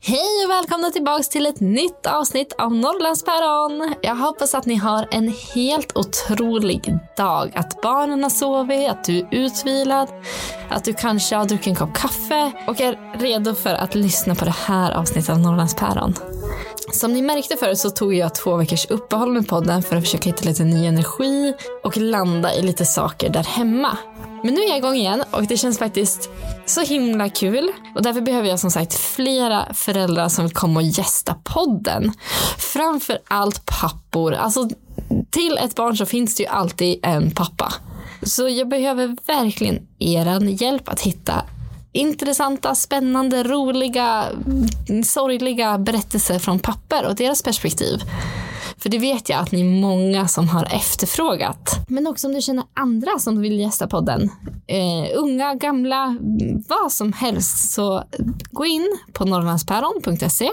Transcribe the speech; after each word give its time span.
Hej 0.00 0.44
och 0.44 0.50
välkomna 0.50 0.90
tillbaka 0.90 1.22
till 1.22 1.46
ett 1.46 1.60
nytt 1.60 2.06
avsnitt 2.06 2.52
av 2.58 2.74
Norrlandspäron. 2.74 3.94
Jag 4.02 4.14
hoppas 4.14 4.54
att 4.54 4.66
ni 4.66 4.74
har 4.74 5.08
en 5.10 5.34
helt 5.54 5.96
otrolig 5.96 6.98
dag. 7.16 7.52
Att 7.54 7.82
barnen 7.82 8.22
har 8.22 8.30
sovit, 8.30 8.90
att 8.90 9.04
du 9.04 9.18
är 9.18 9.28
utvilad, 9.30 10.08
att 10.70 10.84
du 10.84 10.94
kanske 10.94 11.36
har 11.36 11.44
druckit 11.44 11.66
en 11.66 11.74
kopp 11.74 11.94
kaffe 11.94 12.52
och 12.68 12.80
är 12.80 13.18
redo 13.18 13.54
för 13.54 13.74
att 13.74 13.94
lyssna 13.94 14.34
på 14.34 14.44
det 14.44 14.54
här 14.66 14.92
avsnittet 14.92 15.30
av 15.30 15.38
Norrlandspäron. 15.38 16.14
Som 16.92 17.12
ni 17.12 17.22
märkte 17.22 17.56
förut 17.56 17.78
så 17.78 17.90
tog 17.90 18.14
jag 18.14 18.34
två 18.34 18.56
veckors 18.56 18.86
uppehåll 18.86 19.32
med 19.32 19.48
podden 19.48 19.82
för 19.82 19.96
att 19.96 20.04
försöka 20.04 20.30
hitta 20.30 20.48
lite 20.48 20.64
ny 20.64 20.86
energi 20.86 21.54
och 21.84 21.96
landa 21.96 22.54
i 22.54 22.62
lite 22.62 22.84
saker 22.84 23.28
där 23.30 23.44
hemma. 23.44 23.98
Men 24.44 24.54
nu 24.54 24.60
är 24.60 24.68
jag 24.68 24.78
igång 24.78 24.94
igen 24.94 25.22
och 25.30 25.46
det 25.46 25.56
känns 25.56 25.78
faktiskt 25.78 26.30
så 26.66 26.80
himla 26.80 27.28
kul. 27.28 27.72
Och 27.94 28.02
därför 28.02 28.20
behöver 28.20 28.48
jag 28.48 28.60
som 28.60 28.70
sagt 28.70 28.94
flera 28.94 29.74
föräldrar 29.74 30.28
som 30.28 30.44
vill 30.44 30.54
komma 30.54 30.80
och 30.80 30.86
gästa 30.86 31.34
podden. 31.44 32.12
Framför 32.58 33.18
allt 33.28 33.66
pappor. 33.66 34.32
Alltså 34.34 34.68
till 35.30 35.58
ett 35.58 35.74
barn 35.74 35.96
så 35.96 36.06
finns 36.06 36.36
det 36.36 36.42
ju 36.42 36.48
alltid 36.48 37.00
en 37.02 37.30
pappa. 37.30 37.74
Så 38.22 38.48
jag 38.48 38.68
behöver 38.68 39.16
verkligen 39.26 39.86
er 39.98 40.62
hjälp 40.62 40.88
att 40.88 41.00
hitta 41.00 41.42
intressanta, 41.92 42.74
spännande, 42.74 43.42
roliga, 43.42 44.24
sorgliga 45.04 45.78
berättelser 45.78 46.38
från 46.38 46.58
papper 46.58 47.06
och 47.06 47.14
deras 47.14 47.42
perspektiv. 47.42 48.02
För 48.78 48.88
det 48.88 48.98
vet 48.98 49.28
jag 49.28 49.40
att 49.40 49.52
ni 49.52 49.60
är 49.60 49.80
många 49.80 50.28
som 50.28 50.48
har 50.48 50.64
efterfrågat. 50.64 51.70
Men 51.88 52.06
också 52.06 52.26
om 52.26 52.34
du 52.34 52.40
känner 52.40 52.64
andra 52.74 53.18
som 53.18 53.40
vill 53.40 53.60
gästa 53.60 53.86
podden. 53.86 54.30
Eh, 54.66 55.18
unga, 55.18 55.54
gamla, 55.54 56.18
vad 56.68 56.92
som 56.92 57.12
helst. 57.12 57.72
Så 57.72 58.04
gå 58.50 58.66
in 58.66 58.98
på 59.12 59.24
norrlandspäron.se 59.24 60.50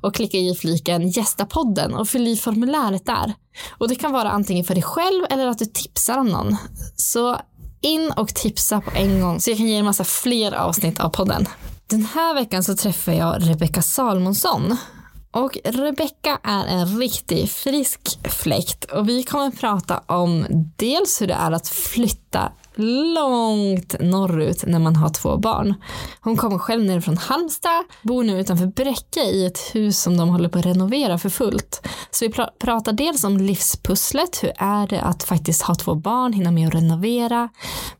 och 0.00 0.14
klicka 0.14 0.38
i 0.38 0.54
fliken 0.54 1.08
gästa 1.08 1.46
podden 1.46 1.94
och 1.94 2.08
fyll 2.08 2.28
i 2.28 2.36
formuläret 2.36 3.06
där. 3.06 3.34
Och 3.78 3.88
det 3.88 3.94
kan 3.94 4.12
vara 4.12 4.30
antingen 4.30 4.64
för 4.64 4.74
dig 4.74 4.82
själv 4.82 5.24
eller 5.30 5.46
att 5.46 5.58
du 5.58 5.64
tipsar 5.64 6.18
om 6.18 6.26
någon. 6.26 6.56
Så 6.96 7.36
in 7.80 8.10
och 8.16 8.34
tipsa 8.34 8.80
på 8.80 8.90
en 8.94 9.20
gång 9.20 9.40
så 9.40 9.50
jag 9.50 9.58
kan 9.58 9.66
ge 9.66 9.76
en 9.76 9.84
massa 9.84 10.04
fler 10.04 10.52
avsnitt 10.52 11.00
av 11.00 11.08
podden. 11.08 11.46
Den 11.86 12.04
här 12.04 12.34
veckan 12.34 12.62
så 12.62 12.76
träffar 12.76 13.12
jag 13.12 13.48
Rebecka 13.48 13.82
Salmonsson 13.82 14.76
och 15.34 15.58
Rebecka 15.64 16.38
är 16.42 16.66
en 16.66 16.98
riktig 17.00 17.50
frisk 17.50 18.18
fläkt. 18.30 18.84
Och 18.84 19.08
vi 19.08 19.22
kommer 19.22 19.50
prata 19.50 20.02
om 20.06 20.46
dels 20.76 21.22
hur 21.22 21.26
det 21.26 21.34
är 21.34 21.52
att 21.52 21.68
flytta 21.68 22.52
långt 22.76 23.94
norrut 24.00 24.64
när 24.66 24.78
man 24.78 24.96
har 24.96 25.08
två 25.08 25.36
barn. 25.36 25.74
Hon 26.20 26.36
kommer 26.36 26.58
själv 26.58 26.84
ner 26.84 27.00
från 27.00 27.16
Halmstad, 27.16 27.84
bor 28.02 28.24
nu 28.24 28.40
utanför 28.40 28.66
Bräcke 28.66 29.20
i 29.20 29.46
ett 29.46 29.58
hus 29.58 30.02
som 30.02 30.16
de 30.16 30.28
håller 30.28 30.48
på 30.48 30.58
att 30.58 30.66
renovera 30.66 31.18
för 31.18 31.28
fullt. 31.28 31.86
Så 32.10 32.24
vi 32.24 32.32
pratar 32.58 32.92
dels 32.92 33.24
om 33.24 33.38
livspusslet, 33.38 34.42
hur 34.42 34.52
är 34.56 34.86
det 34.86 35.00
att 35.00 35.22
faktiskt 35.22 35.62
ha 35.62 35.74
två 35.74 35.94
barn, 35.94 36.32
hinna 36.32 36.50
med 36.50 36.68
att 36.68 36.74
renovera. 36.74 37.48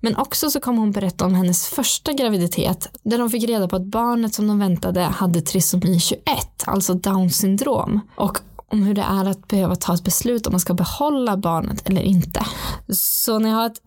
Men 0.01 0.17
också 0.17 0.51
så 0.51 0.61
kommer 0.61 0.79
hon 0.79 0.93
berätta 0.93 1.25
om 1.25 1.35
hennes 1.35 1.67
första 1.67 2.13
graviditet 2.13 2.89
där 3.03 3.19
de 3.19 3.31
fick 3.31 3.49
reda 3.49 3.69
på 3.69 3.77
att 3.77 3.87
barnet 3.87 4.35
som 4.35 4.47
de 4.47 4.59
väntade 4.59 5.01
hade 5.01 5.41
trisomi 5.41 6.01
21, 6.01 6.25
alltså 6.65 6.95
down 6.95 7.31
syndrom. 7.31 8.01
Och 8.17 8.39
om 8.69 8.83
hur 8.83 8.95
det 8.95 9.03
är 9.03 9.25
att 9.25 9.49
behöva 9.49 9.77
ta 9.77 9.95
ett 9.95 10.05
beslut 10.05 10.47
om 10.47 10.53
man 10.53 10.61
ska 10.61 10.75
behålla 10.75 11.37
barnet 11.37 11.89
eller 11.89 12.03
inte. 12.03 12.47
Så 12.93 13.39
när 13.39 13.49
jag 13.49 13.57
har 13.57 13.67
ett 13.67 13.81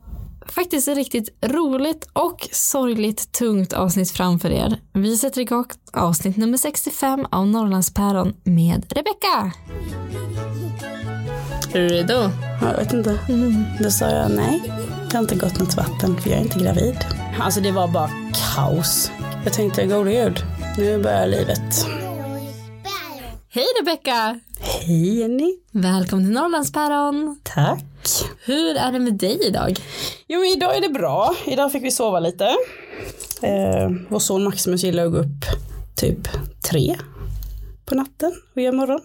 faktiskt 0.52 0.88
ett 0.88 0.98
riktigt 0.98 1.30
roligt 1.46 2.10
och 2.14 2.50
sorgligt 2.52 3.32
tungt 3.32 3.74
avsnitt 3.74 4.12
framför 4.12 4.50
er. 4.50 4.80
Vi 4.94 5.18
sätter 5.18 5.42
igång 5.42 5.66
avsnitt 5.94 6.38
nummer 6.38 6.58
65 6.58 7.26
av 7.32 7.48
Norrlandspäron 7.48 8.34
med 8.44 8.86
Rebecka. 8.90 9.52
Är 11.74 11.80
du 11.80 11.88
redo? 11.88 12.30
Jag 12.62 12.78
vet 12.78 12.94
inte. 12.94 13.20
Mm. 13.30 13.64
Då 13.80 13.90
sa 13.92 14.10
jag 14.10 14.32
nej. 14.32 14.64
Det 15.10 15.18
har 15.18 15.22
inte 15.22 15.36
gått 15.36 15.60
något 15.60 15.78
vatten 15.78 16.22
för 16.22 16.30
jag 16.30 16.40
är 16.40 16.44
inte 16.44 16.60
gravid. 16.60 16.96
Alltså 17.40 17.62
det 17.62 17.72
var 17.72 17.88
bara 17.88 18.10
kaos. 18.56 19.12
Jag 19.44 19.54
tänkte 19.54 19.86
gode 19.86 20.12
gud, 20.12 20.44
nu 20.78 21.04
börjar 21.04 21.28
livet. 21.28 21.86
Hej 23.50 23.66
Rebecka! 23.80 24.40
Hej 24.60 25.20
Jenny! 25.20 25.58
Välkommen 25.72 26.26
till 26.26 26.34
Norrlandspäron! 26.34 27.40
Tack! 27.44 27.84
Hur 28.46 28.76
är 28.78 28.92
det 28.92 29.00
med 29.00 29.14
dig 29.14 29.40
idag? 29.48 29.80
Jo, 30.28 30.44
idag 30.46 30.78
är 30.78 30.82
det 30.82 30.90
bra. 30.90 31.36
Idag 31.46 31.72
fick 31.72 31.84
vi 31.84 31.92
sova 31.92 32.20
lite. 32.20 32.46
Eh, 33.42 33.90
vår 34.10 34.20
son 34.20 34.44
Maximus 34.44 34.84
gillar 34.84 35.06
att 35.06 35.12
gå 35.12 35.18
upp 35.18 35.46
typ 35.96 36.28
tre 36.72 36.96
på 37.86 37.96
natten 37.96 38.32
och 38.56 38.62
göra 38.62 38.76
morgon. 38.76 39.02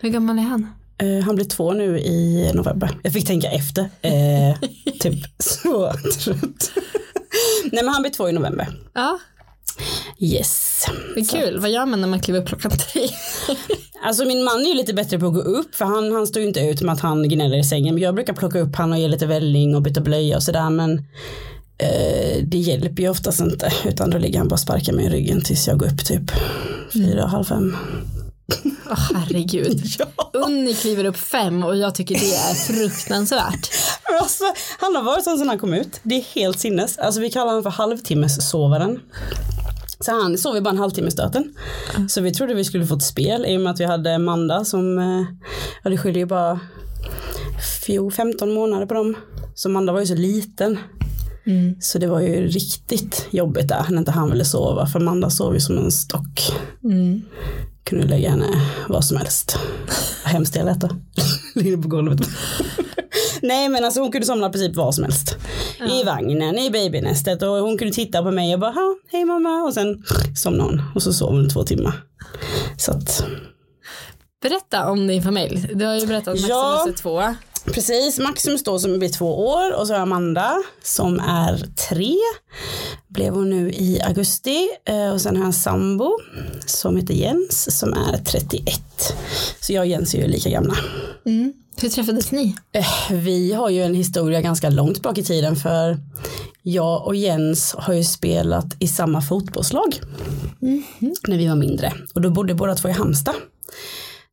Hur 0.00 0.08
gammal 0.08 0.38
är 0.38 0.42
han? 0.42 0.66
Eh, 0.98 1.24
han 1.24 1.34
blir 1.34 1.44
två 1.46 1.72
nu 1.72 1.98
i 1.98 2.50
november. 2.54 2.98
Jag 3.02 3.12
fick 3.12 3.26
tänka 3.26 3.50
efter. 3.50 3.90
Eh, 4.02 4.58
typ 5.00 5.24
så 5.38 5.92
trött. 6.24 6.70
Nej 7.72 7.84
men 7.84 7.88
han 7.88 8.02
blir 8.02 8.12
två 8.12 8.28
i 8.28 8.32
november. 8.32 8.68
Ja. 8.94 9.18
Yes. 10.18 10.86
Det 11.14 11.20
är 11.20 11.24
kul. 11.24 11.54
Så. 11.54 11.60
Vad 11.60 11.70
gör 11.70 11.86
man 11.86 12.00
när 12.00 12.08
man 12.08 12.20
kliver 12.20 12.40
upp 12.40 12.48
klockan 12.48 12.70
tre? 12.70 13.08
alltså 14.04 14.24
min 14.24 14.44
man 14.44 14.60
är 14.60 14.68
ju 14.68 14.74
lite 14.74 14.94
bättre 14.94 15.18
på 15.18 15.26
att 15.26 15.34
gå 15.34 15.40
upp 15.40 15.74
för 15.74 15.84
han, 15.84 16.12
han 16.12 16.26
står 16.26 16.42
ju 16.42 16.48
inte 16.48 16.60
ut 16.60 16.82
med 16.82 16.92
att 16.92 17.00
han 17.00 17.28
gnäller 17.28 17.58
i 17.58 17.64
sängen. 17.64 17.94
Men 17.94 18.02
jag 18.02 18.14
brukar 18.14 18.34
plocka 18.34 18.58
upp 18.58 18.76
han 18.76 18.92
och 18.92 18.98
ge 18.98 19.08
lite 19.08 19.26
välling 19.26 19.76
och 19.76 19.82
byta 19.82 20.00
blöja 20.00 20.36
och 20.36 20.42
sådär 20.42 20.70
men 20.70 20.98
eh, 21.78 22.42
det 22.42 22.58
hjälper 22.58 23.02
ju 23.02 23.08
oftast 23.08 23.40
inte 23.40 23.72
utan 23.84 24.10
då 24.10 24.18
ligger 24.18 24.38
han 24.38 24.48
bara 24.48 24.54
och 24.54 24.60
sparkar 24.60 24.92
mig 24.92 25.06
i 25.06 25.08
ryggen 25.08 25.40
tills 25.40 25.68
jag 25.68 25.78
går 25.78 25.86
upp 25.86 26.04
typ 26.04 26.30
fyra, 26.92 27.26
halv 27.26 27.44
fem. 27.44 27.76
Oh, 28.90 29.12
herregud. 29.14 29.82
ja. 29.98 30.30
Unni 30.32 30.74
kliver 30.74 31.04
upp 31.04 31.16
fem 31.16 31.64
och 31.64 31.76
jag 31.76 31.94
tycker 31.94 32.14
det 32.14 32.34
är 32.34 32.54
fruktansvärt. 32.54 33.70
alltså, 34.20 34.44
han 34.78 34.96
har 34.96 35.02
varit 35.02 35.24
sån 35.24 35.38
sen 35.38 35.48
han 35.48 35.58
kom 35.58 35.74
ut. 35.74 36.00
Det 36.02 36.14
är 36.14 36.24
helt 36.34 36.58
sinnes. 36.58 36.98
Alltså 36.98 37.20
vi 37.20 37.30
kallar 37.30 37.46
honom 37.46 37.62
för 37.62 37.70
halvtimmessovaren. 37.70 39.00
Så 40.00 40.12
han 40.12 40.38
sov 40.38 40.54
ju 40.54 40.60
bara 40.60 40.70
en 40.70 40.78
halvtimme 40.78 41.10
stöten. 41.10 41.54
Mm. 41.96 42.08
Så 42.08 42.20
vi 42.20 42.32
trodde 42.32 42.54
vi 42.54 42.64
skulle 42.64 42.86
få 42.86 42.96
ett 42.96 43.02
spel 43.02 43.46
i 43.46 43.56
och 43.56 43.60
med 43.60 43.72
att 43.72 43.80
vi 43.80 43.84
hade 43.84 44.18
Manda 44.18 44.64
som, 44.64 44.98
eh, 44.98 45.24
ja 45.82 45.90
det 45.90 45.98
skiljer 45.98 46.20
ju 46.20 46.26
bara 46.26 46.60
15 48.16 48.54
månader 48.54 48.86
på 48.86 48.94
dem. 48.94 49.16
Så 49.54 49.68
Manda 49.68 49.92
var 49.92 50.00
ju 50.00 50.06
så 50.06 50.14
liten. 50.14 50.78
Mm. 51.46 51.76
Så 51.80 51.98
det 51.98 52.06
var 52.06 52.20
ju 52.20 52.46
riktigt 52.46 53.26
jobbigt 53.30 53.68
där 53.68 53.86
när 53.90 53.98
inte 53.98 54.10
han 54.10 54.30
ville 54.30 54.44
sova 54.44 54.86
för 54.86 55.00
Manda 55.00 55.30
sov 55.30 55.54
ju 55.54 55.60
som 55.60 55.78
en 55.78 55.92
stock. 55.92 56.52
Mm. 56.84 57.22
Kunde 57.84 58.06
lägga 58.06 58.30
henne 58.30 58.62
vad 58.88 59.04
som 59.04 59.16
helst. 59.16 59.58
Hemskt 60.24 60.56
jag 60.56 60.64
lät 60.64 60.84
Ligger 61.54 61.76
på 61.76 61.88
golvet. 61.88 62.28
Nej 63.42 63.68
men 63.68 63.84
alltså 63.84 64.00
hon 64.00 64.12
kunde 64.12 64.26
somna 64.26 64.50
princip 64.50 64.76
vad 64.76 64.94
som 64.94 65.04
helst. 65.04 65.36
Ja. 65.78 65.86
I 65.86 66.04
vagnen, 66.04 66.58
i 66.58 66.70
babynästet 66.70 67.42
och 67.42 67.48
hon 67.48 67.78
kunde 67.78 67.94
titta 67.94 68.22
på 68.22 68.30
mig 68.30 68.54
och 68.54 68.60
bara 68.60 68.74
hej 69.12 69.24
mamma 69.24 69.62
och 69.62 69.74
sen 69.74 70.04
somnade 70.36 70.70
hon 70.70 70.82
och 70.94 71.02
så 71.02 71.12
sov 71.12 71.30
hon 71.30 71.48
två 71.50 71.62
timmar. 71.62 71.92
Så 72.78 72.92
att 72.92 73.24
Berätta 74.42 74.90
om 74.90 75.06
din 75.06 75.22
familj. 75.22 75.70
Du 75.74 75.84
har 75.84 75.94
ju 75.94 76.06
berättat 76.06 76.26
Maximus 76.34 76.48
Ja. 76.48 76.86
är 76.88 76.92
två. 76.92 77.34
Precis, 77.72 78.18
Maximus 78.18 78.62
då 78.64 78.78
som 78.78 78.98
blir 78.98 79.08
två 79.08 79.46
år 79.48 79.74
och 79.74 79.86
så 79.86 79.92
har 79.94 80.00
Amanda 80.00 80.62
som 80.82 81.20
är 81.20 81.64
tre. 81.88 82.14
Blev 83.08 83.34
hon 83.34 83.50
nu 83.50 83.70
i 83.70 84.00
augusti 84.02 84.68
Eh, 84.84 85.10
och 85.12 85.20
sen 85.20 85.36
har 85.36 85.42
jag 85.42 85.46
en 85.46 85.52
sambo 85.52 86.18
som 86.66 86.96
heter 86.96 87.14
Jens 87.14 87.78
som 87.78 87.92
är 87.92 88.18
31. 88.24 88.80
Så 89.60 89.72
jag 89.72 89.80
och 89.80 89.86
Jens 89.86 90.14
är 90.14 90.18
ju 90.18 90.26
lika 90.28 90.50
gamla. 90.50 90.74
Mm. 91.26 91.52
Hur 91.80 91.88
träffades 91.88 92.32
ni? 92.32 92.56
Eh, 92.72 93.12
Vi 93.12 93.52
har 93.52 93.70
ju 93.70 93.82
en 93.82 93.94
historia 93.94 94.40
ganska 94.40 94.70
långt 94.70 95.02
bak 95.02 95.18
i 95.18 95.24
tiden 95.24 95.56
för 95.56 95.98
jag 96.62 97.06
och 97.06 97.16
Jens 97.16 97.74
har 97.78 97.94
ju 97.94 98.04
spelat 98.04 98.66
i 98.78 98.88
samma 98.88 99.22
fotbollslag 99.22 100.00
när 101.28 101.36
vi 101.38 101.46
var 101.48 101.56
mindre 101.56 101.92
och 102.14 102.20
då 102.20 102.30
bodde 102.30 102.54
båda 102.54 102.74
två 102.74 102.88
i 102.88 102.92
Halmstad. 102.92 103.34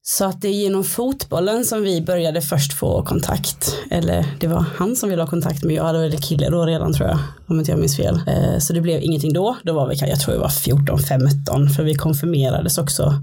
Så 0.08 0.26
att 0.26 0.42
det 0.42 0.48
är 0.48 0.52
genom 0.52 0.84
fotbollen 0.84 1.66
som 1.66 1.84
vi 1.84 2.02
började 2.02 2.42
först 2.42 2.74
få 2.74 3.04
kontakt. 3.04 3.76
Eller 3.92 4.26
det 4.40 4.48
var 4.48 4.66
han 4.76 4.96
som 4.96 5.10
ville 5.10 5.22
ha 5.22 5.30
kontakt 5.30 5.64
med, 5.64 5.76
jag 5.76 5.84
hade 5.84 6.18
kille 6.18 6.50
då 6.50 6.66
redan 6.66 6.94
tror 6.94 7.10
jag, 7.10 7.20
om 7.48 7.60
inte 7.60 7.72
jag 7.72 7.80
minns 7.80 7.98
fel. 7.98 8.22
Eh, 8.28 8.60
så 8.60 8.74
det 8.74 8.82
blev 8.82 9.04
ingenting 9.04 9.34
då, 9.34 9.58
då 9.64 9.74
var 9.74 9.88
vi, 9.88 9.96
jag 9.96 10.20
tror 10.20 10.34
vi 10.34 10.40
var 10.40 10.50
14, 10.50 11.00
15, 11.00 11.70
för 11.70 11.84
vi 11.84 11.96
konfirmerades 11.96 12.78
också 12.78 13.14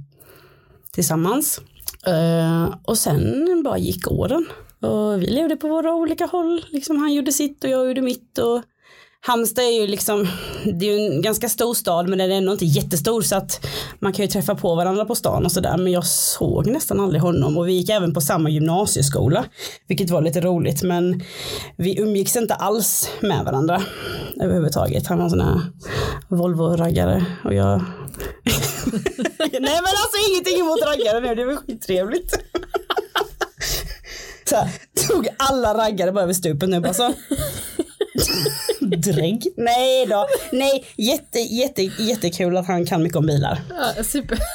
tillsammans. 0.92 1.60
Eh, 2.06 2.74
och 2.84 2.98
sen 2.98 3.62
bara 3.64 3.78
gick 3.78 4.10
åren. 4.10 4.46
Och 4.80 5.22
vi 5.22 5.26
levde 5.26 5.56
på 5.56 5.68
våra 5.68 5.94
olika 5.94 6.26
håll. 6.26 6.64
Liksom 6.70 6.98
han 6.98 7.12
gjorde 7.12 7.32
sitt 7.32 7.64
och 7.64 7.70
jag 7.70 7.88
gjorde 7.88 8.02
mitt. 8.02 8.38
Och 8.38 8.62
Halmstad 9.24 9.64
är 9.64 9.80
ju 9.80 9.86
liksom, 9.86 10.28
det 10.64 10.88
är 10.88 10.98
ju 10.98 11.06
en 11.06 11.22
ganska 11.22 11.48
stor 11.48 11.74
stad 11.74 12.08
men 12.08 12.18
den 12.18 12.32
är 12.32 12.36
ändå 12.36 12.52
inte 12.52 12.64
jättestor 12.64 13.22
så 13.22 13.36
att 13.36 13.66
man 13.98 14.12
kan 14.12 14.24
ju 14.24 14.30
träffa 14.30 14.54
på 14.54 14.74
varandra 14.74 15.04
på 15.04 15.14
stan 15.14 15.44
och 15.44 15.52
sådär. 15.52 15.76
Men 15.76 15.92
jag 15.92 16.06
såg 16.06 16.66
nästan 16.66 17.00
aldrig 17.00 17.22
honom 17.22 17.56
och 17.58 17.68
vi 17.68 17.72
gick 17.72 17.88
även 17.88 18.14
på 18.14 18.20
samma 18.20 18.50
gymnasieskola. 18.50 19.44
Vilket 19.88 20.10
var 20.10 20.22
lite 20.22 20.40
roligt 20.40 20.82
men 20.82 21.22
vi 21.76 22.00
umgicks 22.00 22.36
inte 22.36 22.54
alls 22.54 23.10
med 23.20 23.44
varandra 23.44 23.82
överhuvudtaget. 24.40 25.06
Han 25.06 25.18
var 25.18 25.24
en 25.24 25.30
sån 25.30 25.40
här 25.40 25.60
Volvo-raggare 26.28 27.24
och 27.44 27.54
jag 27.54 27.78
Nej 29.38 29.60
men 29.60 29.72
alltså 29.72 30.30
ingenting 30.30 30.60
emot 30.60 30.82
raggare 30.86 31.20
nu, 31.20 31.34
det 31.34 31.44
var 31.44 31.56
skittrevligt. 31.56 32.32
Så 34.44 34.56
här, 34.56 34.68
tog 35.08 35.28
alla 35.38 35.74
raggare 35.74 36.12
bara 36.12 36.24
över 36.24 36.32
stupen 36.32 36.70
nu 36.70 36.80
bara 36.80 36.94
så. 36.94 37.12
Drägg? 38.96 39.46
Nej 39.56 40.06
då, 40.06 40.26
nej 40.52 40.84
jätte, 40.96 41.38
jätte, 41.38 41.82
jättekul 41.82 42.56
att 42.56 42.66
han 42.66 42.86
kan 42.86 43.02
mycket 43.02 43.18
om 43.18 43.26
bilar. 43.26 43.60
Ja, 43.96 44.04
super. 44.04 44.38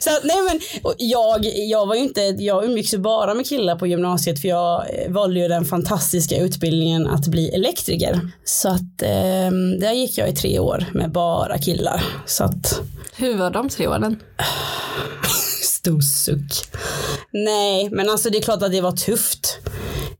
Så 0.00 0.10
att, 0.10 0.24
nej 0.24 0.36
men 0.48 0.60
jag, 0.98 1.44
jag 1.44 1.86
var 1.86 1.94
ju 1.94 2.00
inte, 2.00 2.20
jag 2.20 2.64
umgicks 2.64 2.94
ju 2.94 2.98
bara 2.98 3.34
med 3.34 3.46
killar 3.46 3.76
på 3.76 3.86
gymnasiet 3.86 4.40
för 4.40 4.48
jag 4.48 4.80
eh, 4.80 5.12
valde 5.12 5.40
ju 5.40 5.48
den 5.48 5.64
fantastiska 5.64 6.36
utbildningen 6.36 7.06
att 7.06 7.26
bli 7.26 7.48
elektriker. 7.48 8.20
Så 8.44 8.68
att 8.68 9.02
eh, 9.02 9.50
där 9.80 9.92
gick 9.92 10.18
jag 10.18 10.28
i 10.28 10.32
tre 10.32 10.58
år 10.58 10.84
med 10.94 11.12
bara 11.12 11.58
killar. 11.58 12.04
Så 12.26 12.44
att 12.44 12.80
Hur 13.16 13.36
var 13.36 13.50
de 13.50 13.68
tre 13.68 13.88
åren? 13.88 14.20
stor 15.84 16.00
suck. 16.00 16.68
Nej, 17.30 17.88
men 17.90 18.10
alltså 18.10 18.30
det 18.30 18.38
är 18.38 18.42
klart 18.42 18.62
att 18.62 18.72
det 18.72 18.80
var 18.80 18.92
tufft. 18.92 19.58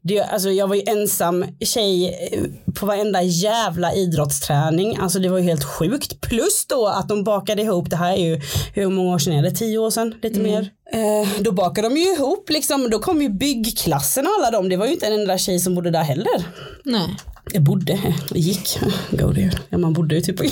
Det, 0.02 0.20
alltså 0.20 0.50
jag 0.50 0.68
var 0.68 0.74
ju 0.74 0.82
ensam 0.86 1.44
tjej 1.60 2.08
eh, 2.32 2.72
på 2.74 2.86
varenda 2.86 3.22
jävla 3.22 3.94
idrottsträning. 3.94 4.96
Alltså 5.00 5.18
det 5.18 5.28
var 5.28 5.38
ju 5.38 5.44
helt 5.44 5.64
sjukt. 5.64 6.20
Plus 6.20 6.66
då 6.66 6.86
att 6.86 7.08
de 7.08 7.24
bakade 7.24 7.62
ihop, 7.62 7.90
det 7.90 7.96
här 7.96 8.12
är 8.12 8.16
ju, 8.16 8.40
hur 8.74 8.88
många 8.88 9.14
år 9.14 9.18
sedan 9.18 9.32
är 9.32 9.42
det? 9.42 9.50
Tio 9.50 9.78
år 9.78 9.90
sedan? 9.90 10.14
Lite 10.22 10.40
mer. 10.40 10.70
Eh, 10.92 11.42
då 11.42 11.52
bakade 11.52 11.88
de 11.88 11.96
ju 11.96 12.14
ihop 12.14 12.50
liksom, 12.50 12.90
då 12.90 12.98
kom 12.98 13.22
ju 13.22 13.28
byggklassen 13.28 14.26
och 14.26 14.32
alla 14.38 14.50
dem. 14.50 14.68
Det 14.68 14.76
var 14.76 14.86
ju 14.86 14.92
inte 14.92 15.06
en 15.06 15.20
enda 15.20 15.38
tjej 15.38 15.58
som 15.58 15.74
bodde 15.74 15.90
där 15.90 16.02
heller. 16.02 16.44
Nej. 16.84 17.16
Jag 17.52 17.62
bodde, 17.62 18.14
gick, 18.34 18.78
go 19.10 19.32
det. 19.32 19.50
Ja, 19.68 19.78
man 19.78 19.92
bodde 19.92 20.14
ju 20.14 20.20
typ 20.20 20.36
på 20.36 20.44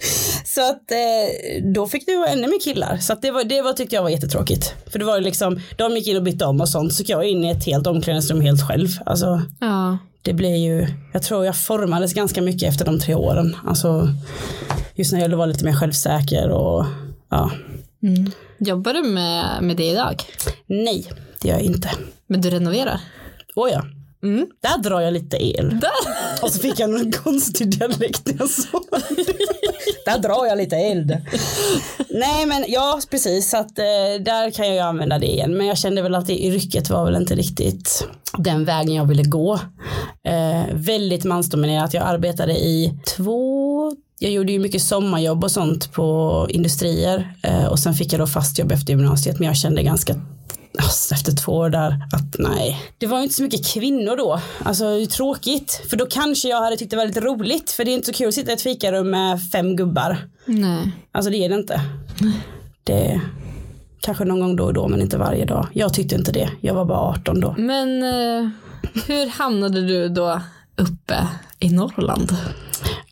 Så 0.44 0.70
att 0.70 0.90
eh, 0.90 1.64
då 1.74 1.86
fick 1.86 2.08
vara 2.08 2.28
ännu 2.28 2.46
mer 2.48 2.60
killar. 2.60 2.96
Så 2.96 3.12
att 3.12 3.22
det, 3.22 3.30
var, 3.30 3.44
det 3.44 3.62
var, 3.62 3.72
tyckte 3.72 3.94
jag 3.94 4.02
var 4.02 4.10
jättetråkigt. 4.10 4.74
För 4.90 4.98
det 4.98 5.04
var 5.04 5.16
ju 5.16 5.22
liksom, 5.22 5.60
de 5.76 5.96
gick 5.96 6.06
in 6.08 6.16
och 6.16 6.22
bytte 6.22 6.44
om 6.44 6.60
och 6.60 6.68
sånt. 6.68 6.92
Så 6.94 7.02
gick 7.02 7.10
jag 7.10 7.24
in 7.24 7.44
i 7.44 7.50
ett 7.50 7.64
helt 7.66 7.86
omklädningsrum 7.86 8.40
helt 8.40 8.68
själv. 8.68 8.88
Alltså 9.06 9.42
Ja. 9.60 9.98
det 10.22 10.32
blev 10.32 10.56
ju, 10.56 10.86
jag 11.12 11.22
tror 11.22 11.44
jag 11.46 11.56
formades 11.56 12.14
ganska 12.14 12.42
mycket 12.42 12.68
efter 12.68 12.84
de 12.84 13.00
tre 13.00 13.14
åren. 13.14 13.56
Alltså 13.66 14.08
just 14.94 15.12
när 15.12 15.20
jag 15.20 15.36
var 15.36 15.46
lite 15.46 15.64
mer 15.64 15.72
självsäker 15.72 16.48
och 16.50 16.84
ja. 17.30 17.50
Mm. 18.02 18.30
Jobbar 18.58 18.92
du 18.94 19.02
med, 19.02 19.62
med 19.62 19.76
det 19.76 19.86
idag? 19.90 20.22
Nej, 20.66 21.06
det 21.40 21.48
gör 21.48 21.54
jag 21.54 21.64
inte. 21.64 21.90
Men 22.26 22.40
du 22.40 22.50
renoverar? 22.50 23.00
Åh 23.56 23.70
ja. 23.72 23.84
Mm. 24.22 24.46
Där 24.60 24.78
drar 24.78 25.00
jag 25.00 25.12
lite 25.12 25.36
el. 25.36 25.80
Där. 25.80 25.90
Och 26.42 26.50
så 26.50 26.58
fick 26.58 26.80
jag 26.80 26.90
någon 26.90 27.12
konstig 27.12 27.78
dialekt 27.78 28.26
när 28.26 28.36
jag 28.38 28.48
det. 28.90 29.24
Där 30.04 30.18
drar 30.18 30.46
jag 30.46 30.58
lite 30.58 30.76
eld. 30.76 31.16
Nej 32.10 32.46
men 32.46 32.64
ja 32.68 33.00
precis 33.10 33.50
så 33.50 33.56
att 33.56 33.78
eh, 33.78 34.22
där 34.24 34.50
kan 34.50 34.66
jag 34.66 34.74
ju 34.74 34.80
använda 34.80 35.18
det 35.18 35.26
igen. 35.26 35.56
Men 35.56 35.66
jag 35.66 35.78
kände 35.78 36.02
väl 36.02 36.14
att 36.14 36.26
det 36.26 36.38
yrket 36.38 36.90
var 36.90 37.04
väl 37.04 37.16
inte 37.16 37.34
riktigt 37.34 38.06
den 38.38 38.64
vägen 38.64 38.94
jag 38.94 39.04
ville 39.04 39.22
gå. 39.22 39.54
Eh, 40.24 40.64
väldigt 40.72 41.24
mansdominerat. 41.24 41.94
Jag 41.94 42.04
arbetade 42.04 42.52
i 42.52 42.94
två 43.16 43.92
jag 44.22 44.32
gjorde 44.32 44.52
ju 44.52 44.58
mycket 44.58 44.82
sommarjobb 44.82 45.44
och 45.44 45.50
sånt 45.50 45.92
på 45.92 46.46
industrier 46.50 47.34
eh, 47.42 47.64
och 47.64 47.78
sen 47.78 47.94
fick 47.94 48.12
jag 48.12 48.20
då 48.20 48.26
fast 48.26 48.58
jobb 48.58 48.72
efter 48.72 48.92
gymnasiet 48.92 49.38
men 49.38 49.46
jag 49.46 49.56
kände 49.56 49.82
ganska 49.82 50.14
alltså, 50.78 51.14
efter 51.14 51.32
två 51.32 51.52
år 51.52 51.70
där 51.70 51.88
att 52.12 52.36
nej, 52.38 52.82
det 52.98 53.06
var 53.06 53.16
ju 53.16 53.22
inte 53.22 53.34
så 53.34 53.42
mycket 53.42 53.66
kvinnor 53.66 54.16
då. 54.16 54.40
Alltså 54.64 54.84
det 54.84 55.02
är 55.02 55.06
tråkigt, 55.06 55.82
för 55.90 55.96
då 55.96 56.06
kanske 56.06 56.48
jag 56.48 56.60
hade 56.62 56.76
tyckt 56.76 56.90
det 56.90 56.96
var 56.96 57.06
lite 57.06 57.20
roligt, 57.20 57.70
för 57.70 57.84
det 57.84 57.90
är 57.90 57.94
inte 57.94 58.06
så 58.06 58.12
kul 58.12 58.28
att 58.28 58.34
sitta 58.34 58.50
i 58.50 58.54
ett 58.54 58.62
fikarum 58.62 59.10
med 59.10 59.50
fem 59.52 59.76
gubbar. 59.76 60.28
Nej. 60.44 60.92
Alltså 61.12 61.30
det 61.30 61.36
är 61.36 61.48
det 61.48 61.54
inte. 61.54 61.80
Det 62.84 63.20
kanske 64.00 64.24
någon 64.24 64.40
gång 64.40 64.56
då 64.56 64.64
och 64.64 64.74
då, 64.74 64.88
men 64.88 65.00
inte 65.00 65.18
varje 65.18 65.44
dag. 65.44 65.66
Jag 65.72 65.94
tyckte 65.94 66.14
inte 66.14 66.32
det, 66.32 66.50
jag 66.60 66.74
var 66.74 66.84
bara 66.84 66.98
18 66.98 67.40
då. 67.40 67.54
Men 67.58 68.02
eh, 68.02 68.48
hur 69.06 69.26
hamnade 69.26 69.86
du 69.86 70.08
då 70.08 70.40
uppe 70.76 71.28
i 71.58 71.70
Norrland? 71.70 72.36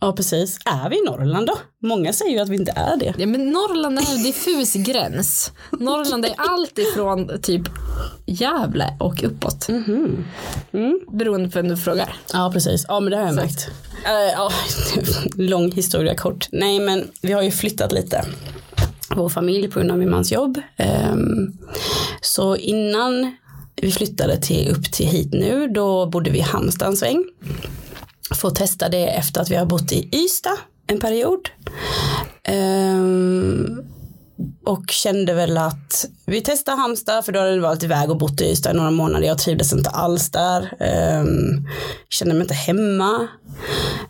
Ja 0.00 0.12
precis, 0.12 0.59
är 0.65 0.91
vi 0.91 0.97
i 0.97 1.03
Norrland 1.06 1.47
då? 1.47 1.59
Många 1.83 2.12
säger 2.12 2.33
ju 2.33 2.39
att 2.39 2.49
vi 2.49 2.56
inte 2.56 2.73
är 2.77 2.97
det. 2.97 3.15
Ja, 3.19 3.27
men 3.27 3.50
Norrland 3.50 3.99
är 3.99 4.17
en 4.17 4.23
diffus 4.23 4.75
gräns. 4.75 5.53
Norrland 5.71 6.25
är 6.25 6.35
allt 6.37 6.79
ifrån 6.79 7.40
typ 7.43 7.62
Gävle 8.26 8.97
och 9.00 9.23
uppåt. 9.25 9.69
Mm. 9.69 11.00
Beroende 11.12 11.49
på 11.50 11.59
vem 11.59 11.69
du 11.69 11.76
frågar. 11.76 12.17
Ja 12.33 12.50
precis, 12.52 12.85
ja 12.88 13.00
men 13.00 13.11
det 13.11 13.17
har 13.17 13.25
jag 13.25 13.35
märkt. 13.35 13.69
Eh, 14.05 14.33
ja, 14.33 14.50
lång 15.35 15.73
historia 15.73 16.14
kort. 16.14 16.49
Nej 16.52 16.81
men 16.81 17.11
vi 17.23 17.33
har 17.33 17.43
ju 17.43 17.50
flyttat 17.50 17.93
lite. 17.93 18.25
Vår 19.17 19.28
familj 19.28 19.69
på 19.69 19.78
grund 19.78 19.90
av 19.90 19.99
min 19.99 20.11
mans 20.11 20.33
jobb. 20.33 20.61
Ehm, 20.76 21.52
så 22.21 22.57
innan 22.57 23.37
vi 23.76 23.93
flyttade 23.93 24.37
till, 24.37 24.71
upp 24.71 24.93
till 24.93 25.07
hit 25.07 25.33
nu 25.33 25.69
då 25.69 26.07
bodde 26.07 26.31
vi 26.31 26.38
i 26.38 26.43
Halmstad 26.43 26.88
en 26.88 26.97
sväng. 26.97 27.25
Få 28.35 28.50
testa 28.50 28.88
det 28.88 29.06
efter 29.06 29.40
att 29.40 29.50
vi 29.50 29.56
har 29.56 29.66
bott 29.66 29.92
i 29.92 30.08
Ystad 30.12 30.58
en 30.87 31.00
period. 31.00 31.49
Um, 32.49 33.85
och 34.66 34.90
kände 34.90 35.35
väl 35.35 35.58
att 35.58 36.06
vi 36.26 36.40
testar 36.40 36.76
Halmstad 36.76 37.25
för 37.25 37.32
då 37.32 37.40
hade 37.40 37.52
vi 37.52 37.58
varit 37.58 37.82
iväg 37.82 38.11
och 38.11 38.18
bott 38.18 38.40
i 38.40 38.44
Ystad 38.50 38.70
i 38.70 38.75
några 38.75 38.90
månader. 38.90 39.26
Jag 39.26 39.38
trivdes 39.38 39.73
inte 39.73 39.90
alls 39.90 40.30
där. 40.30 40.62
Um, 41.20 41.68
kände 42.08 42.35
mig 42.35 42.42
inte 42.42 42.54
hemma. 42.54 43.28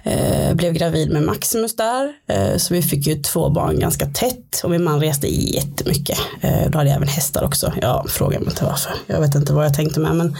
Uh, 0.07 0.55
blev 0.55 0.73
gravid 0.73 1.13
med 1.13 1.23
Maximus 1.23 1.77
där. 1.77 2.13
Uh, 2.33 2.57
så 2.57 2.75
vi 2.75 2.83
fick 2.83 3.07
ju 3.07 3.23
två 3.23 3.51
barn 3.51 3.79
ganska 3.79 4.07
tätt 4.07 4.61
och 4.65 4.71
min 4.71 4.85
man 4.85 5.01
reste 5.01 5.27
jättemycket. 5.29 6.19
Uh, 6.45 6.71
då 6.71 6.79
hade 6.79 6.91
jag 6.91 6.97
även 6.97 7.09
hästar 7.09 7.45
också. 7.45 7.73
Jag 7.81 8.11
frågar 8.11 8.39
mig 8.39 8.49
inte 8.49 8.65
varför. 8.65 8.93
Jag 9.07 9.21
vet 9.21 9.35
inte 9.35 9.53
vad 9.53 9.65
jag 9.65 9.75
tänkte 9.75 10.01
med 10.01 10.17
men 10.17 10.37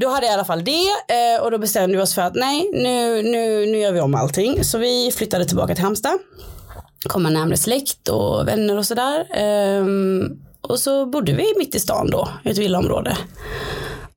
då 0.00 0.08
hade 0.08 0.26
jag 0.26 0.32
i 0.32 0.34
alla 0.34 0.44
fall 0.44 0.64
det 0.64 0.86
eh, 1.08 1.42
och 1.42 1.50
då 1.50 1.58
bestämde 1.58 1.96
vi 1.96 2.02
oss 2.02 2.14
för 2.14 2.22
att 2.22 2.34
nej 2.34 2.70
nu, 2.72 3.22
nu, 3.22 3.66
nu 3.66 3.78
gör 3.78 3.92
vi 3.92 4.00
om 4.00 4.14
allting. 4.14 4.64
Så 4.64 4.78
vi 4.78 5.12
flyttade 5.16 5.44
tillbaka 5.44 5.74
till 5.74 5.84
Halmstad 5.84 6.18
komma 7.04 7.30
närmare 7.30 7.56
släkt 7.56 8.08
och 8.08 8.48
vänner 8.48 8.78
och 8.78 8.86
sådär. 8.86 9.26
Ehm, 9.34 10.38
och 10.60 10.78
så 10.78 11.06
bodde 11.06 11.32
vi 11.32 11.44
mitt 11.58 11.74
i 11.74 11.80
stan 11.80 12.10
då, 12.10 12.28
i 12.44 12.50
ett 12.50 12.58
villaområde. 12.58 13.16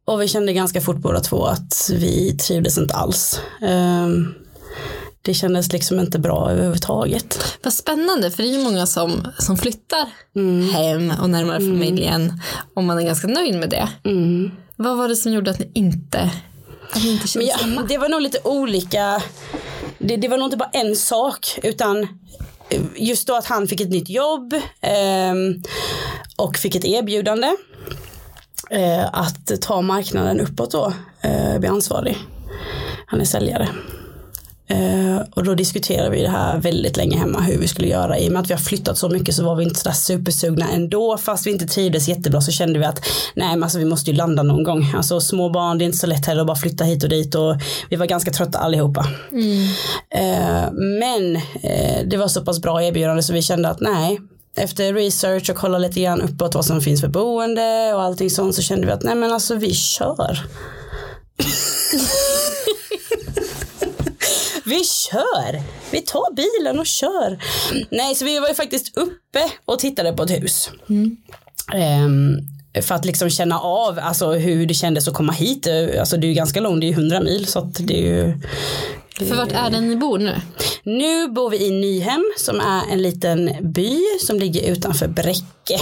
Och 0.06 0.22
vi 0.22 0.28
kände 0.28 0.54
ganska 0.54 0.82
fort 0.82 0.96
båda 0.98 1.20
två 1.20 1.46
att 1.46 1.90
vi 1.92 2.38
trivdes 2.38 2.78
inte 2.78 2.94
alls. 2.94 3.42
Ehm, 3.62 4.34
det 5.22 5.34
kändes 5.34 5.74
liksom 5.74 6.00
inte 6.00 6.20
bra 6.20 6.52
överhuvudtaget. 6.52 7.58
Vad 7.64 7.74
spännande, 7.74 8.32
för 8.32 8.44
det 8.44 8.50
är 8.50 8.58
ju 8.58 8.64
många 8.64 8.86
som, 8.86 9.28
som 9.40 9.58
flyttar 9.58 10.08
Mm. 10.36 10.70
hem 10.70 11.14
och 11.22 11.30
närmare 11.30 11.60
familjen 11.60 12.42
om 12.74 12.86
man 12.86 12.98
är 12.98 13.04
ganska 13.04 13.28
nöjd 13.28 13.56
med 13.56 13.70
det. 13.70 13.90
Mm. 14.04 14.52
Vad 14.82 14.98
var 14.98 15.08
det 15.08 15.16
som 15.16 15.32
gjorde 15.32 15.52
att 15.52 15.60
ni 15.60 15.72
inte, 15.74 16.32
att 16.92 17.04
ni 17.04 17.12
inte 17.12 17.22
Men 17.22 17.28
kände 17.28 17.48
ja, 17.48 17.58
hemma? 17.58 17.84
det 17.90 17.98
var 17.98 18.10
nog 18.10 18.22
lite 18.22 18.40
olika. 18.44 19.22
Det, 19.98 20.18
det 20.18 20.28
var 20.28 20.38
nog 20.38 20.48
inte 20.48 20.58
bara 20.58 20.70
en 20.74 20.96
sak 20.96 21.60
utan 21.64 22.08
just 22.96 23.28
då 23.28 23.36
att 23.36 23.46
han 23.46 23.68
fick 23.68 23.82
ett 23.82 23.90
nytt 23.90 24.10
jobb 24.10 24.54
eh, 24.82 25.34
och 26.36 26.58
fick 26.58 26.76
ett 26.76 26.86
erbjudande 26.86 27.48
eh, 28.70 29.06
att 29.14 29.62
ta 29.62 29.82
marknaden 29.82 30.40
uppåt 30.40 30.72
då, 30.72 30.94
eh, 31.22 31.60
bli 31.60 31.70
ansvarig. 31.70 32.18
Han 33.06 33.22
är 33.22 33.26
säljare. 33.26 33.70
Uh, 34.72 35.22
och 35.34 35.44
då 35.44 35.56
diskuterade 35.56 36.10
vi 36.10 36.22
det 36.22 36.30
här 36.30 36.58
väldigt 36.58 36.98
länge 36.98 37.18
hemma 37.18 37.42
hur 37.42 37.58
vi 37.58 37.68
skulle 37.68 37.88
göra. 37.88 38.20
I 38.20 38.28
och 38.28 38.32
med 38.32 38.42
att 38.42 38.50
vi 38.50 38.54
har 38.54 38.62
flyttat 38.62 38.98
så 38.98 39.10
mycket 39.10 39.36
så 39.36 39.44
var 39.44 39.56
vi 39.56 39.64
inte 39.64 39.80
sådär 39.80 39.96
supersugna 39.96 40.70
ändå. 40.70 41.18
Fast 41.18 41.48
vi 41.48 41.52
inte 41.52 41.68
trivdes 41.68 42.08
jättebra 42.08 42.42
så 42.42 42.52
kände 42.52 42.80
vi 42.80 42.86
att 42.86 43.06
nej 43.36 43.50
men 43.50 43.64
alltså 43.64 43.80
vi 43.80 43.86
måste 43.86 44.12
ju 44.12 44.18
landa 44.18 44.44
någon 44.44 44.64
gång. 44.64 44.94
Alltså 44.96 45.22
små 45.22 45.50
barn 45.50 45.78
det 45.78 45.84
är 45.84 45.86
inte 45.86 45.98
så 45.98 46.08
lätt 46.08 46.26
heller 46.26 46.42
att 46.42 46.48
bara 46.48 46.58
flytta 46.58 46.84
hit 46.84 47.04
och 47.04 47.10
dit 47.10 47.36
och 47.36 47.56
vi 47.90 47.96
var 47.96 48.06
ganska 48.06 48.32
trötta 48.32 48.58
allihopa. 48.58 49.08
Mm. 49.32 49.68
Uh, 50.16 50.74
men 50.74 51.36
uh, 51.36 52.06
det 52.06 52.18
var 52.18 52.28
så 52.28 52.42
pass 52.42 52.62
bra 52.62 52.84
erbjudande 52.84 53.24
så 53.24 53.34
vi 53.34 53.42
kände 53.42 53.70
att 53.70 53.80
nej 53.80 54.20
efter 54.56 54.94
research 54.94 55.50
och 55.50 55.56
kolla 55.56 55.78
lite 55.78 56.02
grann 56.02 56.22
uppåt 56.22 56.56
vad 56.56 56.66
som 56.66 56.82
finns 56.82 57.02
för 57.02 57.08
boende 57.08 57.94
och 57.94 58.02
allting 58.02 58.30
sånt 58.30 58.56
så 58.56 58.62
kände 58.62 58.88
vi 58.88 58.94
att 58.94 59.04
nej 59.04 59.16
men 59.16 59.32
alltså 59.32 59.56
vi 59.56 59.74
kör. 59.74 60.40
vi 64.72 64.84
kör, 64.84 65.62
vi 65.92 66.02
tar 66.02 66.34
bilen 66.36 66.80
och 66.80 66.86
kör. 66.86 67.40
Nej, 67.90 68.16
så 68.16 68.26
vi 68.26 68.40
var 68.40 68.48
ju 68.48 68.54
faktiskt 68.54 68.98
uppe 68.98 69.52
och 69.66 69.80
tittade 69.80 70.14
på 70.14 70.24
ett 70.24 70.32
hus. 70.32 70.70
Mm. 70.90 71.18
Um, 72.06 72.38
för 72.82 72.96
att 72.96 73.06
liksom 73.06 73.30
känna 73.30 73.60
av 73.60 74.00
alltså, 74.00 74.32
hur 74.32 74.66
det 74.66 74.74
kändes 74.74 75.08
att 75.08 75.14
komma 75.14 75.32
hit. 75.32 75.68
Alltså 76.00 76.18
det 76.18 76.28
är 76.28 76.30
ju 76.30 76.34
ganska 76.34 76.60
långt, 76.60 76.82
det 76.82 76.88
är 76.88 76.90
ju 76.90 76.94
100 76.94 77.22
mil 77.22 77.48
så 77.48 77.60
att 77.60 77.88
det 77.88 77.98
är 77.98 78.02
ju 78.02 78.34
för 79.28 79.36
vart 79.36 79.52
är 79.52 79.70
det 79.70 79.82
ni 79.82 79.96
bor 79.96 80.18
nu? 80.18 80.36
Nu 80.84 81.28
bor 81.28 81.50
vi 81.50 81.68
i 81.68 81.72
Nyhem 81.72 82.24
som 82.38 82.60
är 82.60 82.82
en 82.92 83.02
liten 83.02 83.52
by 83.62 84.00
som 84.26 84.40
ligger 84.40 84.72
utanför 84.72 85.08
Bräcke. 85.08 85.80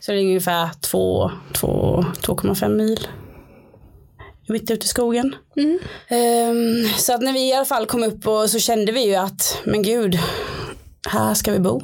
Så 0.00 0.12
det 0.12 0.18
är 0.18 0.22
ungefär 0.22 0.68
2,5 0.82 2.68
mil 2.68 3.08
mitt 4.46 4.70
ute 4.70 4.84
i 4.84 4.88
skogen. 4.88 5.34
Mm. 5.56 5.78
Um, 6.10 6.88
så 6.96 7.14
att 7.14 7.22
när 7.22 7.32
vi 7.32 7.48
i 7.48 7.52
alla 7.52 7.64
fall 7.64 7.86
kom 7.86 8.02
upp 8.02 8.26
och 8.26 8.50
så 8.50 8.58
kände 8.58 8.92
vi 8.92 9.06
ju 9.06 9.14
att, 9.14 9.58
men 9.64 9.82
gud, 9.82 10.18
här 11.08 11.34
ska 11.34 11.52
vi 11.52 11.58
bo. 11.58 11.82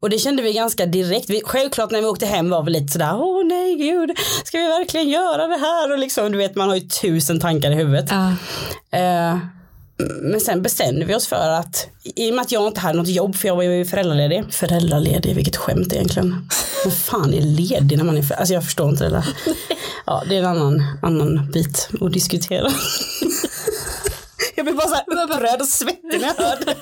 Och 0.00 0.10
det 0.10 0.18
kände 0.18 0.42
vi 0.42 0.52
ganska 0.52 0.86
direkt. 0.86 1.30
Vi, 1.30 1.42
självklart 1.44 1.90
när 1.90 2.00
vi 2.00 2.06
åkte 2.06 2.26
hem 2.26 2.50
var 2.50 2.62
vi 2.62 2.70
lite 2.70 2.92
sådär, 2.92 3.14
åh 3.14 3.46
nej 3.46 3.74
gud, 3.74 4.18
ska 4.44 4.58
vi 4.58 4.64
verkligen 4.64 5.08
göra 5.08 5.46
det 5.46 5.56
här? 5.56 5.92
Och 5.92 5.98
liksom, 5.98 6.32
du 6.32 6.38
vet 6.38 6.54
man 6.54 6.68
har 6.68 6.76
ju 6.76 6.88
tusen 6.88 7.40
tankar 7.40 7.70
i 7.70 7.74
huvudet. 7.74 8.12
Uh. 8.12 8.32
Uh, 8.94 9.38
men 9.98 10.40
sen 10.40 10.62
bestämde 10.62 11.04
vi 11.04 11.14
oss 11.14 11.26
för 11.26 11.50
att 11.50 11.88
i 12.04 12.30
och 12.30 12.34
med 12.34 12.42
att 12.42 12.52
jag 12.52 12.66
inte 12.66 12.80
hade 12.80 12.98
något 12.98 13.08
jobb 13.08 13.36
för 13.36 13.48
jag 13.48 13.56
var 13.56 13.62
ju 13.62 13.84
föräldraledig. 13.84 14.44
Föräldraledig, 14.50 15.34
vilket 15.34 15.56
skämt 15.56 15.92
egentligen. 15.92 16.48
Vem 16.84 16.92
fan 16.92 17.34
är 17.34 17.40
ledig 17.40 17.98
när 17.98 18.04
man 18.04 18.16
är 18.16 18.22
föräldraledig? 18.22 18.40
Alltså 18.40 18.54
jag 18.54 18.64
förstår 18.64 18.88
inte 18.88 19.04
det 19.04 19.10
där. 19.10 19.26
Ja, 20.06 20.22
det 20.28 20.34
är 20.34 20.38
en 20.38 20.46
annan, 20.46 20.82
annan 21.02 21.50
bit 21.52 21.88
att 22.00 22.12
diskutera. 22.12 22.68
Jag 24.56 24.64
blir 24.64 24.74
bara 24.74 24.88
så 24.88 24.94
här 24.94 25.24
upprörd 25.24 25.60
och 25.60 25.68
svettig 25.68 26.20
när 26.20 26.26
jag 26.26 26.44
hör 26.44 26.56
det. 26.64 26.74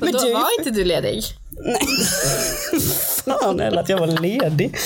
Men 0.00 0.12
då 0.12 0.18
du... 0.18 0.32
var 0.32 0.48
inte 0.58 0.70
du 0.70 0.84
ledig? 0.84 1.22
Nej. 1.64 1.78
Fan 3.24 3.60
eller 3.60 3.80
att 3.80 3.88
jag 3.88 3.98
var 3.98 4.06
ledig. 4.06 4.76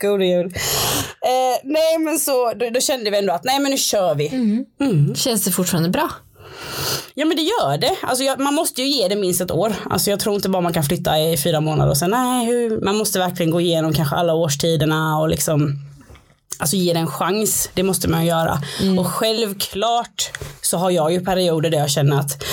God 0.00 0.22
jul. 0.22 0.46
Eh, 0.46 1.60
nej 1.64 1.98
men 1.98 2.18
så 2.18 2.52
då, 2.52 2.70
då, 2.70 2.80
kände 2.80 3.10
vi 3.10 3.18
ändå 3.18 3.32
att 3.32 3.44
nej 3.44 3.60
men 3.60 3.70
nu 3.70 3.78
kör 3.78 4.14
vi. 4.14 4.28
Mm. 4.28 4.64
Mm. 4.80 5.14
Känns 5.14 5.44
det 5.44 5.50
fortfarande 5.50 5.88
bra? 5.88 6.10
Ja 7.14 7.26
men 7.26 7.36
det 7.36 7.42
gör 7.42 7.78
det. 7.78 7.96
Alltså, 8.02 8.24
jag, 8.24 8.40
man 8.40 8.54
måste 8.54 8.82
ju 8.82 8.88
ge 8.88 9.08
det 9.08 9.16
minst 9.16 9.40
ett 9.40 9.50
år. 9.50 9.74
Alltså, 9.90 10.10
jag 10.10 10.20
tror 10.20 10.34
inte 10.34 10.48
bara 10.48 10.62
man 10.62 10.72
kan 10.72 10.84
flytta 10.84 11.18
i 11.18 11.36
fyra 11.36 11.60
månader 11.60 11.90
och 11.90 11.96
sen 11.96 12.10
nej, 12.10 12.46
hur, 12.46 12.80
man 12.80 12.96
måste 12.96 13.18
verkligen 13.18 13.50
gå 13.50 13.60
igenom 13.60 13.92
kanske 13.92 14.16
alla 14.16 14.34
årstiderna 14.34 15.18
och 15.18 15.28
liksom 15.28 15.78
Alltså 16.60 16.76
ge 16.76 16.92
det 16.92 16.98
en 16.98 17.06
chans, 17.06 17.70
det 17.74 17.82
måste 17.82 18.08
man 18.08 18.26
göra. 18.26 18.58
Mm. 18.80 18.98
Och 18.98 19.06
självklart 19.06 20.30
så 20.62 20.76
har 20.76 20.90
jag 20.90 21.12
ju 21.12 21.20
perioder 21.20 21.70
där 21.70 21.78
jag 21.78 21.90
känner 21.90 22.20
att 22.20 22.44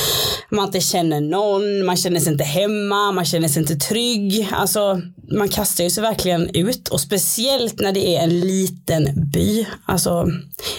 man 0.49 0.65
inte 0.65 0.81
känner 0.81 1.21
någon, 1.21 1.85
man 1.85 1.97
känner 1.97 2.19
sig 2.19 2.31
inte 2.31 2.43
hemma, 2.43 3.11
man 3.11 3.25
känner 3.25 3.47
sig 3.47 3.61
inte 3.61 3.75
trygg. 3.75 4.49
Alltså 4.51 5.01
man 5.31 5.49
kastar 5.49 5.83
ju 5.83 5.89
sig 5.89 6.03
verkligen 6.03 6.49
ut 6.55 6.87
och 6.87 7.01
speciellt 7.01 7.79
när 7.79 7.91
det 7.91 8.15
är 8.15 8.23
en 8.23 8.39
liten 8.39 9.29
by. 9.31 9.65
Alltså 9.85 10.25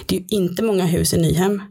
det 0.06 0.16
är 0.16 0.20
ju 0.20 0.26
inte 0.28 0.62
många 0.62 0.84
hus 0.84 1.14
i 1.14 1.16
Nyhem 1.16 1.62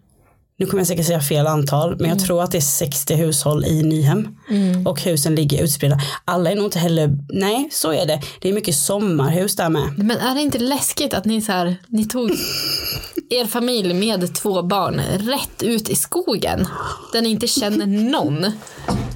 nu 0.60 0.66
kommer 0.66 0.82
jag 0.82 0.88
säkert 0.88 1.06
säga 1.06 1.22
fel 1.22 1.48
antal, 1.48 1.90
men 1.90 2.10
jag 2.10 2.18
mm. 2.18 2.26
tror 2.26 2.44
att 2.44 2.52
det 2.52 2.58
är 2.58 2.62
60 2.62 3.16
hushåll 3.16 3.66
i 3.66 3.84
Nyhem. 3.84 4.28
Mm. 4.50 4.88
Och 4.88 5.02
husen 5.02 5.36
ligger 5.36 5.64
utspridda. 5.64 6.00
Alla 6.26 6.52
är 6.52 6.56
nog 6.56 6.66
inte 6.66 6.80
heller, 6.80 7.18
nej 7.30 7.70
så 7.72 7.94
är 7.94 8.06
det. 8.06 8.22
Det 8.42 8.50
är 8.50 8.54
mycket 8.54 8.76
sommarhus 8.76 9.56
där 9.56 9.70
med. 9.70 9.94
Men 9.98 10.18
är 10.18 10.36
det 10.36 10.42
inte 10.42 10.60
läskigt 10.60 11.14
att 11.14 11.26
ni 11.26 11.42
så 11.42 11.52
här, 11.52 11.76
ni 11.88 12.06
tog 12.06 12.32
er 13.30 13.46
familj 13.46 13.94
med 13.94 14.36
två 14.36 14.64
barn 14.64 15.02
rätt 15.18 15.64
ut 15.64 15.90
i 15.90 15.96
skogen? 15.96 16.68
Där 17.14 17.22
ni 17.22 17.30
inte 17.30 17.48
känner 17.48 17.86
någon. 17.86 18.46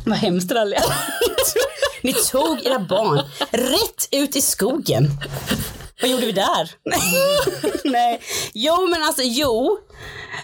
Vad 0.05 0.17
hemskt 0.17 0.49
det 0.49 0.55
där 0.55 0.73
Ni 2.01 2.13
tog 2.13 2.65
era 2.65 2.79
barn 2.79 3.21
rätt 3.51 4.07
ut 4.11 4.35
i 4.35 4.41
skogen. 4.41 5.09
Vad 6.01 6.11
gjorde 6.11 6.25
vi 6.25 6.31
där? 6.31 6.71
Nej. 7.91 8.21
Jo 8.53 8.87
men 8.87 9.03
alltså 9.03 9.21
jo. 9.25 9.77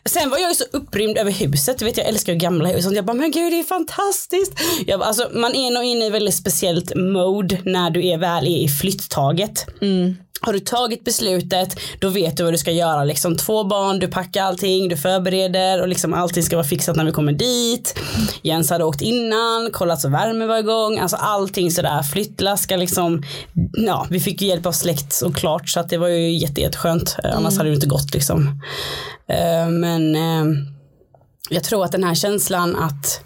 Sen 0.06 0.30
var 0.30 0.38
jag 0.38 0.50
ju 0.50 0.56
så 0.56 0.64
upprymd 0.72 1.18
över 1.18 1.32
huset. 1.32 1.80
Du 1.80 1.86
vet 1.86 1.98
jag 1.98 2.06
älskar 2.08 2.34
ju 2.34 2.40
gamla 2.40 2.70
hus. 2.70 2.86
Jag 2.92 3.06
bara 3.06 3.14
men 3.14 3.32
gud 3.32 3.52
det 3.52 3.60
är 3.60 3.64
fantastiskt. 3.64 4.54
Jag, 4.88 5.02
alltså, 5.02 5.30
man 5.34 5.56
är 5.56 5.72
nog 5.72 5.84
inne 5.84 6.06
i 6.06 6.10
väldigt 6.10 6.36
speciellt 6.36 6.96
mode 6.96 7.58
när 7.66 7.90
du 7.90 8.08
är 8.08 8.18
väl 8.18 8.48
i 8.48 8.68
flytttaget. 8.68 9.66
Mm. 9.82 10.18
Har 10.42 10.54
du 10.54 10.60
tagit 10.60 11.04
beslutet, 11.04 11.80
då 12.00 12.10
vet 12.10 12.38
du 12.38 12.44
vad 12.44 12.54
du 12.54 12.58
ska 12.58 12.72
göra. 12.72 13.04
Liksom 13.04 13.38
två 13.38 13.64
barn, 13.64 14.00
du 14.00 14.08
packar 14.08 14.44
allting, 14.44 14.90
du 14.90 14.98
förbereder 14.98 15.82
och 15.82 15.88
liksom 15.88 16.14
allting 16.14 16.44
ska 16.44 16.56
vara 16.56 16.68
fixat 16.68 16.96
när 16.96 17.06
vi 17.06 17.12
kommer 17.12 17.32
dit. 17.32 18.00
Jens 18.42 18.70
hade 18.70 18.84
åkt 18.84 19.02
innan, 19.02 19.70
kollat 19.72 20.02
så 20.02 20.10
värmen 20.10 20.48
var 20.48 20.58
igång, 20.58 21.00
alltså 21.00 21.18
allting 21.18 21.72
sådär. 21.72 22.04
Flyttlass 22.04 22.62
ska 22.62 22.76
liksom, 22.76 23.24
ja 23.74 24.08
vi 24.10 24.20
fick 24.20 24.42
ju 24.42 24.48
hjälp 24.48 24.66
av 24.66 24.72
släkt 24.72 25.14
såklart 25.14 25.70
så 25.70 25.80
att 25.80 25.90
det 25.90 25.98
var 25.98 26.08
ju 26.08 26.38
jätte, 26.38 26.62
jätteskönt. 26.62 27.16
Mm. 27.24 27.38
Annars 27.38 27.58
hade 27.58 27.70
det 27.70 27.76
inte 27.76 27.88
gått 27.88 28.14
liksom. 28.14 28.62
Eh, 29.30 29.70
men 29.70 30.16
eh, 30.16 30.60
jag 31.50 31.64
tror 31.64 31.86
att 31.86 31.92
den 31.92 32.04
här 32.04 32.16
känslan 32.16 32.76
att 32.76 33.24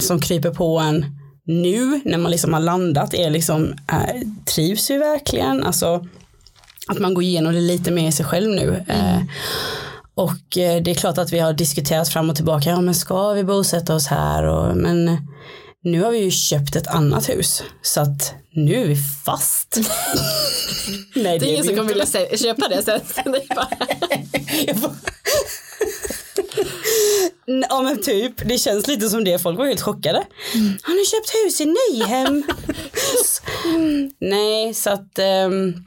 som 0.00 0.20
kryper 0.20 0.50
på 0.50 0.78
en 0.78 1.17
nu 1.48 2.00
när 2.04 2.18
man 2.18 2.30
liksom 2.30 2.52
har 2.52 2.60
landat 2.60 3.14
är 3.14 3.30
liksom, 3.30 3.74
äh, 3.92 4.22
trivs 4.44 4.90
vi 4.90 4.98
verkligen? 4.98 5.64
Alltså 5.64 6.06
att 6.88 6.98
man 6.98 7.14
går 7.14 7.24
igenom 7.24 7.52
det 7.52 7.60
lite 7.60 7.90
mer 7.90 8.08
i 8.08 8.12
sig 8.12 8.26
själv 8.26 8.50
nu. 8.50 8.84
Mm. 8.88 9.14
Eh, 9.14 9.22
och 10.14 10.58
eh, 10.58 10.82
det 10.82 10.90
är 10.90 10.94
klart 10.94 11.18
att 11.18 11.32
vi 11.32 11.38
har 11.38 11.52
diskuterat 11.52 12.08
fram 12.08 12.30
och 12.30 12.36
tillbaka, 12.36 12.70
ja 12.70 12.80
men 12.80 12.94
ska 12.94 13.32
vi 13.32 13.44
bosätta 13.44 13.94
oss 13.94 14.06
här? 14.06 14.44
Och, 14.44 14.76
men 14.76 15.16
nu 15.84 16.02
har 16.02 16.10
vi 16.10 16.18
ju 16.18 16.30
köpt 16.30 16.76
ett 16.76 16.86
annat 16.86 17.28
hus 17.28 17.62
så 17.82 18.00
att 18.00 18.34
nu 18.50 18.74
är 18.74 18.86
vi 18.86 18.96
fast. 19.24 19.76
Nej, 21.14 21.38
det, 21.38 21.38
det 21.38 21.46
är 21.46 21.52
ingen 21.52 21.64
som 21.64 21.76
kommer 21.76 21.88
vilja 21.88 22.06
köpa 22.36 22.68
det 22.68 22.82
sen. 22.82 23.00
Ja 27.70 27.82
men 27.82 28.02
typ, 28.02 28.48
det 28.48 28.58
känns 28.58 28.86
lite 28.86 29.08
som 29.08 29.24
det. 29.24 29.38
Folk 29.38 29.58
var 29.58 29.66
helt 29.66 29.80
chockade. 29.80 30.26
Mm. 30.54 30.78
Har 30.82 30.94
ni 30.94 31.04
köpt 31.04 31.30
hus 31.34 31.60
i 31.60 31.64
Nyhem? 31.64 32.44
mm. 33.74 34.10
Nej, 34.20 34.74
så 34.74 34.90
att 34.90 35.18
um, 35.46 35.84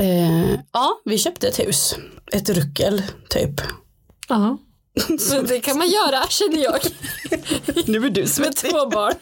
uh, 0.00 0.54
ja, 0.72 1.00
vi 1.04 1.18
köpte 1.18 1.48
ett 1.48 1.58
hus. 1.58 1.94
Ett 2.32 2.48
ruckel 2.48 3.02
typ. 3.28 3.60
Ja. 4.28 4.58
det 5.48 5.60
kan 5.60 5.78
man 5.78 5.88
göra 5.88 6.26
känner 6.28 6.62
jag. 6.62 6.80
nu 7.86 8.06
är 8.06 8.10
du 8.10 8.26
svettig. 8.26 8.72
Med 8.72 8.72
två 8.72 8.90
barn. 8.90 9.14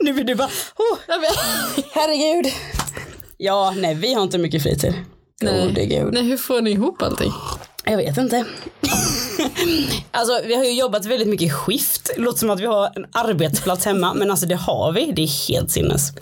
nu 0.00 0.20
är 0.20 0.24
du 0.24 0.34
bara, 0.34 0.50
oh, 0.76 0.98
herregud. 1.92 2.52
Ja, 3.36 3.74
nej 3.76 3.94
vi 3.94 4.14
har 4.14 4.22
inte 4.22 4.38
mycket 4.38 4.62
fritid. 4.62 4.94
Nej. 5.42 6.08
nej, 6.12 6.22
hur 6.22 6.36
får 6.36 6.60
ni 6.60 6.70
ihop 6.70 7.02
allting? 7.02 7.32
Jag 7.84 7.96
vet 7.96 8.16
inte. 8.16 8.44
alltså 10.10 10.40
vi 10.46 10.54
har 10.54 10.64
ju 10.64 10.72
jobbat 10.72 11.04
väldigt 11.04 11.28
mycket 11.28 11.52
skift. 11.52 12.10
Låter 12.16 12.38
som 12.38 12.50
att 12.50 12.60
vi 12.60 12.66
har 12.66 12.92
en 12.96 13.06
arbetsplats 13.12 13.84
hemma 13.84 14.14
men 14.14 14.30
alltså 14.30 14.46
det 14.46 14.54
har 14.54 14.92
vi. 14.92 15.12
Det 15.12 15.22
är 15.22 15.48
helt 15.48 15.70
sinnes. 15.70 16.12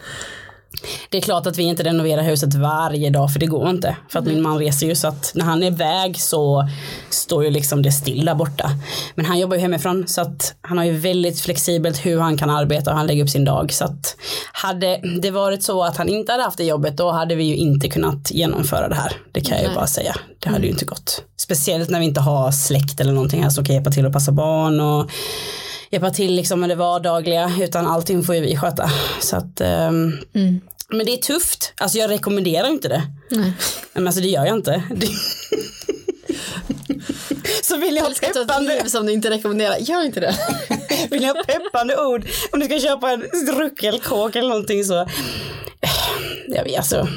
Det 1.11 1.17
är 1.17 1.23
klart 1.23 1.47
att 1.47 1.59
vi 1.59 1.63
inte 1.63 1.83
renoverar 1.83 2.23
huset 2.23 2.55
varje 2.55 3.11
dag 3.11 3.33
för 3.33 3.41
det 3.41 3.47
går 3.47 3.71
inte. 3.71 3.97
För 4.09 4.19
att 4.19 4.25
mm. 4.25 4.35
min 4.35 4.43
man 4.43 4.59
reser 4.59 4.87
ju 4.87 4.95
så 4.95 5.09
att 5.09 5.33
när 5.35 5.45
han 5.45 5.63
är 5.63 5.67
iväg 5.67 6.21
så 6.21 6.69
står 7.11 7.45
ju 7.45 7.51
liksom 7.51 7.83
det 7.83 7.93
still 7.93 8.25
där 8.25 8.35
borta. 8.35 8.71
Men 9.15 9.27
han 9.27 9.39
jobbar 9.39 9.57
ju 9.57 9.63
hemifrån 9.63 10.09
så 10.09 10.21
att 10.21 10.55
han 10.61 10.79
har 10.79 10.85
ju 10.85 10.93
väldigt 10.93 11.41
flexibelt 11.41 12.07
hur 12.07 12.21
han 12.21 12.37
kan 12.37 12.51
arbeta 12.51 12.91
och 12.91 12.97
han 12.97 13.07
lägger 13.07 13.23
upp 13.23 13.31
sin 13.31 13.45
dag. 13.45 13.73
Så 13.73 13.85
att 13.85 14.17
hade 14.53 15.01
det 15.23 15.31
varit 15.31 15.63
så 15.63 15.83
att 15.83 15.97
han 15.97 16.09
inte 16.09 16.33
hade 16.33 16.45
haft 16.45 16.59
det 16.59 16.65
jobbet 16.65 16.97
då 16.97 17.11
hade 17.11 17.35
vi 17.35 17.45
ju 17.45 17.57
inte 17.57 17.89
kunnat 17.89 18.31
genomföra 18.31 18.89
det 18.89 18.95
här. 18.95 19.13
Det 19.33 19.41
kan 19.41 19.57
jag 19.59 19.69
ju 19.69 19.75
bara 19.75 19.87
säga. 19.87 20.15
Det 20.39 20.49
hade 20.49 20.57
mm. 20.57 20.67
ju 20.67 20.71
inte 20.71 20.85
gått. 20.85 21.23
Speciellt 21.37 21.91
när 21.91 21.99
vi 21.99 22.05
inte 22.05 22.21
har 22.21 22.53
släkt 22.53 23.01
eller 23.01 23.13
någonting 23.13 23.43
här 23.43 23.51
som 23.51 23.65
kan 23.65 23.75
hjälpa 23.75 23.91
till 23.91 24.07
att 24.07 24.13
passa 24.13 24.33
barn 24.33 24.81
och 24.81 25.11
hjälpa 25.91 26.11
till 26.11 26.35
liksom 26.35 26.61
med 26.61 26.69
det 26.69 26.75
vardagliga 26.75 27.53
utan 27.61 27.87
allting 27.87 28.23
får 28.23 28.35
ju 28.35 28.41
vi 28.41 28.57
sköta. 28.57 28.91
Så 29.21 29.37
att, 29.37 29.61
ehm, 29.61 30.13
Men 30.91 31.07
det 31.07 31.13
är 31.13 31.17
tufft, 31.17 31.73
alltså 31.77 31.99
jag 31.99 32.11
rekommenderar 32.11 32.69
inte 32.69 32.89
det. 32.89 33.03
Nej. 33.31 33.53
Men 33.93 34.07
alltså 34.07 34.21
det 34.21 34.29
gör 34.29 34.47
jag 34.47 34.57
inte. 34.57 34.83
Så 37.63 37.77
vill 37.77 37.97
jag 37.97 38.05
ha 38.05 38.11
ett 38.11 38.21
peppande, 38.21 38.75
liv 38.75 38.89
som 38.89 39.07
du 39.07 39.13
inte 39.13 39.31
rekommenderar. 39.31 39.77
Gör 39.79 40.05
inte 40.05 40.21
det. 40.21 40.35
vill 41.11 41.23
jag 41.23 41.35
ha 41.35 41.45
peppande 41.45 41.97
ord 41.97 42.27
om 42.53 42.61
du 42.61 42.67
ska 42.67 42.81
köpa 42.81 43.11
en 43.11 43.23
ruckelkåk 43.59 44.37
eller 44.37 44.49
någonting 44.49 44.85
så. 44.85 45.07
Jag 46.49 46.65
vet, 46.65 46.77
alltså, 46.77 47.09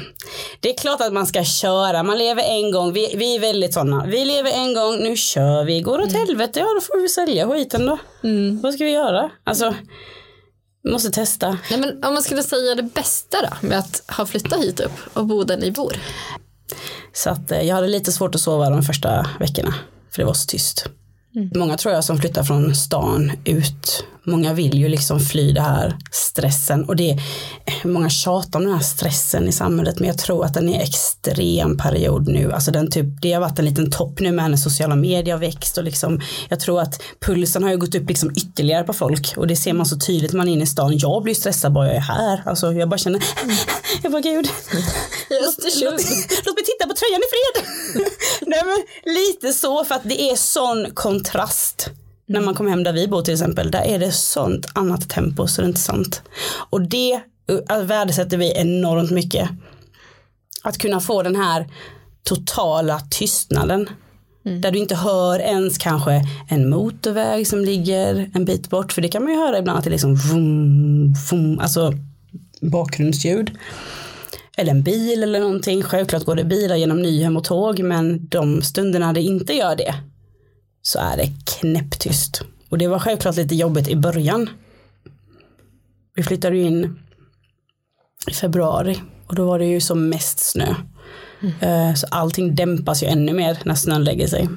det 0.60 0.70
är 0.70 0.76
klart 0.76 1.00
att 1.00 1.12
man 1.12 1.26
ska 1.26 1.44
köra, 1.44 2.02
man 2.02 2.18
lever 2.18 2.42
en 2.42 2.70
gång, 2.72 2.92
vi, 2.92 3.14
vi 3.16 3.36
är 3.36 3.40
väldigt 3.40 3.74
sådana, 3.74 4.06
vi 4.06 4.24
lever 4.24 4.50
en 4.50 4.74
gång, 4.74 4.98
nu 4.98 5.16
kör 5.16 5.64
vi, 5.64 5.80
går 5.80 5.98
det 5.98 6.04
åt 6.04 6.12
helvete, 6.12 6.60
ja 6.60 6.66
då 6.74 6.80
får 6.80 7.02
vi 7.02 7.08
sälja 7.08 7.48
skiten 7.48 7.86
då. 7.86 7.98
Vad 8.62 8.74
ska 8.74 8.84
vi 8.84 8.90
göra? 8.90 9.30
Alltså, 9.44 9.74
vi 10.82 10.92
måste 10.92 11.10
testa. 11.10 11.58
Nej, 11.70 11.80
men 11.80 12.04
om 12.04 12.14
man 12.14 12.22
skulle 12.22 12.42
säga 12.42 12.74
det 12.74 12.82
bästa 12.82 13.36
då 13.42 13.68
med 13.68 13.78
att 13.78 14.02
ha 14.16 14.26
flyttat 14.26 14.58
hit 14.58 14.80
upp 14.80 14.92
och 15.12 15.26
bo 15.26 15.44
där 15.44 15.56
ni 15.56 15.70
bor. 15.70 15.96
Så 17.12 17.30
att 17.30 17.52
eh, 17.52 17.60
jag 17.62 17.74
hade 17.74 17.88
lite 17.88 18.12
svårt 18.12 18.34
att 18.34 18.40
sova 18.40 18.70
de 18.70 18.82
första 18.82 19.26
veckorna. 19.40 19.74
För 20.10 20.22
det 20.22 20.26
var 20.26 20.34
så 20.34 20.46
tyst. 20.46 20.86
Många 21.54 21.76
tror 21.76 21.94
jag 21.94 22.04
som 22.04 22.18
flyttar 22.18 22.42
från 22.42 22.74
stan 22.74 23.32
ut. 23.44 24.04
Många 24.24 24.52
vill 24.54 24.78
ju 24.78 24.88
liksom 24.88 25.20
fly 25.20 25.52
det 25.52 25.60
här 25.60 25.96
stressen. 26.10 26.84
Och 26.84 26.96
det 26.96 27.10
är, 27.10 27.20
många 27.88 28.10
tjatar 28.10 28.58
om 28.58 28.64
den 28.64 28.74
här 28.74 28.82
stressen 28.82 29.48
i 29.48 29.52
samhället. 29.52 29.98
Men 29.98 30.08
jag 30.08 30.18
tror 30.18 30.44
att 30.44 30.54
den 30.54 30.68
är 30.68 30.82
extrem 30.82 31.76
period 31.76 32.28
nu. 32.28 32.52
Alltså 32.52 32.70
den 32.70 32.90
typ, 32.90 33.06
det 33.22 33.32
har 33.32 33.40
varit 33.40 33.58
en 33.58 33.64
liten 33.64 33.90
topp 33.90 34.20
nu 34.20 34.32
med 34.32 34.50
när 34.50 34.56
sociala 34.56 34.96
medier 34.96 35.34
har 35.34 35.40
växt. 35.40 35.78
Och 35.78 35.84
liksom, 35.84 36.20
jag 36.48 36.60
tror 36.60 36.80
att 36.80 37.02
pulsen 37.20 37.62
har 37.62 37.70
ju 37.70 37.76
gått 37.76 37.94
upp 37.94 38.08
liksom 38.08 38.30
ytterligare 38.30 38.84
på 38.84 38.92
folk. 38.92 39.34
Och 39.36 39.46
det 39.46 39.56
ser 39.56 39.72
man 39.72 39.86
så 39.86 39.98
tydligt 39.98 40.32
när 40.32 40.38
man 40.38 40.48
är 40.48 40.52
inne 40.52 40.64
i 40.64 40.66
stan. 40.66 40.98
Jag 40.98 41.22
blir 41.22 41.34
stressad 41.34 41.72
bara 41.72 41.86
jag 41.86 41.96
är 41.96 42.00
här. 42.00 42.42
Alltså 42.46 42.72
jag 42.72 42.88
bara 42.88 42.98
känner, 42.98 43.22
jag 44.02 44.12
bara 44.12 44.22
gud. 44.22 44.48
Låt, 45.30 45.58
låt 46.46 46.56
mig 46.56 46.64
titta 46.64 46.86
på 46.88 46.94
tröjan 46.94 47.20
i 47.20 47.28
fred. 47.32 47.66
Men 48.72 49.14
lite 49.14 49.52
så 49.52 49.84
för 49.84 49.94
att 49.94 50.04
det 50.04 50.22
är 50.30 50.36
sån 50.36 50.90
kontrast. 50.94 51.90
När 52.26 52.40
man 52.40 52.54
kommer 52.54 52.70
hem 52.70 52.82
där 52.82 52.92
vi 52.92 53.08
bor 53.08 53.22
till 53.22 53.34
exempel, 53.34 53.70
där 53.70 53.82
är 53.82 53.98
det 53.98 54.12
sånt 54.12 54.66
annat 54.74 55.10
tempo 55.10 55.46
så 55.46 55.60
det 55.60 55.66
är 55.66 55.68
inte 55.68 55.80
sant. 55.80 56.22
Och 56.70 56.82
det 56.82 57.20
uh, 57.72 57.82
värdesätter 57.82 58.36
vi 58.36 58.52
enormt 58.56 59.10
mycket. 59.10 59.48
Att 60.62 60.78
kunna 60.78 61.00
få 61.00 61.22
den 61.22 61.36
här 61.36 61.68
totala 62.24 63.00
tystnaden. 63.10 63.88
Där 64.44 64.70
du 64.70 64.78
inte 64.78 64.94
hör 64.94 65.38
ens 65.38 65.78
kanske 65.78 66.22
en 66.48 66.70
motorväg 66.70 67.46
som 67.46 67.60
ligger 67.60 68.30
en 68.34 68.44
bit 68.44 68.70
bort. 68.70 68.92
För 68.92 69.02
det 69.02 69.08
kan 69.08 69.22
man 69.22 69.32
ju 69.32 69.38
höra 69.38 69.58
ibland 69.58 69.78
att 69.78 69.84
det 69.84 69.88
är 69.88 69.92
liksom 69.92 70.14
vum, 70.14 71.14
vum, 71.30 71.58
alltså 71.58 71.92
bakgrundsljud 72.60 73.50
eller 74.56 74.70
en 74.70 74.82
bil 74.82 75.22
eller 75.22 75.40
någonting. 75.40 75.82
Självklart 75.82 76.24
går 76.24 76.34
det 76.34 76.44
bilar 76.44 76.76
genom 76.76 77.02
Nyhem 77.02 77.36
och 77.36 77.44
tåg 77.44 77.80
men 77.80 78.26
de 78.28 78.62
stunderna 78.62 79.12
det 79.12 79.20
inte 79.20 79.52
gör 79.54 79.76
det 79.76 79.94
så 80.82 80.98
är 80.98 81.16
det 81.16 81.28
knäpptyst. 81.46 82.42
Och 82.68 82.78
det 82.78 82.86
var 82.88 82.98
självklart 82.98 83.36
lite 83.36 83.54
jobbigt 83.54 83.88
i 83.88 83.96
början. 83.96 84.50
Vi 86.14 86.22
flyttade 86.22 86.56
ju 86.56 86.62
in 86.62 86.98
i 88.30 88.34
februari 88.34 89.02
och 89.26 89.34
då 89.34 89.46
var 89.46 89.58
det 89.58 89.64
ju 89.66 89.80
som 89.80 90.08
mest 90.08 90.38
snö. 90.40 90.74
Eh, 91.60 91.94
Så 91.94 92.06
allting 92.10 92.54
dämpas 92.54 93.02
ju 93.02 93.06
ännu 93.06 93.32
mer 93.32 93.58
när 93.64 93.74
snön 93.74 94.04
lägger 94.04 94.26
sig. 94.26 94.48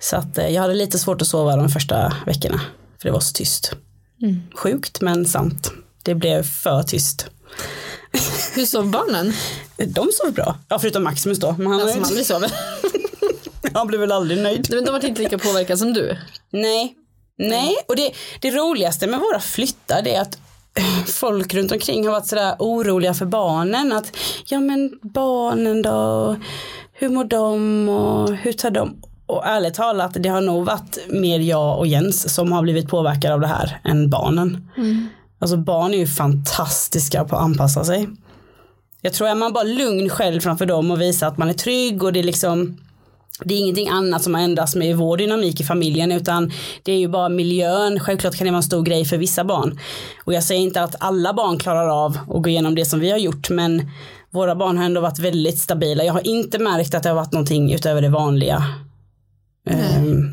Så 0.00 0.16
att 0.16 0.38
eh, 0.38 0.48
jag 0.48 0.62
hade 0.62 0.74
lite 0.74 0.98
svårt 0.98 1.22
att 1.22 1.28
sova 1.28 1.56
de 1.56 1.68
första 1.68 2.12
veckorna 2.26 2.60
för 2.98 3.08
det 3.08 3.12
var 3.12 3.20
så 3.20 3.32
tyst. 3.32 3.72
Sjukt 4.54 5.00
men 5.00 5.26
sant. 5.26 5.72
Det 6.02 6.14
blev 6.14 6.42
för 6.42 6.82
tyst. 6.82 7.30
Hur 8.54 8.66
sov 8.66 8.90
barnen? 8.90 9.32
De 9.76 10.08
sov 10.12 10.32
bra. 10.32 10.58
Ja, 10.68 10.78
förutom 10.78 11.04
Maximus 11.04 11.38
då. 11.38 11.54
Men 11.58 11.66
han, 11.66 11.80
Alltså 11.80 11.96
man 11.96 12.06
aldrig 12.06 12.26
sover. 12.26 12.52
han 13.74 13.86
blev 13.86 14.00
väl 14.00 14.12
aldrig 14.12 14.42
nöjd. 14.42 14.66
Men 14.70 14.84
de 14.84 14.90
var 14.90 15.04
inte 15.04 15.22
lika 15.22 15.38
påverkade 15.38 15.78
som 15.78 15.92
du. 15.92 16.16
Nej. 16.50 16.96
Nej, 17.38 17.76
och 17.88 17.96
det, 17.96 18.12
det 18.40 18.50
roligaste 18.50 19.06
med 19.06 19.20
våra 19.20 19.40
flyttar 19.40 20.02
det 20.02 20.14
är 20.14 20.20
att 20.20 20.38
folk 21.06 21.54
runt 21.54 21.72
omkring 21.72 22.06
har 22.06 22.12
varit 22.12 22.26
sådär 22.26 22.56
oroliga 22.58 23.14
för 23.14 23.26
barnen. 23.26 23.92
Att 23.92 24.16
ja 24.46 24.60
men 24.60 24.98
barnen 25.02 25.82
då, 25.82 26.36
hur 26.92 27.08
mår 27.08 27.24
de 27.24 27.88
och 27.88 28.34
hur 28.36 28.52
tar 28.52 28.70
de? 28.70 28.96
Och 29.26 29.46
ärligt 29.46 29.74
talat, 29.74 30.10
det 30.14 30.28
har 30.28 30.40
nog 30.40 30.64
varit 30.64 30.98
mer 31.08 31.38
jag 31.40 31.78
och 31.78 31.86
Jens 31.86 32.34
som 32.34 32.52
har 32.52 32.62
blivit 32.62 32.88
påverkade 32.88 33.34
av 33.34 33.40
det 33.40 33.46
här 33.46 33.80
än 33.84 34.10
barnen. 34.10 34.68
Alltså 35.40 35.56
barn 35.56 35.94
är 35.94 35.98
ju 35.98 36.06
fantastiska 36.06 37.24
på 37.24 37.36
att 37.36 37.42
anpassa 37.42 37.84
sig. 37.84 38.08
Jag 39.02 39.12
tror 39.12 39.28
är 39.28 39.34
man 39.34 39.52
bara 39.52 39.64
lugn 39.64 40.08
själv 40.08 40.40
framför 40.40 40.66
dem 40.66 40.90
och 40.90 41.00
visar 41.00 41.28
att 41.28 41.38
man 41.38 41.48
är 41.48 41.52
trygg 41.52 42.02
och 42.02 42.12
det 42.12 42.18
är 42.18 42.24
liksom 42.24 42.76
det 43.44 43.54
är 43.54 43.58
ingenting 43.58 43.88
annat 43.88 44.22
som 44.22 44.34
har 44.34 44.42
ändrats 44.42 44.74
med 44.76 44.96
vår 44.96 45.16
dynamik 45.16 45.60
i 45.60 45.64
familjen 45.64 46.12
utan 46.12 46.52
det 46.82 46.92
är 46.92 46.98
ju 46.98 47.08
bara 47.08 47.28
miljön. 47.28 48.00
Självklart 48.00 48.36
kan 48.36 48.44
det 48.44 48.50
vara 48.50 48.56
en 48.56 48.62
stor 48.62 48.82
grej 48.82 49.04
för 49.04 49.16
vissa 49.16 49.44
barn. 49.44 49.78
Och 50.24 50.34
jag 50.34 50.44
säger 50.44 50.60
inte 50.60 50.82
att 50.82 50.94
alla 51.00 51.32
barn 51.32 51.58
klarar 51.58 52.04
av 52.04 52.18
att 52.28 52.42
gå 52.42 52.48
igenom 52.48 52.74
det 52.74 52.84
som 52.84 53.00
vi 53.00 53.10
har 53.10 53.18
gjort 53.18 53.50
men 53.50 53.90
våra 54.30 54.54
barn 54.54 54.78
har 54.78 54.84
ändå 54.84 55.00
varit 55.00 55.18
väldigt 55.18 55.58
stabila. 55.58 56.04
Jag 56.04 56.12
har 56.12 56.26
inte 56.26 56.58
märkt 56.58 56.94
att 56.94 57.02
det 57.02 57.08
har 57.08 57.16
varit 57.16 57.32
någonting 57.32 57.72
utöver 57.72 58.02
det 58.02 58.08
vanliga. 58.08 58.64
Ehm, 59.66 60.32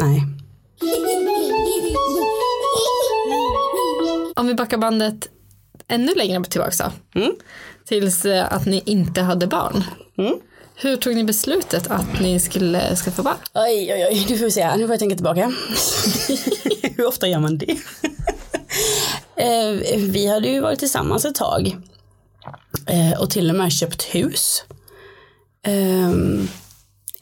Nej. 0.00 0.26
Om 4.36 4.46
vi 4.46 4.54
backar 4.54 4.78
bandet 4.78 5.28
ännu 5.88 6.14
längre 6.14 6.44
tillbaka 6.44 6.92
då. 7.12 7.20
Mm. 7.20 7.32
Tills 7.84 8.24
eh, 8.24 8.52
att 8.52 8.66
ni 8.66 8.82
inte 8.86 9.20
hade 9.20 9.46
barn. 9.46 9.84
Mm. 10.18 10.34
Hur 10.74 10.96
tog 10.96 11.16
ni 11.16 11.24
beslutet 11.24 11.90
att 11.90 12.20
ni 12.20 12.40
skulle 12.40 12.96
skaffa 12.96 13.22
barn? 13.22 13.36
Oj, 13.54 13.92
oj, 13.94 14.06
oj, 14.10 14.26
nu 14.28 14.38
får 14.38 14.44
vi 14.44 14.50
se. 14.50 14.76
Nu 14.76 14.82
får 14.82 14.90
jag 14.90 14.98
tänka 14.98 15.16
tillbaka. 15.16 15.52
Hur 16.96 17.06
ofta 17.06 17.28
gör 17.28 17.40
man 17.40 17.58
det? 17.58 17.76
Eh, 19.36 19.96
vi 19.96 20.26
hade 20.26 20.48
ju 20.48 20.60
varit 20.60 20.78
tillsammans 20.78 21.24
ett 21.24 21.34
tag. 21.34 21.76
Eh, 22.86 23.20
och 23.20 23.30
till 23.30 23.50
och 23.50 23.56
med 23.56 23.72
köpt 23.72 24.02
hus. 24.02 24.64
Ehm, 25.66 26.48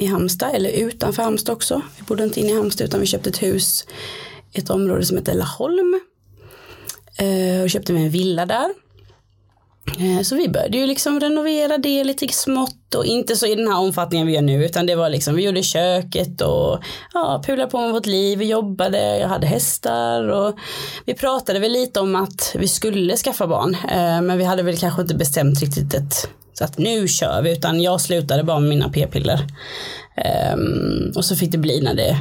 i 0.01 0.07
Halmstad, 0.07 0.55
eller 0.55 0.71
utanför 0.71 1.23
Halmstad 1.23 1.53
också. 1.53 1.83
Vi 1.99 2.03
bodde 2.03 2.25
inte 2.25 2.41
inne 2.41 2.51
i 2.51 2.55
Halmstad 2.55 2.87
utan 2.87 3.01
vi 3.01 3.07
köpte 3.07 3.31
ett 3.31 3.43
hus 3.43 3.87
i 4.53 4.59
ett 4.59 4.71
område 4.71 5.05
som 5.05 5.17
heter 5.17 5.35
Laholm. 5.35 6.01
Eh, 7.19 7.63
och 7.63 7.71
köpte 7.71 7.93
en 7.93 8.11
villa 8.11 8.47
där. 8.47 8.69
Eh, 9.99 10.23
Så 10.23 10.37
vi 10.37 10.49
började 10.49 10.79
ju 10.79 10.87
liksom 10.87 11.21
renovera 11.21 11.79
det 11.79 12.05
lite 12.05 12.29
smått 12.29 12.95
och 12.95 13.05
inte 13.05 13.37
så 13.37 13.47
i 13.47 13.55
den 13.55 13.69
här 13.69 13.79
omfattningen 13.79 14.27
vi 14.27 14.33
gör 14.35 14.43
nu 14.43 14.65
utan 14.65 14.87
det 14.87 14.95
var 14.95 15.09
liksom 15.09 15.35
vi 15.35 15.45
gjorde 15.45 15.63
köket 15.63 16.41
och 16.41 16.79
ja, 17.15 17.43
pulade 17.47 17.71
på 17.71 17.81
med 17.81 17.93
vårt 17.93 18.07
liv, 18.07 18.39
vi 18.39 18.45
jobbade, 18.47 19.19
jag 19.19 19.29
hade 19.29 19.47
hästar 19.47 20.29
och 20.29 20.59
vi 21.05 21.15
pratade 21.15 21.59
väl 21.59 21.73
lite 21.73 22.01
om 22.01 22.17
att 22.17 22.57
vi 22.59 22.69
skulle 22.69 23.17
skaffa 23.17 23.47
barn 23.47 23.75
eh, 23.75 24.23
men 24.23 24.39
vi 24.39 24.45
hade 24.45 24.63
väl 24.63 24.77
kanske 24.77 25.03
inte 25.03 25.15
bestämt 25.15 25.61
riktigt 25.61 25.95
ett 25.95 26.29
att 26.65 26.79
nu 26.79 27.09
kör 27.09 27.43
vi 27.43 27.53
utan 27.53 27.81
jag 27.83 28.01
slutade 28.01 28.45
bara 28.45 28.61
med 28.61 28.69
mina 28.69 28.89
p-piller 28.89 29.47
Ehm, 30.17 31.13
och 31.17 31.25
så 31.25 31.37
fick 31.37 31.53
det 31.53 31.59
bli 31.59 31.81
när 31.81 31.95
det 31.95 32.17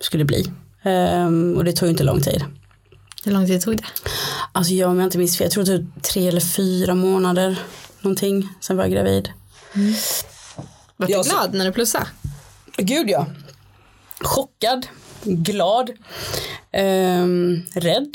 skulle 0.00 0.24
bli 0.24 0.52
Ehm, 0.82 1.54
och 1.56 1.64
det 1.64 1.72
tog 1.72 1.88
inte 1.88 2.04
lång 2.04 2.20
tid. 2.22 2.44
Hur 3.24 3.32
lång 3.32 3.46
tid 3.46 3.62
tog 3.62 3.76
det? 3.76 3.84
Alltså 4.52 4.72
jag 4.72 4.90
om 4.90 4.98
jag 4.98 5.06
inte 5.06 5.18
minns 5.18 5.38
fel, 5.38 5.44
jag 5.44 5.52
tror 5.52 5.64
tog 5.64 5.86
tre 6.02 6.28
eller 6.28 6.40
fyra 6.40 6.94
månader 6.94 7.56
någonting, 8.00 8.48
sen 8.60 8.76
var 8.76 8.84
jag 8.84 8.92
gravid. 8.92 9.28
Var 10.96 11.06
du 11.06 11.12
Jag- 11.12 11.24
glad 11.24 11.54
när 11.54 11.64
du 11.64 11.72
plussade? 11.72 12.06
Gud 12.76 13.10
ja. 13.10 13.26
Chockad, 14.20 14.86
glad, 15.24 15.90
ehm, 16.72 17.62
rädd. 17.74 18.14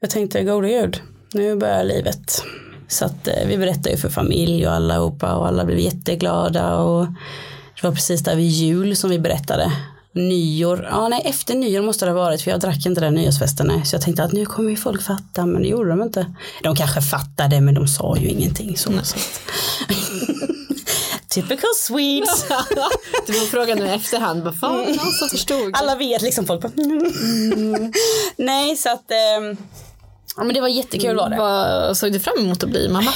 Jag 0.00 0.10
tänkte, 0.10 0.42
gode 0.42 0.68
gud, 0.68 1.00
nu 1.32 1.56
börjar 1.56 1.84
livet. 1.84 2.42
Så 2.90 3.04
att 3.04 3.28
eh, 3.28 3.46
vi 3.46 3.58
berättade 3.58 3.90
ju 3.90 3.96
för 3.96 4.08
familj 4.08 4.66
och 4.66 4.72
allihopa 4.74 5.34
och 5.34 5.46
alla 5.48 5.64
blev 5.64 5.78
jätteglada 5.78 6.76
och 6.76 7.06
det 7.80 7.86
var 7.88 7.92
precis 7.94 8.20
där 8.24 8.36
vid 8.36 8.48
jul 8.50 8.96
som 8.96 9.10
vi 9.10 9.18
berättade. 9.18 9.72
Nyår, 10.14 10.88
ja 10.90 11.08
nej 11.08 11.22
efter 11.24 11.54
nyår 11.54 11.82
måste 11.82 12.04
det 12.04 12.10
ha 12.10 12.18
varit 12.18 12.42
för 12.42 12.50
jag 12.50 12.60
drack 12.60 12.86
inte 12.86 13.00
den 13.00 13.14
nyårsfesten 13.14 13.66
nej. 13.66 13.84
Så 13.84 13.94
jag 13.94 14.02
tänkte 14.02 14.24
att 14.24 14.32
nu 14.32 14.46
kommer 14.46 14.70
ju 14.70 14.76
folk 14.76 15.02
fatta 15.02 15.46
men 15.46 15.62
det 15.62 15.68
gjorde 15.68 15.90
de 15.90 16.02
inte. 16.02 16.34
De 16.62 16.76
kanske 16.76 17.00
fattade 17.02 17.60
men 17.60 17.74
de 17.74 17.88
sa 17.88 18.16
ju 18.16 18.28
ingenting 18.28 18.76
så. 18.76 18.92
att- 18.98 19.14
Typical 21.28 21.70
Swedes. 21.76 22.44
Du 23.26 23.32
får 23.32 23.46
fråga 23.46 23.74
nu 23.74 23.86
i 23.86 23.90
efterhand, 23.90 24.42
vad 24.42 24.58
fan, 24.58 24.76
någon 24.76 25.12
som 25.12 25.28
förstod? 25.28 25.70
Alla 25.76 25.94
vet 25.96 26.22
liksom 26.22 26.46
folk 26.46 26.62
bara, 26.62 26.72
mm. 26.78 27.92
Nej 28.36 28.76
så 28.76 28.92
att 28.92 29.10
ehm, 29.10 29.56
Ja 30.36 30.44
men 30.44 30.54
det 30.54 30.60
var 30.60 30.68
jättekul 30.68 31.16
var 31.16 31.30
det. 31.30 31.36
Vad 31.36 31.96
såg 31.96 32.12
du 32.12 32.20
fram 32.20 32.38
emot 32.38 32.64
att 32.64 32.70
bli 32.70 32.88
mamma? 32.88 33.10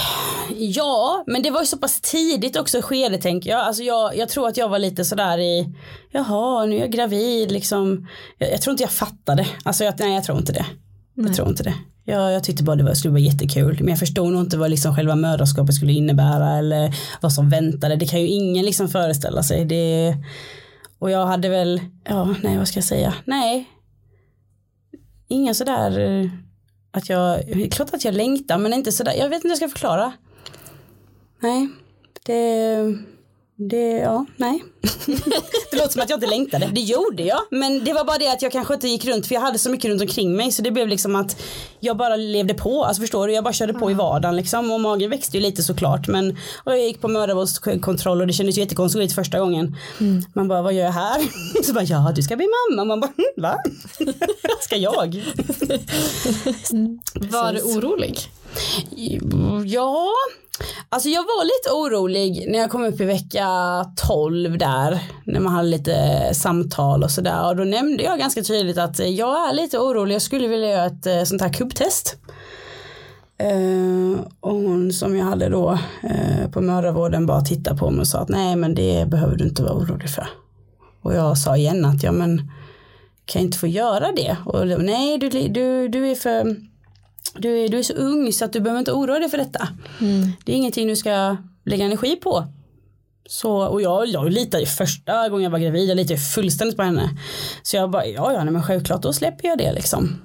Ja 0.57 1.25
men 1.27 1.43
det 1.43 1.51
var 1.51 1.61
ju 1.61 1.67
så 1.67 1.79
pass 1.79 2.01
tidigt 2.01 2.57
också 2.57 2.79
i 2.79 2.83
skedet 2.83 3.23
tänker 3.23 3.51
jag. 3.51 3.61
Alltså 3.61 3.83
jag, 3.83 4.17
jag 4.17 4.29
tror 4.29 4.49
att 4.49 4.57
jag 4.57 4.69
var 4.69 4.79
lite 4.79 5.05
sådär 5.05 5.39
i 5.39 5.75
Jaha 6.11 6.67
nu 6.67 6.77
är 6.77 6.81
jag 6.81 6.91
gravid 6.91 7.53
liksom. 7.53 8.09
Jag, 8.39 8.53
jag 8.53 8.63
tror 8.63 8.73
inte 8.73 8.83
jag 8.83 8.91
fattade. 8.91 9.47
Alltså 9.63 9.85
jag, 9.85 9.95
nej 9.99 10.15
jag 10.15 10.25
tror 10.25 10.39
inte 10.39 10.53
det. 10.53 10.67
Jag 11.15 11.35
tror 11.35 11.49
inte 11.49 11.63
det. 11.63 11.75
Jag, 12.05 12.33
jag 12.33 12.45
tyckte 12.45 12.63
bara 12.63 12.77
det 12.77 12.85
var, 12.85 12.95
skulle 12.95 13.13
vara 13.13 13.21
jättekul. 13.21 13.77
Men 13.79 13.89
jag 13.89 13.99
förstod 13.99 14.33
nog 14.33 14.41
inte 14.41 14.57
vad 14.57 14.71
liksom 14.71 14.97
själva 14.97 15.15
mödraskapet 15.15 15.75
skulle 15.75 15.93
innebära. 15.93 16.59
Eller 16.59 16.95
vad 17.21 17.33
som 17.33 17.51
väntade. 17.51 17.97
Det 17.97 18.07
kan 18.07 18.21
ju 18.21 18.29
ingen 18.29 18.65
liksom 18.65 18.89
föreställa 18.89 19.43
sig. 19.43 19.65
Det, 19.65 20.17
och 20.99 21.11
jag 21.11 21.27
hade 21.27 21.49
väl, 21.49 21.81
ja 22.05 22.35
nej 22.43 22.59
vad 22.59 22.69
ska 22.69 22.77
jag 22.77 22.85
säga. 22.85 23.15
Nej. 23.25 23.71
Ingen 25.29 25.55
sådär 25.55 25.99
eh, 25.99 26.31
att 26.95 27.09
jag, 27.09 27.43
klart 27.71 27.95
att 27.95 28.05
jag 28.05 28.15
längtar 28.15 28.59
men 28.59 28.73
inte 28.73 28.93
sådär, 28.93 29.13
jag 29.13 29.29
vet 29.29 29.37
inte 29.37 29.49
hur 29.49 29.51
jag 29.51 29.59
ska 29.59 29.69
förklara. 29.69 30.13
Nej, 31.41 31.69
det, 32.23 32.99
det, 33.57 33.91
ja, 33.91 34.27
nej. 34.37 34.65
det 35.71 35.77
låter 35.77 35.93
som 35.93 36.03
att 36.03 36.11
jag 36.11 36.17
inte 36.17 36.27
längtade, 36.27 36.71
det 36.75 36.81
gjorde 36.81 37.23
jag. 37.23 37.41
Men 37.51 37.85
det 37.85 37.93
var 37.93 38.05
bara 38.05 38.19
det 38.19 38.29
att 38.33 38.43
jag 38.43 38.53
kanske 38.53 38.75
inte 38.75 38.89
gick 38.89 39.05
runt 39.05 39.27
för 39.27 39.35
jag 39.35 39.43
hade 39.43 39.59
så 39.59 39.71
mycket 39.71 39.91
runt 39.91 40.01
omkring 40.03 40.37
mig 40.37 40.53
så 40.53 40.63
det 40.63 40.71
blev 40.71 40.89
liksom 40.89 41.17
att 41.17 41.43
jag 41.81 41.97
bara 41.97 42.17
levde 42.17 42.55
på, 42.55 42.85
alltså 42.85 43.01
förstår 43.01 43.27
du, 43.29 43.33
jag 43.35 43.45
bara 43.45 43.53
körde 43.55 43.73
på 43.75 43.91
i 43.91 43.95
vardagen 43.95 44.37
liksom 44.37 44.71
och 44.71 44.81
magen 44.81 45.11
växte 45.11 45.37
ju 45.37 45.43
lite 45.43 45.63
såklart 45.63 46.09
men 46.09 46.31
och 46.65 46.73
jag 46.73 46.81
gick 46.81 47.01
på 47.01 47.09
mödravårdskontroll 47.09 48.21
och 48.21 48.27
det 48.27 48.33
kändes 48.33 48.57
ju 48.59 48.61
jättekonstigt 48.61 49.15
första 49.15 49.39
gången. 49.39 49.77
Man 50.35 50.49
bara, 50.49 50.63
vad 50.63 50.73
gör 50.73 50.85
jag 50.85 50.93
här? 50.93 51.23
Så 51.65 51.73
bara, 51.73 51.85
ja 51.85 52.13
du 52.17 52.23
ska 52.23 52.37
bli 52.37 52.47
mamma. 52.71 52.85
Man 52.85 53.01
bara, 53.01 53.13
"Hm, 53.17 53.43
va? 53.43 53.59
ska 54.61 54.77
jag? 54.77 55.23
Var 57.15 57.53
du 57.53 57.61
orolig? 57.63 58.19
Ja, 59.67 60.09
alltså 60.89 61.09
jag 61.09 61.23
var 61.23 61.45
lite 61.45 61.71
orolig 61.71 62.47
när 62.49 62.59
jag 62.59 62.71
kom 62.71 62.85
upp 62.85 63.01
i 63.01 63.05
vecka 63.05 63.49
12 63.97 64.59
där. 64.59 64.99
När 65.25 65.41
man 65.41 65.53
hade 65.53 65.69
lite 65.69 66.29
samtal 66.35 67.03
och 67.03 67.11
sådär. 67.11 67.49
Och 67.49 67.57
då 67.57 67.65
nämnde 67.65 68.03
jag 68.03 68.19
ganska 68.19 68.43
tydligt 68.43 68.79
att 68.79 69.01
eh, 69.01 69.09
jag 69.09 69.49
är 69.49 69.53
lite 69.55 69.79
orolig. 69.79 70.15
Jag 70.15 70.23
skulle 70.23 70.49
vilja 70.49 70.71
göra 70.71 70.87
ett 70.87 71.07
eh, 71.07 71.23
sånt 71.23 71.43
här 71.43 71.53
kubbtest. 71.53 72.17
Uh, 73.43 74.21
och 74.41 74.55
hon 74.55 74.93
som 74.93 75.17
jag 75.17 75.25
hade 75.25 75.49
då 75.49 75.79
uh, 76.05 76.51
på 76.51 76.61
mödravården 76.61 77.27
bara 77.27 77.41
tittade 77.41 77.77
på 77.77 77.91
mig 77.91 78.01
och 78.01 78.07
sa 78.07 78.19
att 78.19 78.29
nej 78.29 78.57
men 78.57 78.75
det 78.75 79.09
behöver 79.09 79.37
du 79.37 79.45
inte 79.45 79.63
vara 79.63 79.75
orolig 79.75 80.11
för. 80.11 80.29
Och 81.03 81.15
jag 81.15 81.39
sa 81.39 81.57
igen 81.57 81.85
att 81.85 82.03
ja 82.03 82.13
men 82.13 82.39
kan 83.25 83.43
jag 83.43 83.49
inte 83.49 83.59
få 83.59 83.67
göra 83.67 84.13
det? 84.13 84.37
Och 84.45 84.67
då, 84.67 84.77
nej 84.77 85.19
du, 85.19 85.29
du, 85.29 85.89
du 85.89 86.11
är 86.11 86.15
för 86.15 86.57
du 87.35 87.65
är, 87.65 87.69
du 87.69 87.79
är 87.79 87.83
så 87.83 87.93
ung 87.93 88.33
så 88.33 88.45
att 88.45 88.53
du 88.53 88.61
behöver 88.61 88.79
inte 88.79 88.93
oroa 88.93 89.19
dig 89.19 89.29
för 89.29 89.39
detta. 89.39 89.69
Det 90.45 90.53
är 90.53 90.57
ingenting 90.57 90.89
du 90.89 90.97
ska 90.97 91.37
lägga 91.65 91.85
energi 91.85 92.17
på. 92.17 92.47
Så, 93.29 93.67
och 93.67 93.83
jag, 93.83 94.07
jag 94.07 94.33
litade 94.33 94.67
första 94.67 95.29
gången 95.29 95.45
jag 95.45 95.51
var 95.51 95.59
gravid, 95.59 95.89
jag 95.91 95.97
litade 95.97 96.21
fullständigt 96.21 96.77
på 96.77 96.83
henne. 96.83 97.11
Så 97.63 97.77
jag 97.77 97.91
bara, 97.91 98.07
ja 98.07 98.33
ja 98.33 98.45
nej, 98.45 98.53
men 98.53 98.63
självklart 98.63 99.03
då 99.03 99.13
släpper 99.13 99.49
jag 99.49 99.59
det 99.59 99.73
liksom. 99.73 100.17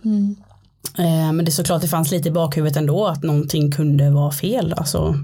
Eh, 0.97 1.33
men 1.33 1.45
det 1.45 1.49
är 1.49 1.51
såklart 1.51 1.81
det 1.81 1.87
fanns 1.87 2.11
lite 2.11 2.29
i 2.29 2.31
bakhuvudet 2.31 2.77
ändå 2.77 3.05
att 3.07 3.23
någonting 3.23 3.71
kunde 3.71 4.09
vara 4.09 4.31
fel. 4.31 4.73
Alltså, 4.77 5.15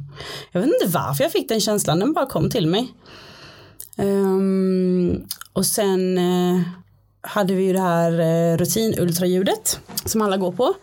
jag 0.51 0.61
vet 0.61 0.69
inte 0.81 0.97
varför 0.97 1.23
jag 1.23 1.31
fick 1.31 1.49
den 1.49 1.61
känslan, 1.61 1.99
den 1.99 2.13
bara 2.13 2.25
kom 2.25 2.49
till 2.49 2.67
mig. 2.67 2.93
Ehm, 3.97 5.25
och 5.53 5.65
sen 5.65 6.17
eh, 6.17 6.61
hade 7.21 7.53
vi 7.53 7.63
ju 7.63 7.73
det 7.73 7.79
här 7.79 8.19
eh, 8.19 8.57
rutinultraljudet 8.57 9.79
som 10.05 10.21
alla 10.21 10.37
går 10.37 10.51
på. 10.51 10.73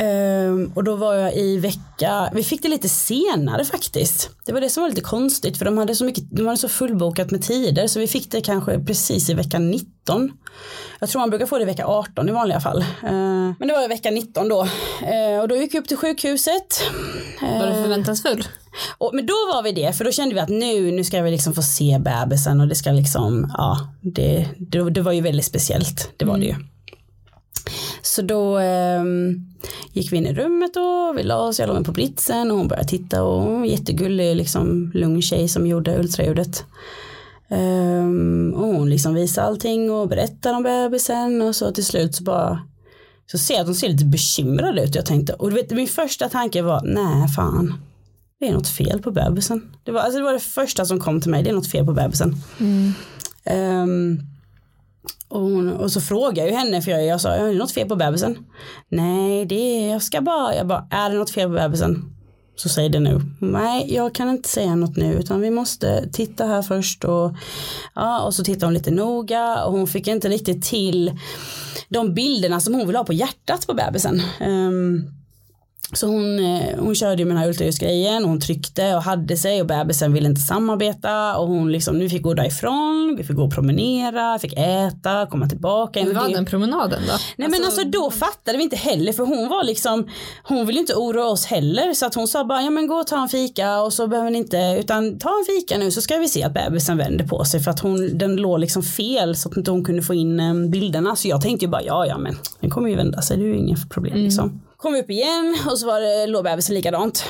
Ehm, 0.00 0.72
och 0.74 0.84
då 0.84 0.96
var 0.96 1.14
jag 1.14 1.36
i 1.36 1.56
vecka, 1.56 2.30
vi 2.32 2.44
fick 2.44 2.62
det 2.62 2.68
lite 2.68 2.88
senare 2.88 3.64
faktiskt. 3.64 4.30
Det 4.46 4.52
var 4.52 4.60
det 4.60 4.70
som 4.70 4.82
var 4.82 4.88
lite 4.88 5.00
konstigt 5.00 5.58
för 5.58 5.64
de 5.64 5.78
hade 5.78 5.94
så 5.94 6.04
mycket, 6.04 6.24
de 6.30 6.46
hade 6.46 6.58
så 6.58 6.68
fullbokat 6.68 7.30
med 7.30 7.42
tider 7.42 7.86
så 7.86 8.00
vi 8.00 8.06
fick 8.06 8.30
det 8.30 8.40
kanske 8.40 8.78
precis 8.78 9.30
i 9.30 9.34
vecka 9.34 9.58
19. 9.58 10.32
Jag 11.00 11.08
tror 11.08 11.20
man 11.20 11.30
brukar 11.30 11.46
få 11.46 11.58
det 11.58 11.62
i 11.62 11.66
vecka 11.66 11.86
18 11.86 12.28
i 12.28 12.32
vanliga 12.32 12.60
fall. 12.60 12.84
Ehm, 13.02 13.54
men 13.58 13.68
det 13.68 13.74
var 13.74 13.84
i 13.84 13.88
vecka 13.88 14.10
19 14.10 14.48
då. 14.48 14.68
Ehm, 15.02 15.40
och 15.40 15.48
då 15.48 15.56
gick 15.56 15.74
vi 15.74 15.78
upp 15.78 15.88
till 15.88 15.96
sjukhuset. 15.96 16.82
Var 17.40 17.66
du 17.66 17.72
förväntansfull? 17.72 18.44
Och, 18.98 19.10
men 19.14 19.26
då 19.26 19.34
var 19.54 19.62
vi 19.62 19.72
det, 19.72 19.92
för 19.92 20.04
då 20.04 20.12
kände 20.12 20.34
vi 20.34 20.40
att 20.40 20.48
nu, 20.48 20.92
nu 20.92 21.04
ska 21.04 21.22
vi 21.22 21.30
liksom 21.30 21.54
få 21.54 21.62
se 21.62 21.98
bebisen 21.98 22.60
och 22.60 22.68
det 22.68 22.74
ska 22.74 22.90
liksom, 22.90 23.54
ja, 23.58 23.78
det, 24.00 24.48
det, 24.58 24.90
det 24.90 25.00
var 25.00 25.12
ju 25.12 25.20
väldigt 25.20 25.46
speciellt, 25.46 26.10
det 26.16 26.24
var 26.24 26.38
det 26.38 26.44
ju. 26.44 26.54
Så 28.02 28.22
då 28.22 28.58
ehm, 28.58 29.46
gick 29.92 30.12
vi 30.12 30.16
in 30.16 30.26
i 30.26 30.34
rummet 30.34 30.76
och 30.76 31.18
vi 31.18 31.22
la 31.22 31.36
oss, 31.36 31.58
jag 31.58 31.66
låg 31.66 31.76
med 31.76 31.86
på 31.86 31.92
britsen 31.92 32.50
och 32.50 32.56
hon 32.56 32.68
började 32.68 32.88
titta 32.88 33.22
och 33.22 33.42
hon 33.42 33.60
var 33.60 33.66
jättegullig, 33.66 34.36
liksom 34.36 34.90
lugn 34.94 35.22
tjej 35.22 35.48
som 35.48 35.66
gjorde 35.66 35.98
ultraljudet. 35.98 36.64
Ehm, 37.48 38.54
och 38.56 38.66
hon 38.66 38.90
liksom 38.90 39.14
visade 39.14 39.46
allting 39.46 39.90
och 39.90 40.08
berättade 40.08 40.56
om 40.56 40.62
bebisen 40.62 41.42
och 41.42 41.56
så 41.56 41.72
till 41.72 41.84
slut 41.84 42.14
så 42.14 42.22
bara 42.22 42.60
så 43.26 43.38
ser 43.38 43.54
jag 43.54 43.60
att 43.60 43.66
hon 43.66 43.74
ser 43.74 43.88
lite 43.88 44.04
bekymrad 44.04 44.78
ut. 44.78 44.94
Jag 44.94 45.06
tänkte, 45.06 45.32
och 45.32 45.50
du 45.50 45.56
vet, 45.56 45.70
min 45.70 45.88
första 45.88 46.28
tanke 46.28 46.62
var, 46.62 46.82
nej 46.84 47.28
fan, 47.28 47.74
det 48.40 48.48
är 48.48 48.52
något 48.52 48.68
fel 48.68 49.02
på 49.02 49.10
bebisen. 49.10 49.72
Det 49.84 49.92
var, 49.92 50.00
alltså 50.00 50.18
det 50.18 50.24
var 50.24 50.32
det 50.32 50.40
första 50.40 50.84
som 50.84 51.00
kom 51.00 51.20
till 51.20 51.30
mig, 51.30 51.42
det 51.42 51.50
är 51.50 51.54
något 51.54 51.70
fel 51.70 51.86
på 51.86 51.92
bebisen. 51.92 52.36
Ehm, 53.44 54.18
och, 55.28 55.40
hon, 55.40 55.72
och 55.72 55.92
så 55.92 56.00
frågade 56.00 56.40
jag 56.40 56.48
ju 56.48 56.54
henne, 56.54 56.82
för 56.82 56.90
jag, 56.90 57.06
jag 57.06 57.20
sa, 57.20 57.28
är 57.28 57.46
det 57.48 57.58
något 57.58 57.72
fel 57.72 57.88
på 57.88 57.96
bebisen? 57.96 58.38
Nej, 58.88 59.46
det 59.46 59.54
är, 59.54 59.92
jag 59.92 60.02
ska 60.02 60.20
bara, 60.20 60.54
jag 60.54 60.66
bara, 60.66 60.86
är 60.90 61.10
det 61.10 61.16
något 61.16 61.30
fel 61.30 61.48
på 61.48 61.54
bebisen? 61.54 62.16
Så 62.56 62.68
säg 62.68 62.88
det 62.88 63.00
nu. 63.00 63.20
Nej, 63.40 63.94
jag 63.94 64.14
kan 64.14 64.30
inte 64.30 64.48
säga 64.48 64.74
något 64.74 64.96
nu, 64.96 65.14
utan 65.14 65.40
vi 65.40 65.50
måste 65.50 66.08
titta 66.12 66.46
här 66.46 66.62
först 66.62 67.04
och, 67.04 67.34
ja, 67.94 68.20
och 68.20 68.34
så 68.34 68.44
tittade 68.44 68.66
hon 68.66 68.74
lite 68.74 68.90
noga 68.90 69.64
och 69.64 69.72
hon 69.72 69.86
fick 69.86 70.06
inte 70.06 70.28
riktigt 70.28 70.64
till 70.64 71.18
de 71.88 72.14
bilderna 72.14 72.60
som 72.60 72.74
hon 72.74 72.86
vill 72.86 72.96
ha 72.96 73.04
på 73.04 73.12
hjärtat 73.12 73.66
på 73.66 73.74
bebisen. 73.74 74.22
Um, 74.40 75.19
så 75.92 76.06
hon, 76.06 76.38
eh, 76.38 76.78
hon 76.78 76.94
körde 76.94 77.22
ju 77.22 77.24
med 77.24 77.36
den 77.36 77.42
här 77.42 77.48
ultraljudsgrejen 77.48 78.24
hon 78.24 78.40
tryckte 78.40 78.94
och 78.94 79.02
hade 79.02 79.36
sig 79.36 79.60
och 79.60 79.66
bebisen 79.66 80.12
ville 80.12 80.28
inte 80.28 80.40
samarbeta 80.40 81.36
och 81.36 81.48
hon 81.48 81.72
liksom 81.72 81.98
nu 81.98 82.08
fick 82.08 82.22
gå 82.22 82.34
därifrån, 82.34 83.14
vi 83.18 83.24
fick 83.24 83.36
gå 83.36 83.44
och 83.44 83.54
promenera, 83.54 84.38
fick 84.38 84.52
äta, 84.56 85.26
komma 85.30 85.48
tillbaka. 85.48 86.00
Hur 86.00 86.14
var 86.14 86.28
den 86.28 86.46
promenaden 86.46 87.02
då? 87.08 87.12
Nej 87.36 87.48
men 87.48 87.64
alltså 87.64 87.84
då 87.84 88.10
fattade 88.10 88.58
vi 88.58 88.64
inte 88.64 88.76
heller 88.76 89.12
för 89.12 89.24
hon 89.24 89.48
var 89.48 89.64
liksom 89.64 90.08
Hon 90.42 90.66
ville 90.66 90.80
inte 90.80 90.94
oroa 90.94 91.26
oss 91.26 91.46
heller 91.46 91.94
så 91.94 92.06
att 92.06 92.14
hon 92.14 92.28
sa 92.28 92.44
bara 92.44 92.62
ja 92.62 92.70
men 92.70 92.86
gå 92.86 92.94
och 92.94 93.06
ta 93.06 93.22
en 93.22 93.28
fika 93.28 93.80
och 93.80 93.92
så 93.92 94.06
behöver 94.06 94.30
ni 94.30 94.38
inte 94.38 94.76
utan 94.80 95.18
ta 95.18 95.28
en 95.28 95.44
fika 95.46 95.78
nu 95.78 95.90
så 95.90 96.00
ska 96.02 96.16
vi 96.16 96.28
se 96.28 96.42
att 96.42 96.54
bebisen 96.54 96.96
vänder 96.96 97.26
på 97.26 97.44
sig 97.44 97.60
för 97.60 97.70
att 97.70 97.80
hon 97.80 98.18
den 98.18 98.36
låg 98.36 98.60
liksom 98.60 98.82
fel 98.82 99.36
så 99.36 99.48
att 99.48 99.56
inte 99.56 99.70
hon 99.70 99.84
kunde 99.84 100.02
få 100.02 100.14
in 100.14 100.40
eh, 100.40 100.54
bilderna 100.54 101.16
så 101.16 101.28
jag 101.28 101.40
tänkte 101.40 101.64
ju 101.64 101.70
bara 101.70 101.82
ja 101.82 102.06
ja 102.06 102.18
men 102.18 102.36
den 102.60 102.70
kommer 102.70 102.88
ju 102.88 102.96
vända 102.96 103.22
sig 103.22 103.36
det 103.36 103.44
är 103.44 103.46
ju 103.46 103.56
inget 103.56 103.90
problem 103.90 104.16
liksom. 104.16 104.60
Kom 104.80 104.92
vi 104.92 105.00
upp 105.00 105.10
igen 105.10 105.56
och 105.70 105.78
så 105.78 105.86
var 105.86 106.00
det 106.00 106.26
låg 106.26 106.44
bebisen 106.44 106.74
likadant. 106.74 107.24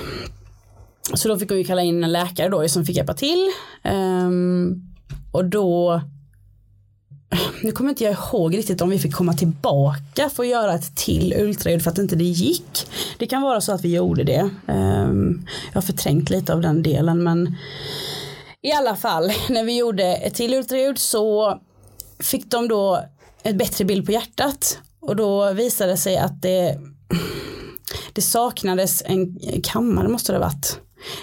Så 1.14 1.28
då 1.28 1.38
fick 1.38 1.48
hon 1.48 1.58
ju 1.58 1.64
kalla 1.64 1.82
in 1.82 2.04
en 2.04 2.12
läkare 2.12 2.48
då 2.48 2.68
som 2.68 2.84
fick 2.84 2.96
hjälpa 2.96 3.14
till. 3.14 3.48
Um, 3.84 4.82
och 5.32 5.44
då 5.44 6.00
nu 7.62 7.72
kommer 7.72 7.90
inte 7.90 8.04
jag 8.04 8.12
ihåg 8.12 8.56
riktigt 8.56 8.80
om 8.80 8.90
vi 8.90 8.98
fick 8.98 9.14
komma 9.14 9.32
tillbaka 9.32 10.30
för 10.30 10.42
att 10.42 10.48
göra 10.48 10.74
ett 10.74 10.96
till 10.96 11.34
ultraljud 11.38 11.82
för 11.82 11.90
att 11.90 11.98
inte 11.98 12.16
det 12.16 12.24
gick. 12.24 12.86
Det 13.18 13.26
kan 13.26 13.42
vara 13.42 13.60
så 13.60 13.72
att 13.72 13.84
vi 13.84 13.94
gjorde 13.94 14.24
det. 14.24 14.50
Ehm, 14.66 15.46
jag 15.68 15.74
har 15.74 15.82
förträngt 15.82 16.30
lite 16.30 16.52
av 16.52 16.60
den 16.60 16.82
delen 16.82 17.22
men 17.22 17.56
i 18.62 18.72
alla 18.72 18.96
fall 18.96 19.32
när 19.48 19.64
vi 19.64 19.76
gjorde 19.78 20.04
ett 20.04 20.34
till 20.34 20.54
ultraljud 20.54 20.98
så 20.98 21.58
fick 22.18 22.50
de 22.50 22.68
då 22.68 23.04
ett 23.42 23.56
bättre 23.56 23.84
bild 23.84 24.06
på 24.06 24.12
hjärtat 24.12 24.78
och 25.00 25.16
då 25.16 25.52
visade 25.52 25.90
det 25.90 25.96
sig 25.96 26.16
att 26.16 26.42
det, 26.42 26.80
det 28.12 28.22
saknades 28.22 29.02
en 29.06 29.38
kammare 29.62 30.08
måste 30.08 30.32
det 30.32 30.38
ha 30.38 30.44
varit. 30.44 30.80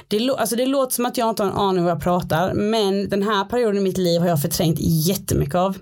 Det, 0.07 0.29
alltså 0.37 0.55
det 0.55 0.65
låter 0.65 0.95
som 0.95 1.05
att 1.05 1.17
jag 1.17 1.29
inte 1.29 1.43
har 1.43 1.49
en 1.49 1.57
aning 1.57 1.79
om 1.79 1.83
vad 1.83 1.91
jag 1.91 2.03
pratar 2.03 2.53
men 2.53 3.09
den 3.09 3.23
här 3.23 3.45
perioden 3.45 3.77
i 3.77 3.81
mitt 3.81 3.97
liv 3.97 4.21
har 4.21 4.27
jag 4.27 4.41
förträngt 4.41 4.77
jättemycket 4.79 5.55
av. 5.55 5.77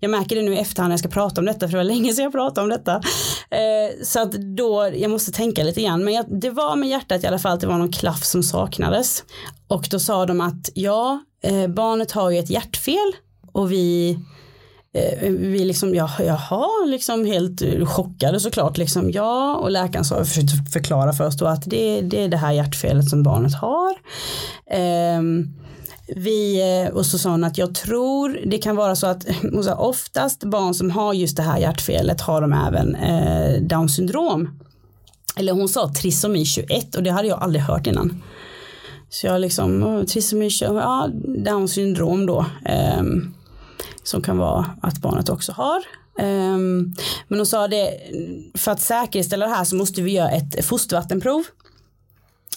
Jag 0.00 0.10
märker 0.10 0.36
det 0.36 0.42
nu 0.42 0.54
i 0.54 0.58
efterhand 0.58 0.88
när 0.88 0.92
jag 0.92 1.00
ska 1.00 1.08
prata 1.08 1.40
om 1.40 1.44
detta 1.44 1.60
för 1.60 1.68
det 1.68 1.76
var 1.76 1.84
länge 1.84 2.12
sedan 2.12 2.22
jag 2.22 2.32
pratade 2.32 2.64
om 2.64 2.68
detta. 2.68 2.94
Eh, 3.50 4.04
så 4.04 4.20
att 4.20 4.32
då, 4.32 4.90
jag 4.96 5.10
måste 5.10 5.32
tänka 5.32 5.62
lite 5.62 5.82
grann 5.82 6.04
men 6.04 6.14
jag, 6.14 6.40
det 6.40 6.50
var 6.50 6.76
med 6.76 6.88
hjärtat 6.88 7.24
i 7.24 7.26
alla 7.26 7.38
fall 7.38 7.52
att 7.52 7.60
det 7.60 7.66
var 7.66 7.78
någon 7.78 7.92
klaff 7.92 8.24
som 8.24 8.42
saknades. 8.42 9.24
Och 9.68 9.88
då 9.90 9.98
sa 9.98 10.26
de 10.26 10.40
att 10.40 10.70
ja, 10.74 11.20
eh, 11.42 11.66
barnet 11.66 12.12
har 12.12 12.30
ju 12.30 12.38
ett 12.38 12.50
hjärtfel 12.50 13.12
och 13.52 13.72
vi 13.72 14.18
Eh, 14.94 15.30
vi 15.30 15.64
liksom, 15.64 15.94
ja, 15.94 16.10
jaha, 16.18 16.66
liksom 16.86 17.26
helt 17.26 17.62
eh, 17.62 17.86
chockade 17.86 18.40
såklart. 18.40 18.78
Liksom, 18.78 19.10
ja, 19.10 19.56
och 19.56 19.70
läkaren 19.70 20.04
sa, 20.04 20.24
försökte 20.24 20.70
förklara 20.72 21.12
för 21.12 21.26
oss 21.26 21.36
då 21.36 21.46
att 21.46 21.62
det, 21.66 22.00
det 22.00 22.24
är 22.24 22.28
det 22.28 22.36
här 22.36 22.52
hjärtfelet 22.52 23.08
som 23.08 23.22
barnet 23.22 23.54
har. 23.54 23.94
Um, 25.18 25.54
vi, 26.16 26.60
eh, 26.82 26.94
och 26.94 27.06
så 27.06 27.18
sa 27.18 27.30
hon 27.30 27.44
att 27.44 27.58
jag 27.58 27.74
tror 27.74 28.40
det 28.46 28.58
kan 28.58 28.76
vara 28.76 28.96
så 28.96 29.06
att 29.06 29.26
hon 29.52 29.64
sa, 29.64 29.74
oftast 29.74 30.44
barn 30.44 30.74
som 30.74 30.90
har 30.90 31.14
just 31.14 31.36
det 31.36 31.42
här 31.42 31.58
hjärtfelet 31.58 32.20
har 32.20 32.40
de 32.40 32.52
även 32.52 32.94
eh, 32.94 33.62
down 33.62 33.88
syndrom. 33.88 34.58
Eller 35.36 35.52
hon 35.52 35.68
sa 35.68 35.92
trisomi 35.92 36.44
21 36.44 36.94
och 36.94 37.02
det 37.02 37.10
hade 37.10 37.28
jag 37.28 37.42
aldrig 37.42 37.62
hört 37.62 37.86
innan. 37.86 38.22
Så 39.10 39.26
jag 39.26 39.40
liksom, 39.40 40.04
trisomi 40.08 40.50
21, 40.50 40.72
ja, 40.74 41.08
down 41.44 41.68
syndrom 41.68 42.26
då. 42.26 42.46
ehm, 42.64 43.33
som 44.04 44.22
kan 44.22 44.38
vara 44.38 44.70
att 44.82 44.98
barnet 44.98 45.28
också 45.28 45.52
har. 45.52 45.82
Ehm, 46.18 46.94
men 47.28 47.38
hon 47.38 47.46
sa 47.46 47.68
det, 47.68 47.90
för 48.54 48.72
att 48.72 48.80
säkerställa 48.80 49.46
det 49.46 49.54
här 49.54 49.64
så 49.64 49.76
måste 49.76 50.02
vi 50.02 50.12
göra 50.12 50.30
ett 50.30 50.64
fostervattenprov. 50.64 51.44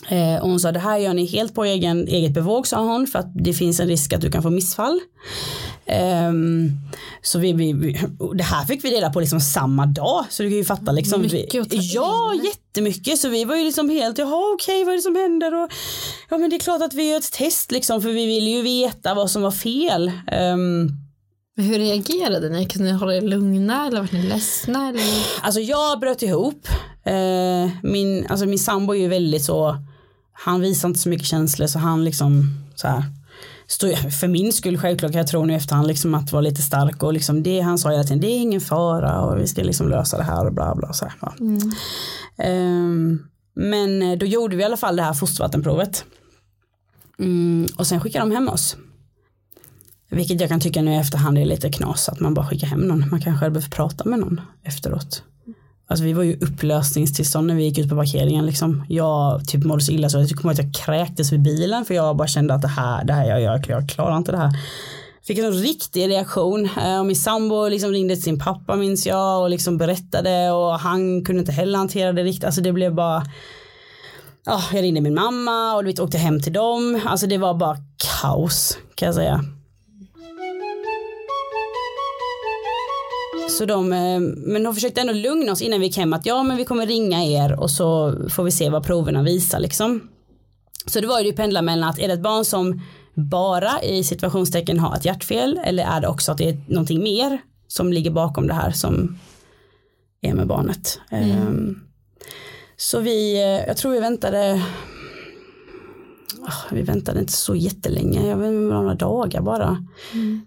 Eh, 0.10 0.42
och 0.42 0.50
hon 0.50 0.60
sa 0.60 0.72
det 0.72 0.80
här 0.80 0.98
gör 0.98 1.14
ni 1.14 1.26
helt 1.26 1.56
på 1.56 1.64
egen, 1.66 2.08
eget 2.08 2.34
bevåg 2.34 2.68
sa 2.68 2.80
hon 2.80 3.08
för 3.08 3.20
att 3.20 3.32
det 3.36 3.54
finns 3.54 3.80
en 3.80 3.88
risk 3.88 4.14
att 4.14 4.22
du 4.22 4.32
kan 4.32 4.44
få 4.44 4.50
missfall. 4.50 5.00
Ehm, 5.86 6.72
så 7.22 7.40
vi, 7.40 7.54
vi, 7.54 7.74
vi, 7.74 8.00
det 8.36 8.44
här 8.44 8.66
fick 8.66 8.84
vi 8.84 8.92
reda 8.92 9.10
på 9.10 9.20
liksom 9.20 9.40
samma 9.40 9.86
dag 9.86 10.26
så 10.30 10.44
du 10.44 10.50
kan 10.50 10.58
ju 10.58 10.66
fatta 10.66 10.92
liksom. 10.92 11.22
Mycket 11.22 11.74
vi, 11.74 11.94
ja 11.94 12.34
in. 12.36 12.44
jättemycket 12.46 13.20
så 13.20 13.30
vi 13.30 13.46
var 13.46 13.56
ju 13.56 13.64
liksom 13.64 13.90
helt 13.90 14.18
jaha 14.18 14.54
okej 14.54 14.84
vad 14.84 14.94
är 14.94 14.98
det 14.98 15.02
som 15.02 15.16
händer 15.16 15.64
och 15.64 15.70
ja 16.30 16.38
men 16.38 16.50
det 16.50 16.56
är 16.56 16.60
klart 16.60 16.82
att 16.82 16.94
vi 16.94 17.10
gör 17.10 17.18
ett 17.18 17.32
test 17.32 17.72
liksom 17.72 18.02
för 18.02 18.10
vi 18.10 18.26
ville 18.26 18.50
ju 18.50 18.62
veta 18.62 19.14
vad 19.14 19.32
som 19.32 19.42
var 19.42 19.52
fel. 19.52 20.12
Ehm, 20.28 20.90
Men 21.58 21.66
Hur 21.66 21.80
reagerade 21.80 22.50
ni? 22.50 22.66
Kunde 22.66 22.92
ni 22.92 22.98
hålla 22.98 23.16
er 23.16 23.22
lugna 23.22 23.88
eller 23.88 24.00
var 24.00 24.10
ni 24.12 24.24
ledsna? 24.24 24.90
Eller? 24.90 25.04
Alltså 25.42 25.60
jag 25.60 26.00
bröt 26.00 26.22
ihop. 26.22 26.68
Eh, 27.04 27.70
min, 27.84 28.28
alltså 28.30 28.46
min 28.46 28.60
sambo 28.60 28.94
är 28.94 29.00
ju 29.00 29.08
väldigt 29.08 29.44
så, 29.44 29.78
han 30.34 30.62
visar 30.62 30.88
inte 30.88 31.00
så 31.00 31.10
mycket 31.10 31.28
känslor 31.28 31.68
så 31.68 31.80
han 31.80 32.04
liksom 32.04 32.50
så 32.76 32.88
här, 32.88 34.10
för 34.10 34.28
min 34.28 34.54
skull 34.54 34.78
självklart 34.78 35.14
jag 35.14 35.28
tro 35.28 35.46
nu 35.46 35.56
efterhand 35.56 35.88
liksom 35.88 36.16
att 36.16 36.32
vara 36.32 36.42
lite 36.42 36.62
stark 36.62 37.04
och 37.04 37.14
liksom 37.14 37.44
det 37.44 37.60
han 37.60 37.78
sa 37.78 37.92
hela 37.92 38.04
tiden, 38.04 38.22
det 38.22 38.28
är 38.28 38.40
ingen 38.40 38.62
fara 38.62 39.22
och 39.22 39.40
vi 39.40 39.48
ska 39.48 39.64
liksom 39.64 39.90
lösa 39.90 40.18
det 40.18 40.24
här 40.24 40.46
och 40.46 40.54
bla 40.54 40.76
bla 40.76 40.94
så 40.94 41.06
här, 41.06 41.14
ja. 41.22 41.34
Ehm, 42.44 43.20
men 43.54 44.02
eh, 44.02 44.18
då 44.18 44.26
gjorde 44.26 44.56
vi 44.56 44.62
i 44.62 44.66
alla 44.66 44.78
fall 44.78 44.96
det 44.96 45.04
här 45.04 45.14
fostervattenprovet. 45.14 46.06
Mm, 47.20 47.68
och 47.78 47.88
sen 47.88 48.02
skickade 48.02 48.26
de 48.26 48.32
hem 48.32 48.50
oss. 48.50 48.78
Vilket 50.10 50.42
jag 50.42 50.50
kan 50.50 50.60
tycka 50.60 50.82
nu 50.82 50.94
i 50.94 50.98
efterhand 50.98 51.38
är 51.38 51.46
lite 51.46 51.70
knas 51.70 52.10
att 52.10 52.20
man 52.20 52.34
bara 52.34 52.46
skickar 52.46 52.68
hem 52.68 52.82
någon. 52.82 53.10
Man 53.10 53.22
kanske 53.22 53.50
behöver 53.50 53.70
prata 53.70 54.10
med 54.10 54.20
någon 54.20 54.42
efteråt. 54.64 55.24
Alltså 55.90 56.06
vi 56.06 56.14
var 56.14 56.24
ju 56.24 56.40
upplösningstillstånd 56.42 57.48
när 57.48 57.56
vi 57.56 57.64
gick 57.64 57.78
ut 57.78 57.90
på 57.90 57.96
parkeringen 57.96 58.46
liksom. 58.46 58.86
Jag 58.90 59.48
typ 59.48 59.64
mådde 59.64 59.82
så 59.82 59.92
illa 59.92 60.10
så 60.10 60.18
jag 60.18 60.30
kommer 60.30 60.54
att 60.54 60.58
jag 60.60 60.74
kräktes 60.74 61.32
vid 61.32 61.42
bilen 61.42 61.86
för 61.86 61.94
jag 61.94 62.18
bara 62.18 62.28
kände 62.28 62.54
att 62.54 62.62
det 62.62 62.68
här, 62.68 63.06
det 63.06 63.14
här 63.14 63.26
jag, 63.26 63.42
jag, 63.42 63.66
jag 63.68 63.90
klarar 63.90 64.18
inte 64.18 64.32
det 64.32 64.38
här. 64.38 64.52
Fick 65.24 65.38
en 65.38 65.52
riktig 65.54 66.10
reaktion 66.10 66.70
och 67.00 67.06
min 67.06 67.16
sambo 67.16 67.68
liksom 67.68 67.92
ringde 67.92 68.16
till 68.16 68.24
sin 68.24 68.40
pappa 68.40 68.76
minns 68.76 69.08
jag 69.08 69.42
och 69.42 69.50
liksom 69.50 69.78
berättade 69.78 70.52
och 70.52 70.80
han 70.80 71.26
kunde 71.26 71.40
inte 71.40 71.52
heller 71.52 71.78
hantera 71.78 72.14
det 72.14 72.24
riktigt. 72.24 72.44
Alltså 72.44 72.62
det 72.62 72.74
blev 72.74 72.96
bara 72.96 73.24
jag 74.46 74.84
ringde 74.84 75.02
min 75.02 75.14
mamma 75.14 75.76
och 75.76 75.84
du 75.84 75.90
vet, 75.90 76.00
åkte 76.00 76.18
hem 76.18 76.42
till 76.42 76.54
dem. 76.54 77.02
Alltså 77.06 77.28
det 77.28 77.38
var 77.38 77.54
bara 77.54 77.78
kaos 78.22 78.78
kan 78.96 79.06
jag 79.06 79.16
säga. 79.16 79.44
Så 83.50 83.66
de, 83.66 83.94
eh, 83.94 84.20
men 84.20 84.64
de 84.64 84.76
försökte 84.76 85.02
ändå 85.02 85.14
lugna 85.14 85.52
oss 85.52 85.62
innan 85.62 85.80
vi 85.80 85.86
gick 85.86 85.98
hem 85.98 86.14
att 86.14 86.26
ja 86.26 86.44
men 86.44 86.58
vi 86.58 86.66
kommer 86.66 86.88
ringa 86.88 87.24
er 87.26 87.60
och 87.60 87.72
så 87.72 88.16
får 88.30 88.44
vi 88.44 88.52
se 88.52 88.70
vad 88.70 88.86
proverna 88.86 89.24
visar 89.24 89.60
liksom. 89.60 90.10
Så 90.86 91.00
det 91.00 91.08
var 91.08 91.20
ju 91.20 91.34
pendla 91.34 91.62
mellan 91.62 91.90
att 91.90 92.00
är 92.00 92.08
det 92.08 92.14
ett 92.14 92.22
barn 92.22 92.46
som 92.46 92.82
bara 93.14 93.82
i 93.82 94.04
situationstecken 94.04 94.80
har 94.80 94.96
ett 94.96 95.06
hjärtfel 95.06 95.60
eller 95.64 95.84
är 95.84 96.02
det 96.02 96.08
också 96.08 96.32
att 96.32 96.38
det 96.38 96.50
är 96.50 96.58
någonting 96.68 97.04
mer 97.04 97.38
som 97.68 97.94
ligger 97.94 98.12
bakom 98.12 98.48
det 98.48 98.54
här 98.54 98.72
som 98.72 99.18
är 100.22 100.34
med 100.34 100.48
barnet. 100.48 101.00
Ehm, 101.12 101.80
Så 102.78 103.00
vi, 103.00 103.36
eh, 103.36 103.68
jag 103.68 103.78
tror 103.78 103.92
vi 103.92 104.00
väntade 104.00 104.62
Ah, 106.46 106.54
vi 106.72 106.82
väntade 106.82 107.20
inte 107.20 107.34
så 107.34 107.56
jättelänge, 107.56 108.28
jag 108.28 108.38
vet 108.38 108.54
några 108.54 108.96
dagar 108.96 109.42
bara. 109.42 109.86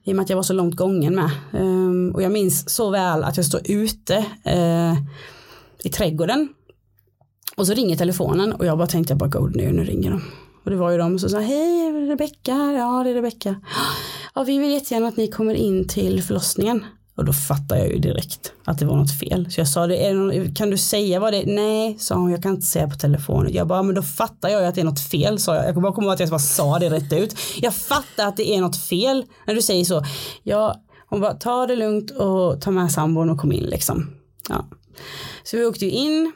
I 0.04 0.12
och 0.12 0.16
med 0.16 0.22
att 0.22 0.30
jag 0.30 0.36
var 0.36 0.42
så 0.42 0.52
långt 0.52 0.76
gången 0.76 1.14
med. 1.14 1.30
Ehm, 1.52 2.12
och 2.14 2.22
jag 2.22 2.32
minns 2.32 2.70
så 2.70 2.90
väl 2.90 3.24
att 3.24 3.36
jag 3.36 3.46
står 3.46 3.60
ute 3.64 4.26
eh, 4.44 4.94
i 5.84 5.88
trädgården. 5.88 6.48
Och 7.56 7.66
så 7.66 7.74
ringer 7.74 7.96
telefonen 7.96 8.52
och 8.52 8.66
jag 8.66 8.78
bara 8.78 8.86
tänkte 8.86 9.12
jag 9.12 9.18
bara 9.18 9.28
god 9.28 9.56
nu, 9.56 9.72
nu 9.72 9.84
ringer 9.84 10.10
de. 10.10 10.22
Och 10.64 10.70
det 10.70 10.76
var 10.76 10.90
ju 10.90 10.98
de 10.98 11.18
som 11.18 11.30
sa 11.30 11.38
hej 11.38 11.92
Rebecka? 12.08 12.52
Ja 12.52 13.02
det 13.04 13.10
är 13.10 13.14
Rebecka. 13.14 13.60
Ja 14.34 14.42
vi 14.42 14.58
vill 14.58 14.70
jättegärna 14.70 15.08
att 15.08 15.16
ni 15.16 15.28
kommer 15.28 15.54
in 15.54 15.88
till 15.88 16.22
förlossningen. 16.22 16.84
Och 17.14 17.24
då 17.24 17.32
fattar 17.32 17.76
jag 17.76 17.88
ju 17.88 17.98
direkt 17.98 18.52
att 18.64 18.78
det 18.78 18.86
var 18.86 18.96
något 18.96 19.18
fel. 19.18 19.50
Så 19.50 19.60
jag 19.60 19.68
sa, 19.68 19.86
det 19.86 20.06
är 20.06 20.08
det 20.08 20.20
någon, 20.20 20.54
kan 20.54 20.70
du 20.70 20.78
säga 20.78 21.20
vad 21.20 21.32
det 21.32 21.42
är? 21.42 21.46
Nej, 21.46 21.96
sa 21.98 22.14
hon, 22.14 22.30
jag 22.30 22.42
kan 22.42 22.54
inte 22.54 22.66
säga 22.66 22.88
på 22.88 22.96
telefon. 22.96 23.48
Jag 23.50 23.66
bara, 23.66 23.82
men 23.82 23.94
då 23.94 24.02
fattar 24.02 24.48
jag 24.48 24.60
ju 24.60 24.66
att 24.66 24.74
det 24.74 24.80
är 24.80 24.84
något 24.84 25.00
fel, 25.00 25.38
sa 25.38 25.54
jag. 25.54 25.66
Jag 25.66 25.74
kommer 25.74 25.88
bara 25.88 25.94
komma 25.94 26.04
ihåg 26.04 26.14
att 26.14 26.20
jag 26.20 26.28
bara 26.28 26.38
sa 26.38 26.78
det 26.78 26.90
rätt 26.90 27.12
ut. 27.12 27.36
Jag 27.60 27.74
fattar 27.74 28.26
att 28.26 28.36
det 28.36 28.54
är 28.54 28.60
något 28.60 28.76
fel 28.76 29.24
när 29.46 29.54
du 29.54 29.62
säger 29.62 29.84
så. 29.84 30.04
Ja, 30.42 30.80
hon 31.08 31.20
bara, 31.20 31.34
ta 31.34 31.66
det 31.66 31.76
lugnt 31.76 32.10
och 32.10 32.60
ta 32.60 32.70
med 32.70 32.92
sambon 32.92 33.30
och 33.30 33.38
kom 33.38 33.52
in 33.52 33.64
liksom. 33.64 34.10
Ja. 34.48 34.64
Så 35.44 35.56
vi 35.56 35.64
åkte 35.64 35.84
ju 35.84 35.90
in. 35.90 36.32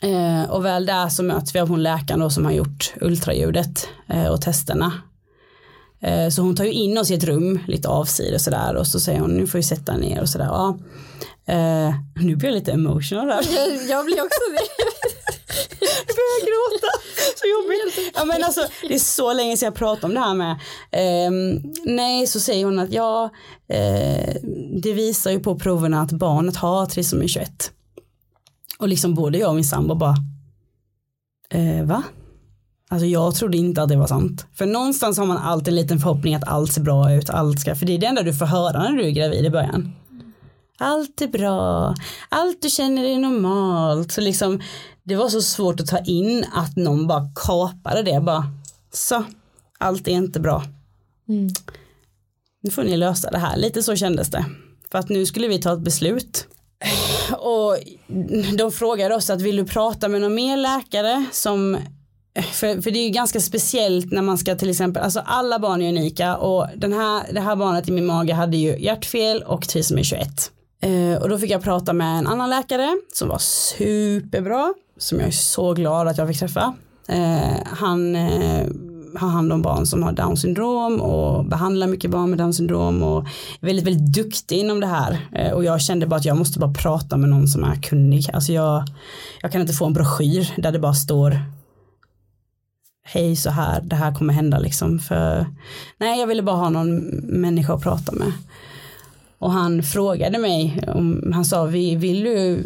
Eh, 0.00 0.50
och 0.50 0.64
väl 0.64 0.86
där 0.86 1.08
så 1.08 1.22
möts 1.22 1.54
vi 1.54 1.60
av 1.60 1.68
hon 1.68 1.82
läkaren 1.82 2.20
då 2.20 2.30
som 2.30 2.44
har 2.44 2.52
gjort 2.52 2.94
ultraljudet 3.00 3.88
eh, 4.08 4.26
och 4.26 4.40
testerna. 4.40 4.92
Eh, 6.02 6.28
Så 6.28 6.42
hon 6.42 6.56
tar 6.56 6.64
ju 6.64 6.72
in 6.72 6.98
oss 6.98 7.10
i 7.10 7.14
ett 7.14 7.24
rum 7.24 7.58
lite 7.68 7.88
avsides 7.88 8.44
sådär 8.44 8.74
och 8.76 8.86
så 8.86 9.00
säger 9.00 9.20
hon 9.20 9.36
nu 9.36 9.46
får 9.46 9.58
vi 9.58 9.62
sätta 9.62 9.96
ner 9.96 10.20
och 10.20 10.28
sådär. 10.28 10.44
Ja. 10.46 10.78
Eh, 11.46 11.94
nu 12.22 12.36
blir 12.36 12.48
jag 12.48 12.54
lite 12.54 12.72
emotional 12.72 13.28
här. 13.28 13.42
Jag, 13.56 13.88
jag 13.88 14.04
blir 14.04 14.20
också 14.24 14.40
det. 14.52 14.62
Nu 15.80 16.14
börjar 16.14 16.38
jag 16.40 16.46
gråta. 16.48 16.92
Så 17.36 17.46
jobbigt. 17.46 18.12
Ja, 18.14 18.24
men 18.24 18.44
alltså, 18.44 18.60
det 18.88 18.94
är 18.94 18.98
så 18.98 19.32
länge 19.32 19.56
sedan 19.56 19.66
jag 19.66 19.74
pratade 19.74 20.06
om 20.06 20.14
det 20.14 20.20
här 20.20 20.34
med. 20.34 20.60
ehm, 20.90 21.62
nej, 21.84 22.26
så 22.26 22.40
säger 22.40 22.64
hon 22.64 22.78
att 22.78 22.92
ja, 22.92 23.30
eh, 23.68 24.34
det 24.82 24.92
visar 24.92 25.30
ju 25.30 25.40
på 25.40 25.58
proverna 25.58 26.00
att 26.02 26.12
barnet 26.12 26.56
har 26.56 26.86
trisomi 26.86 27.28
21. 27.28 27.70
Och 28.78 28.88
liksom 28.88 29.14
både 29.14 29.38
jag 29.38 29.48
och 29.48 29.54
min 29.54 29.64
sambo 29.64 29.94
bara, 29.94 30.16
va? 31.84 32.02
Alltså 32.92 33.06
jag 33.06 33.34
trodde 33.34 33.56
inte 33.56 33.82
att 33.82 33.88
det 33.88 33.96
var 33.96 34.06
sant. 34.06 34.46
För 34.54 34.66
någonstans 34.66 35.18
har 35.18 35.26
man 35.26 35.38
alltid 35.38 35.68
en 35.68 35.74
liten 35.74 35.98
förhoppning 35.98 36.34
att 36.34 36.48
allt 36.48 36.72
ser 36.72 36.82
bra 36.82 37.12
ut, 37.12 37.30
allt 37.30 37.60
ska, 37.60 37.74
för 37.74 37.86
det 37.86 37.92
är 37.92 37.98
det 37.98 38.06
enda 38.06 38.22
du 38.22 38.34
får 38.34 38.46
höra 38.46 38.82
när 38.82 38.92
du 38.92 39.06
är 39.06 39.10
gravid 39.10 39.44
i 39.44 39.50
början. 39.50 39.92
Allt 40.78 41.20
är 41.20 41.28
bra, 41.28 41.94
allt 42.28 42.62
du 42.62 42.70
känner 42.70 43.04
är 43.04 43.18
normalt. 43.18 44.12
Så 44.12 44.20
liksom, 44.20 44.60
det 45.02 45.16
var 45.16 45.28
så 45.28 45.42
svårt 45.42 45.80
att 45.80 45.86
ta 45.86 45.98
in 45.98 46.44
att 46.54 46.76
någon 46.76 47.06
bara 47.06 47.28
kapade 47.34 48.02
det 48.02 48.20
bara. 48.20 48.46
Så, 48.92 49.24
allt 49.78 50.08
är 50.08 50.12
inte 50.12 50.40
bra. 50.40 50.64
Nu 52.62 52.70
får 52.70 52.82
ni 52.84 52.96
lösa 52.96 53.30
det 53.30 53.38
här, 53.38 53.56
lite 53.56 53.82
så 53.82 53.96
kändes 53.96 54.30
det. 54.30 54.44
För 54.90 54.98
att 54.98 55.08
nu 55.08 55.26
skulle 55.26 55.48
vi 55.48 55.58
ta 55.58 55.72
ett 55.72 55.80
beslut. 55.84 56.46
Och 57.38 57.78
de 58.58 58.72
frågade 58.72 59.14
oss 59.14 59.30
att 59.30 59.42
vill 59.42 59.56
du 59.56 59.64
prata 59.64 60.08
med 60.08 60.20
någon 60.20 60.34
mer 60.34 60.56
läkare 60.56 61.24
som 61.32 61.78
för, 62.34 62.82
för 62.82 62.90
det 62.90 62.98
är 62.98 63.04
ju 63.04 63.10
ganska 63.10 63.40
speciellt 63.40 64.12
när 64.12 64.22
man 64.22 64.38
ska 64.38 64.54
till 64.54 64.70
exempel, 64.70 65.02
alltså 65.02 65.22
alla 65.24 65.58
barn 65.58 65.82
är 65.82 65.88
unika 65.88 66.36
och 66.36 66.66
den 66.76 66.92
här, 66.92 67.32
det 67.32 67.40
här 67.40 67.56
barnet 67.56 67.88
i 67.88 67.92
min 67.92 68.06
mage 68.06 68.34
hade 68.34 68.56
ju 68.56 68.78
hjärtfel 68.78 69.42
och 69.42 69.68
trisomi 69.68 70.04
21. 70.04 70.28
Eh, 70.82 71.22
och 71.22 71.28
då 71.28 71.38
fick 71.38 71.50
jag 71.50 71.62
prata 71.62 71.92
med 71.92 72.18
en 72.18 72.26
annan 72.26 72.50
läkare 72.50 72.96
som 73.12 73.28
var 73.28 73.38
superbra, 73.38 74.74
som 74.98 75.18
jag 75.18 75.28
är 75.28 75.32
så 75.32 75.72
glad 75.72 76.08
att 76.08 76.18
jag 76.18 76.28
fick 76.28 76.38
träffa. 76.38 76.74
Eh, 77.08 77.66
han 77.66 78.16
eh, 78.16 78.66
har 79.14 79.28
hand 79.28 79.52
om 79.52 79.62
barn 79.62 79.86
som 79.86 80.02
har 80.02 80.12
down 80.12 80.36
syndrom 80.36 81.00
och 81.00 81.44
behandlar 81.44 81.86
mycket 81.86 82.10
barn 82.10 82.30
med 82.30 82.38
down 82.38 82.54
syndrom 82.54 83.02
och 83.02 83.26
är 83.60 83.66
väldigt, 83.66 83.86
väldigt 83.86 84.12
duktig 84.12 84.58
inom 84.58 84.80
det 84.80 84.86
här. 84.86 85.26
Eh, 85.32 85.52
och 85.52 85.64
jag 85.64 85.80
kände 85.80 86.06
bara 86.06 86.16
att 86.16 86.24
jag 86.24 86.36
måste 86.36 86.58
bara 86.58 86.72
prata 86.72 87.16
med 87.16 87.30
någon 87.30 87.48
som 87.48 87.64
är 87.64 87.74
kunnig. 87.74 88.30
Alltså 88.32 88.52
jag, 88.52 88.84
jag 89.42 89.52
kan 89.52 89.60
inte 89.60 89.72
få 89.72 89.86
en 89.86 89.92
broschyr 89.92 90.54
där 90.56 90.72
det 90.72 90.78
bara 90.78 90.94
står 90.94 91.38
hej 93.02 93.36
så 93.36 93.50
här, 93.50 93.80
det 93.80 93.96
här 93.96 94.14
kommer 94.14 94.34
hända 94.34 94.58
liksom. 94.58 94.98
För, 94.98 95.46
nej, 95.98 96.20
jag 96.20 96.26
ville 96.26 96.42
bara 96.42 96.56
ha 96.56 96.70
någon 96.70 96.98
människa 97.40 97.74
att 97.74 97.82
prata 97.82 98.12
med. 98.12 98.32
Och 99.38 99.52
han 99.52 99.82
frågade 99.82 100.38
mig, 100.38 100.84
om, 100.94 101.32
han 101.34 101.44
sa, 101.44 101.64
vill 101.64 102.24
du, 102.24 102.62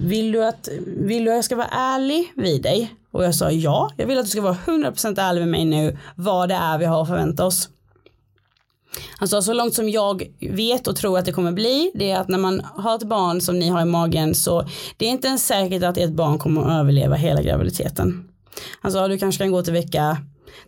vill, 0.00 0.32
du 0.32 0.44
att, 0.44 0.68
vill 0.86 1.24
du 1.24 1.30
att 1.30 1.36
jag 1.36 1.44
ska 1.44 1.56
vara 1.56 1.66
ärlig 1.66 2.32
vid 2.36 2.62
dig? 2.62 2.94
Och 3.10 3.24
jag 3.24 3.34
sa 3.34 3.50
ja, 3.50 3.90
jag 3.96 4.06
vill 4.06 4.18
att 4.18 4.24
du 4.24 4.30
ska 4.30 4.40
vara 4.40 4.56
100% 4.66 5.20
ärlig 5.20 5.40
med 5.40 5.48
mig 5.48 5.64
nu, 5.64 5.98
vad 6.14 6.48
det 6.48 6.54
är 6.54 6.78
vi 6.78 6.84
har 6.84 7.02
att 7.02 7.08
förvänta 7.08 7.44
oss. 7.44 7.68
Han 9.18 9.28
sa 9.28 9.42
så 9.42 9.52
långt 9.52 9.74
som 9.74 9.88
jag 9.88 10.22
vet 10.40 10.86
och 10.86 10.96
tror 10.96 11.18
att 11.18 11.24
det 11.24 11.32
kommer 11.32 11.52
bli 11.52 11.90
det 11.94 12.10
är 12.10 12.20
att 12.20 12.28
när 12.28 12.38
man 12.38 12.60
har 12.64 12.96
ett 12.96 13.02
barn 13.02 13.40
som 13.40 13.58
ni 13.58 13.68
har 13.68 13.82
i 13.82 13.84
magen 13.84 14.34
så 14.34 14.68
det 14.96 15.06
är 15.06 15.10
inte 15.10 15.28
ens 15.28 15.46
säkert 15.46 15.82
att 15.82 15.98
ert 15.98 16.10
barn 16.10 16.38
kommer 16.38 16.62
att 16.62 16.80
överleva 16.80 17.16
hela 17.16 17.42
graviditeten. 17.42 18.28
Han 18.80 18.92
sa 18.92 19.08
du 19.08 19.18
kanske 19.18 19.44
kan 19.44 19.52
gå 19.52 19.62
till 19.62 19.72
vecka 19.72 20.18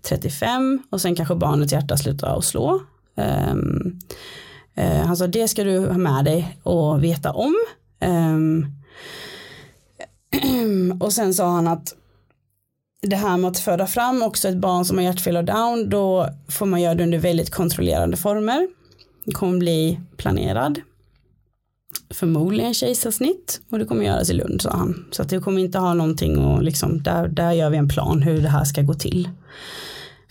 35 0.03 0.83
och 0.91 1.01
sen 1.01 1.15
kanske 1.15 1.35
barnets 1.35 1.73
hjärta 1.73 1.97
slutar 1.97 2.39
att 2.39 2.45
slå. 2.45 2.81
Um, 3.15 3.99
uh, 4.79 5.07
han 5.07 5.17
sa 5.17 5.27
det 5.27 5.49
ska 5.49 5.65
du 5.65 5.79
ha 5.79 5.99
med 5.99 6.25
dig 6.25 6.59
och 6.63 7.05
veta 7.05 7.33
om. 7.33 7.57
Um, 8.01 8.75
och 11.01 11.13
sen 11.13 11.35
sa 11.35 11.49
han 11.49 11.69
att 11.69 11.95
det 13.03 13.17
här 13.17 13.37
med 13.37 13.51
att 13.51 13.59
föda 13.59 13.87
fram 13.87 14.23
också 14.23 14.49
ett 14.49 14.57
barn 14.57 14.85
som 14.85 14.97
har 14.97 15.05
hjärtfel 15.05 15.37
och 15.37 15.45
down 15.45 15.91
då 15.91 16.29
får 16.49 16.67
man 16.67 16.83
göra 16.83 16.95
det 16.95 17.03
under 17.03 17.19
väldigt 17.19 17.51
kontrollerade 17.51 18.17
former. 18.17 18.69
Det 19.25 19.33
kommer 19.33 19.59
bli 19.59 20.01
planerad. 20.17 20.81
Förmodligen 22.11 22.75
kejsarsnitt 22.75 23.61
och 23.71 23.79
det 23.79 23.85
kommer 23.85 24.05
göras 24.05 24.31
i 24.31 24.33
Lund 24.33 24.63
sa 24.63 24.71
han. 24.71 25.05
Så 25.11 25.23
att 25.23 25.29
det 25.29 25.41
kommer 25.41 25.61
inte 25.61 25.79
ha 25.79 25.95
någonting 25.95 26.39
och 26.39 26.63
liksom 26.63 27.03
där, 27.03 27.29
där 27.29 27.53
gör 27.53 27.71
vi 27.71 27.77
en 27.77 27.89
plan 27.89 28.23
hur 28.23 28.43
det 28.43 28.49
här 28.49 28.65
ska 28.65 28.83
gå 28.83 28.95
till. 28.95 29.29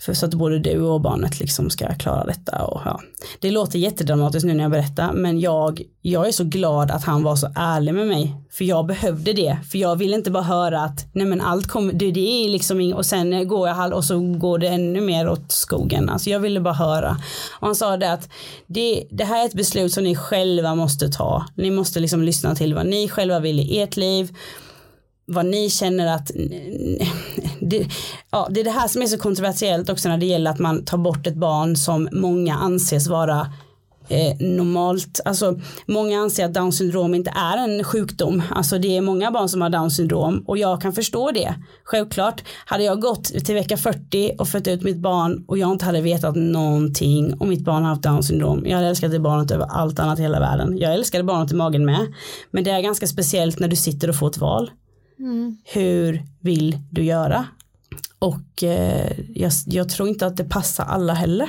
För 0.00 0.14
så 0.14 0.26
att 0.26 0.34
både 0.34 0.58
du 0.58 0.80
och 0.80 1.00
barnet 1.00 1.40
liksom 1.40 1.70
ska 1.70 1.94
klara 1.94 2.24
detta. 2.24 2.64
Och, 2.64 2.80
ja. 2.84 3.00
Det 3.40 3.50
låter 3.50 3.78
jättedramatiskt 3.78 4.46
nu 4.46 4.54
när 4.54 4.64
jag 4.64 4.70
berättar 4.70 5.12
men 5.12 5.40
jag, 5.40 5.82
jag 6.02 6.28
är 6.28 6.32
så 6.32 6.44
glad 6.44 6.90
att 6.90 7.04
han 7.04 7.22
var 7.22 7.36
så 7.36 7.48
ärlig 7.54 7.94
med 7.94 8.06
mig. 8.06 8.34
För 8.50 8.64
jag 8.64 8.86
behövde 8.86 9.32
det. 9.32 9.58
För 9.70 9.78
jag 9.78 9.96
vill 9.96 10.14
inte 10.14 10.30
bara 10.30 10.42
höra 10.42 10.82
att 10.82 11.06
nej 11.12 11.26
men 11.26 11.40
allt 11.40 11.66
kommer, 11.66 11.92
det, 11.92 12.10
det 12.10 12.44
är 12.44 12.48
liksom 12.48 12.80
inget 12.80 12.96
och 12.96 13.06
sen 13.06 13.48
går 13.48 13.68
jag 13.68 13.74
halv, 13.74 13.94
och 13.94 14.04
så 14.04 14.20
går 14.20 14.58
det 14.58 14.68
ännu 14.68 15.00
mer 15.00 15.28
åt 15.28 15.52
skogen. 15.52 16.08
Alltså 16.08 16.30
jag 16.30 16.40
ville 16.40 16.60
bara 16.60 16.74
höra. 16.74 17.16
Och 17.60 17.66
han 17.66 17.76
sa 17.76 17.96
det 17.96 18.12
att 18.12 18.28
det, 18.66 19.04
det 19.10 19.24
här 19.24 19.42
är 19.42 19.46
ett 19.46 19.54
beslut 19.54 19.92
som 19.92 20.04
ni 20.04 20.16
själva 20.16 20.74
måste 20.74 21.08
ta. 21.08 21.44
Ni 21.54 21.70
måste 21.70 22.00
liksom 22.00 22.22
lyssna 22.22 22.54
till 22.54 22.74
vad 22.74 22.86
ni 22.86 23.08
själva 23.08 23.40
vill 23.40 23.60
i 23.60 23.80
ert 23.80 23.96
liv 23.96 24.36
vad 25.30 25.46
ni 25.46 25.70
känner 25.70 26.14
att 26.14 26.30
det, 27.68 27.88
ja, 28.30 28.48
det 28.50 28.60
är 28.60 28.64
det 28.64 28.70
här 28.70 28.88
som 28.88 29.02
är 29.02 29.06
så 29.06 29.18
kontroversiellt 29.18 29.88
också 29.88 30.08
när 30.08 30.18
det 30.18 30.26
gäller 30.26 30.50
att 30.50 30.58
man 30.58 30.84
tar 30.84 30.98
bort 30.98 31.26
ett 31.26 31.36
barn 31.36 31.76
som 31.76 32.08
många 32.12 32.54
anses 32.54 33.08
vara 33.08 33.46
eh, 34.08 34.36
normalt, 34.40 35.20
alltså 35.24 35.60
många 35.86 36.20
anser 36.20 36.44
att 36.44 36.54
down 36.54 36.72
syndrom 36.72 37.14
inte 37.14 37.30
är 37.30 37.56
en 37.56 37.84
sjukdom, 37.84 38.42
alltså 38.50 38.78
det 38.78 38.96
är 38.96 39.00
många 39.00 39.30
barn 39.30 39.48
som 39.48 39.62
har 39.62 39.70
down 39.70 39.90
syndrom 39.90 40.44
och 40.46 40.58
jag 40.58 40.82
kan 40.82 40.92
förstå 40.92 41.30
det. 41.30 41.54
Självklart, 41.84 42.42
hade 42.66 42.84
jag 42.84 43.00
gått 43.00 43.24
till 43.24 43.54
vecka 43.54 43.76
40 43.76 44.34
och 44.38 44.48
fött 44.48 44.68
ut 44.68 44.82
mitt 44.82 44.98
barn 44.98 45.44
och 45.48 45.58
jag 45.58 45.72
inte 45.72 45.84
hade 45.84 46.00
vetat 46.00 46.36
någonting 46.36 47.34
om 47.40 47.48
mitt 47.48 47.64
barn 47.64 47.82
har 47.82 47.90
haft 47.90 48.02
down 48.02 48.22
syndrom, 48.22 48.66
jag 48.66 48.76
hade 48.76 48.88
älskat 48.88 49.10
det 49.10 49.20
barnet 49.20 49.50
över 49.50 49.66
allt 49.66 49.98
annat 49.98 50.18
i 50.18 50.22
hela 50.22 50.40
världen. 50.40 50.78
Jag 50.78 50.94
älskade 50.94 51.24
barnet 51.24 51.52
i 51.52 51.54
magen 51.54 51.84
med, 51.84 52.14
men 52.50 52.64
det 52.64 52.70
är 52.70 52.80
ganska 52.80 53.06
speciellt 53.06 53.58
när 53.60 53.68
du 53.68 53.76
sitter 53.76 54.08
och 54.08 54.16
får 54.16 54.28
ett 54.28 54.38
val. 54.38 54.70
Mm. 55.18 55.56
Hur 55.64 56.22
vill 56.40 56.78
du 56.90 57.04
göra? 57.04 57.46
Och 58.18 58.62
eh, 58.62 59.12
jag, 59.34 59.52
jag, 59.66 59.88
tror 59.88 60.08
inte 60.08 60.26
att 60.26 60.36
det 60.36 60.44
passar 60.44 60.84
alla 60.84 61.14
heller. 61.14 61.48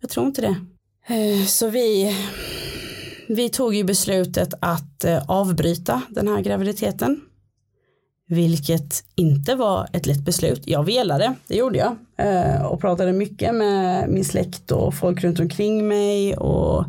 Jag 0.00 0.10
tror 0.10 0.26
inte 0.26 0.40
det. 0.40 0.56
Eh, 1.14 1.46
så 1.46 1.68
vi, 1.68 2.16
vi 3.28 3.48
tog 3.48 3.74
ju 3.74 3.84
beslutet 3.84 4.54
att 4.60 5.04
eh, 5.04 5.22
avbryta 5.28 6.02
den 6.08 6.28
här 6.28 6.40
graviditeten. 6.40 7.20
Vilket 8.28 9.04
inte 9.14 9.54
var 9.54 9.88
ett 9.92 10.06
lätt 10.06 10.24
beslut. 10.24 10.62
Jag 10.64 10.84
velade, 10.84 11.34
det 11.46 11.56
gjorde 11.56 11.78
jag. 11.78 11.96
Eh, 12.16 12.62
och 12.62 12.80
pratade 12.80 13.12
mycket 13.12 13.54
med 13.54 14.08
min 14.08 14.24
släkt 14.24 14.72
och 14.72 14.94
folk 14.94 15.24
runt 15.24 15.40
omkring 15.40 15.88
mig. 15.88 16.36
Och 16.36 16.84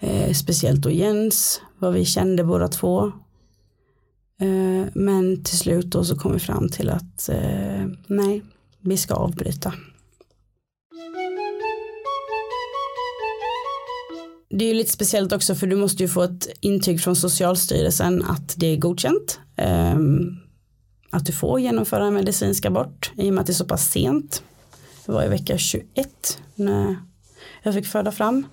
eh, 0.00 0.32
speciellt 0.32 0.82
då 0.82 0.90
Jens, 0.90 1.60
vad 1.78 1.92
vi 1.92 2.04
kände 2.04 2.44
båda 2.44 2.68
två. 2.68 3.12
Eh, 4.40 4.88
men 4.94 5.44
till 5.44 5.58
slut 5.58 5.86
då 5.86 6.04
så 6.04 6.16
kom 6.16 6.32
vi 6.32 6.38
fram 6.38 6.68
till 6.68 6.90
att 6.90 7.28
eh, 7.28 7.86
nej, 8.06 8.42
vi 8.80 8.96
ska 8.96 9.14
avbryta. 9.14 9.72
Det 14.50 14.64
är 14.64 14.68
ju 14.68 14.74
lite 14.74 14.92
speciellt 14.92 15.32
också 15.32 15.54
för 15.54 15.66
du 15.66 15.76
måste 15.76 16.02
ju 16.02 16.08
få 16.08 16.22
ett 16.22 16.48
intyg 16.60 17.00
från 17.00 17.16
Socialstyrelsen 17.16 18.22
att 18.22 18.54
det 18.56 18.66
är 18.66 18.76
godkänt. 18.76 19.40
Ehm, 19.56 20.36
att 21.10 21.26
du 21.26 21.32
får 21.32 21.60
genomföra 21.60 22.06
en 22.06 22.14
medicinsk 22.14 22.66
abort 22.66 23.12
i 23.16 23.30
och 23.30 23.34
med 23.34 23.40
att 23.40 23.46
det 23.46 23.52
är 23.52 23.54
så 23.54 23.64
pass 23.64 23.90
sent. 23.90 24.42
Det 25.06 25.12
var 25.12 25.24
i 25.24 25.28
vecka 25.28 25.58
21 25.58 26.38
när 26.54 26.96
jag 27.62 27.74
fick 27.74 27.86
föda 27.86 28.12
fram. 28.12 28.46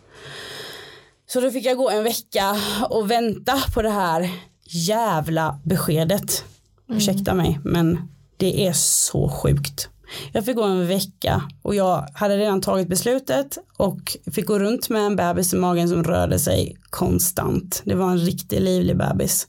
Så 1.26 1.42
då 1.42 1.52
fick 1.52 1.66
jag 1.66 1.78
gå 1.78 1.90
en 1.90 2.04
vecka 2.04 2.58
och 2.90 3.12
vänta 3.12 3.58
på 3.74 3.82
det 3.82 3.90
här 3.90 4.30
jävla 4.66 5.60
beskedet. 5.64 6.44
Mm. 6.90 6.98
Ursäkta 6.98 7.34
mig 7.34 7.60
men 7.64 8.00
det 8.38 8.68
är 8.68 8.74
så 8.74 9.30
sjukt. 9.30 9.90
Jag 10.32 10.46
fick 10.46 10.56
gå 10.56 10.64
en 10.64 10.88
vecka 10.88 11.44
och 11.62 11.76
jag 11.76 12.08
hade 12.14 12.38
redan 12.38 12.62
tagit 12.62 12.88
beslutet 12.88 13.58
och 13.78 14.18
fick 14.32 14.46
gå 14.46 14.60
runt 14.60 14.90
med 14.90 15.02
en 15.02 15.16
bebis 15.16 15.54
i 15.54 15.58
magen 15.58 15.90
som 15.90 16.04
rörde 16.04 16.40
sig 16.40 16.78
konstant. 16.90 17.82
Det 17.86 17.96
var 17.96 18.12
en 18.12 18.18
riktigt 18.18 18.62
livlig 18.62 18.98
bebis. 18.98 19.48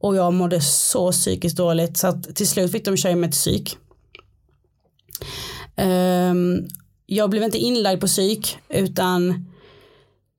Och 0.00 0.16
jag 0.16 0.32
mådde 0.32 0.60
så 0.60 1.12
psykiskt 1.12 1.56
dåligt 1.56 1.96
så 1.96 2.06
att 2.06 2.36
till 2.36 2.48
slut 2.48 2.72
fick 2.72 2.84
de 2.84 2.96
köra 2.96 3.16
med 3.16 3.28
ett 3.28 3.34
psyk. 3.34 3.78
Um, 5.76 6.68
jag 7.06 7.30
blev 7.30 7.42
inte 7.42 7.58
inlagd 7.58 8.00
på 8.00 8.06
psyk 8.06 8.58
utan 8.68 9.46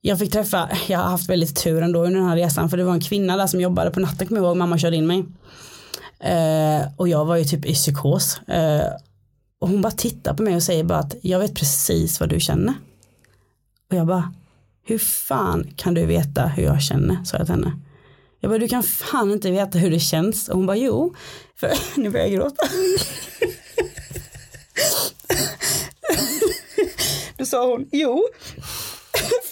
jag 0.06 0.20
fick 0.20 0.32
träffa, 0.32 0.70
jag 0.88 1.00
har 1.00 1.10
haft 1.10 1.30
väldigt 1.30 1.64
tur 1.64 1.82
ändå 1.82 2.06
under 2.06 2.20
den 2.20 2.30
här 2.30 2.36
resan 2.36 2.70
för 2.70 2.78
det 2.78 2.84
var 2.84 2.94
en 2.94 3.02
kvinna 3.02 3.38
där 3.38 3.48
som 3.48 3.62
jobbade 3.62 3.92
på 3.92 4.00
natten 4.00 4.28
kommer 4.28 4.42
jag 4.42 4.48
ihåg, 4.48 4.58
mamma 4.58 4.78
körde 4.78 4.96
in 4.96 5.08
mig. 5.08 5.26
Eh, 6.20 6.88
och 6.98 7.08
jag 7.08 7.26
var 7.26 7.36
ju 7.36 7.44
typ 7.44 7.66
i 7.66 7.74
psykos. 7.74 8.40
Eh, 8.48 8.88
och 9.60 9.70
hon 9.70 9.82
bara 9.82 9.92
tittar 9.92 10.34
på 10.34 10.44
mig 10.44 10.56
och 10.56 10.64
säger 10.64 10.84
bara 10.84 11.00
att 11.00 11.16
jag 11.22 11.40
vet 11.40 11.56
precis 11.56 12.20
vad 12.20 12.30
du 12.30 12.40
känner. 12.40 12.74
Och 13.90 13.96
jag 13.98 14.08
bara, 14.08 14.34
hur 14.86 14.98
fan 14.98 15.74
kan 15.76 15.94
du 15.94 16.06
veta 16.06 16.48
hur 16.48 16.64
jag 16.64 16.82
känner? 16.82 17.24
sa 17.24 17.38
jag 17.38 17.46
till 17.46 17.56
henne. 17.56 17.80
Jag 18.40 18.52
bara, 18.52 18.60
du 18.60 18.68
kan 18.68 18.84
fan 18.84 19.32
inte 19.32 19.52
veta 19.52 19.78
hur 19.78 19.92
det 19.92 20.00
känns. 20.00 20.50
Och 20.50 20.56
hon 20.56 20.66
bara, 20.66 20.78
jo, 20.78 21.16
för 21.56 21.72
nu 22.02 22.10
börjar 22.10 22.26
jag 22.26 22.36
gråta. 22.36 22.68
Då 27.38 27.46
sa 27.46 27.68
hon, 27.72 27.90
jo, 27.92 28.28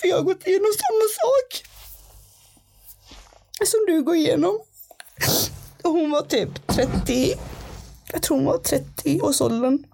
för 0.01 0.07
jag 0.07 0.25
gått 0.25 0.47
igenom 0.47 0.71
samma 0.71 1.07
sak 1.21 1.63
som 3.67 3.79
du 3.87 4.03
går 4.03 4.15
igenom. 4.15 4.59
Och 5.83 5.91
hon 5.91 6.11
var 6.11 6.21
typ 6.21 6.67
30, 6.67 7.33
jag 8.11 8.21
tror 8.21 8.37
hon 8.37 8.45
var 8.45 8.57
30 8.57 9.21
års 9.21 9.41
åldern. 9.41 9.85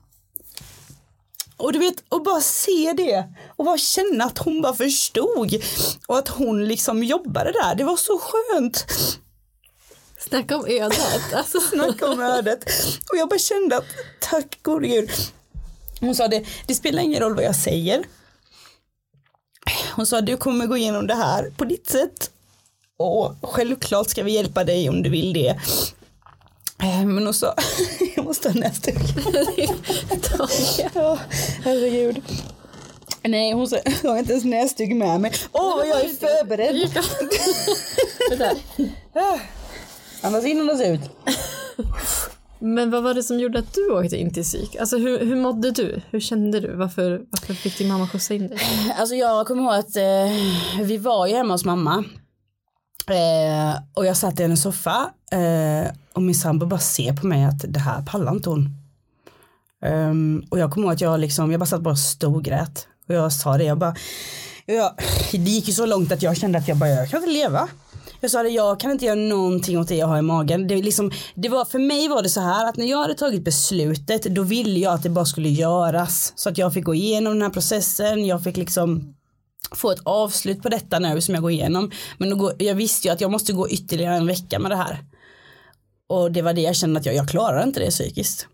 Och 1.58 1.74
du 1.74 1.80
vet, 1.80 2.04
och 2.10 2.24
bara 2.24 2.42
se 2.42 2.94
det 2.98 3.34
och 3.56 3.66
bara 3.66 3.78
känna 3.78 4.24
att 4.24 4.38
hon 4.38 4.62
bara 4.62 4.74
förstod 4.74 5.64
och 6.08 6.18
att 6.18 6.28
hon 6.28 6.66
liksom 6.66 7.04
jobbade 7.04 7.52
där. 7.52 7.76
Det 7.76 7.84
var 7.84 7.98
så 7.98 8.20
skönt. 8.20 8.86
Snacka 10.20 10.58
om 10.58 10.66
ödet. 10.68 11.00
Alltså. 11.34 11.60
Snacka 11.60 12.08
om 12.08 12.22
ödet. 12.22 12.64
Och 13.12 13.18
jag 13.18 13.30
bara 13.30 13.40
kände 13.40 13.78
att 13.78 13.86
tack 14.20 14.60
gode 14.62 14.88
gud. 14.88 15.10
Hon 16.00 16.16
sa 16.16 16.28
det, 16.28 16.46
det 16.68 16.76
spelar 16.76 17.04
ingen 17.04 17.22
roll 17.22 17.36
vad 17.36 17.44
jag 17.44 17.56
säger. 17.56 18.04
Hon 19.98 20.06
sa 20.06 20.22
du 20.22 20.38
kommer 20.38 20.66
gå 20.66 20.78
igenom 20.78 21.08
det 21.08 21.16
här 21.16 21.52
på 21.58 21.66
ditt 21.66 21.90
sätt. 21.90 22.32
Och 22.98 23.34
självklart 23.42 24.10
ska 24.10 24.24
vi 24.24 24.32
hjälpa 24.32 24.64
dig 24.64 24.90
om 24.90 25.04
du 25.04 25.10
vill 25.10 25.34
det. 25.34 25.48
Eh, 26.84 27.06
Men 27.06 27.24
hon 27.26 27.34
sa, 27.34 27.56
jag 28.16 28.26
måste 28.26 28.50
ha 28.50 28.60
näsduk. 28.60 28.98
ja, 30.94 31.20
herregud. 31.64 32.22
Nej 33.24 33.54
hon 33.54 33.68
sa, 33.68 33.78
jag 34.04 34.12
har 34.12 34.18
inte 34.18 34.32
ens 34.32 34.46
näsduk 34.46 34.90
med 34.90 35.22
mig. 35.22 35.34
Åh 35.52 35.76
vad 35.78 35.88
jag 35.88 36.02
är 36.02 36.10
förberedd. 36.10 36.94
Där. 38.38 38.58
Andas 40.22 40.46
in 40.46 40.60
andas 40.62 40.82
ut. 40.82 41.02
Men 42.60 42.92
vad 42.92 43.04
var 43.04 43.14
det 43.14 43.24
som 43.24 43.40
gjorde 43.40 43.60
att 43.60 43.74
du 43.74 43.92
åkte 43.92 44.18
in 44.18 44.34
till 44.34 44.44
psyk? 44.44 44.76
Alltså 44.76 44.98
hur, 44.98 45.26
hur 45.26 45.36
mådde 45.36 45.72
du? 45.72 46.02
Hur 46.10 46.20
kände 46.20 46.60
du? 46.60 46.76
Varför, 46.76 47.22
varför 47.30 47.54
fick 47.54 47.78
din 47.78 47.88
mamma 47.88 48.08
skjutsa 48.08 48.34
in 48.34 48.48
dig? 48.48 48.60
Alltså 49.00 49.16
jag 49.16 49.48
kommer 49.48 49.64
ihåg 49.64 49.74
att 49.74 49.96
eh, 49.96 50.84
vi 50.86 50.98
var 50.98 51.28
ju 51.28 51.36
hemma 51.36 51.54
hos 51.54 51.66
mamma. 51.66 52.04
Eh, 53.10 53.82
och 53.94 54.06
jag 54.06 54.18
satt 54.18 54.40
i 54.40 54.44
en 54.44 54.58
soffa 54.58 55.12
eh, 55.32 55.92
och 56.14 56.22
min 56.22 56.36
sambo 56.36 56.66
bara 56.66 56.80
ser 56.80 57.14
på 57.14 57.28
mig 57.28 57.44
att 57.44 57.66
det 57.68 57.80
här 57.80 58.02
pallar 58.02 58.32
inte 58.32 58.50
hon. 58.50 58.70
Um, 59.86 60.46
och 60.50 60.60
jag 60.60 60.72
kommer 60.72 60.88
ihåg 60.88 60.94
att 60.94 61.02
jag 61.02 61.20
liksom, 61.20 61.52
jag 61.52 61.60
bara 61.60 61.66
satt 61.66 61.82
bara 61.82 61.92
och 61.92 62.00
storgrät. 62.00 62.88
Och 63.08 63.16
jag 63.16 63.34
sa 63.34 63.58
det, 63.58 63.64
jag 63.64 63.78
bara, 63.78 63.96
jag, 64.66 64.92
det 65.32 65.38
gick 65.38 65.68
ju 65.68 65.74
så 65.74 65.86
långt 65.86 66.12
att 66.12 66.22
jag 66.22 66.38
kände 66.38 66.58
att 66.58 66.68
jag 66.68 66.78
bara, 66.78 66.90
jag 66.90 67.10
kan 67.10 67.20
inte 67.20 67.32
leva. 67.32 67.70
Jag 68.20 68.32
sa 68.32 68.44
det, 68.44 68.50
jag 68.50 68.80
kan 68.80 68.92
inte 68.92 69.06
göra 69.06 69.16
någonting 69.16 69.80
åt 69.80 69.88
det 69.88 69.96
jag 69.96 70.08
har 70.08 70.18
i 70.18 70.22
magen. 70.22 70.68
Det, 70.68 70.76
liksom, 70.76 71.12
det 71.36 71.50
var, 71.50 71.66
för 71.66 71.80
mig 71.80 72.08
var 72.08 72.24
det 72.24 72.30
så 72.30 72.42
här 72.42 72.70
att 72.70 72.78
när 72.78 72.86
jag 72.86 72.98
hade 72.98 73.14
tagit 73.14 73.44
beslutet 73.44 74.24
då 74.24 74.44
ville 74.44 74.80
jag 74.80 74.94
att 74.94 75.04
det 75.04 75.10
bara 75.10 75.26
skulle 75.26 75.50
göras. 75.50 76.34
Så 76.36 76.50
att 76.50 76.58
jag 76.58 76.74
fick 76.74 76.84
gå 76.84 76.96
igenom 76.96 77.34
den 77.34 77.42
här 77.42 77.50
processen, 77.50 78.26
jag 78.26 78.44
fick 78.44 78.58
liksom 78.58 79.16
få 79.76 79.92
ett 79.92 80.02
avslut 80.04 80.64
på 80.64 80.70
detta 80.70 81.00
nu 81.00 81.22
som 81.22 81.34
jag 81.34 81.42
går 81.42 81.52
igenom. 81.52 81.92
Men 82.18 82.30
då 82.30 82.36
går, 82.36 82.54
jag 82.60 82.76
visste 82.76 83.08
ju 83.08 83.14
att 83.14 83.22
jag 83.22 83.32
måste 83.32 83.54
gå 83.54 83.70
ytterligare 83.70 84.16
en 84.16 84.28
vecka 84.28 84.60
med 84.60 84.72
det 84.72 84.76
här. 84.76 85.04
Och 86.10 86.32
det 86.32 86.42
var 86.42 86.54
det 86.54 86.62
jag 86.62 86.76
kände 86.76 87.00
att 87.00 87.06
jag, 87.06 87.16
jag 87.16 87.30
klarar 87.30 87.64
inte 87.64 87.80
det 87.80 87.90
psykiskt. 87.90 88.48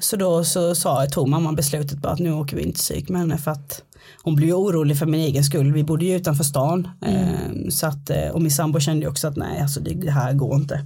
Så 0.00 0.16
då 0.16 0.44
så 0.44 0.74
sa, 0.74 1.06
tog 1.06 1.28
mamma 1.28 1.52
beslutet 1.52 1.98
bara 1.98 2.12
att 2.12 2.18
nu 2.18 2.32
åker 2.32 2.56
vi 2.56 2.62
inte 2.62 2.78
psyk 2.78 3.08
med 3.08 3.20
henne 3.20 3.38
för 3.38 3.50
att 3.50 3.82
hon 4.22 4.36
blev 4.36 4.48
ju 4.48 4.54
orolig 4.54 4.98
för 4.98 5.06
min 5.06 5.20
egen 5.20 5.44
skull. 5.44 5.72
Vi 5.72 5.84
bodde 5.84 6.04
ju 6.04 6.16
utanför 6.16 6.44
stan. 6.44 6.88
Eh, 7.06 7.68
så 7.70 7.86
att, 7.86 8.10
eh, 8.10 8.28
och 8.28 8.42
min 8.42 8.50
sambo 8.50 8.80
kände 8.80 9.04
ju 9.04 9.10
också 9.10 9.28
att 9.28 9.36
nej, 9.36 9.60
alltså 9.60 9.80
det, 9.80 9.94
det 9.94 10.10
här 10.10 10.32
går 10.32 10.56
inte. 10.56 10.84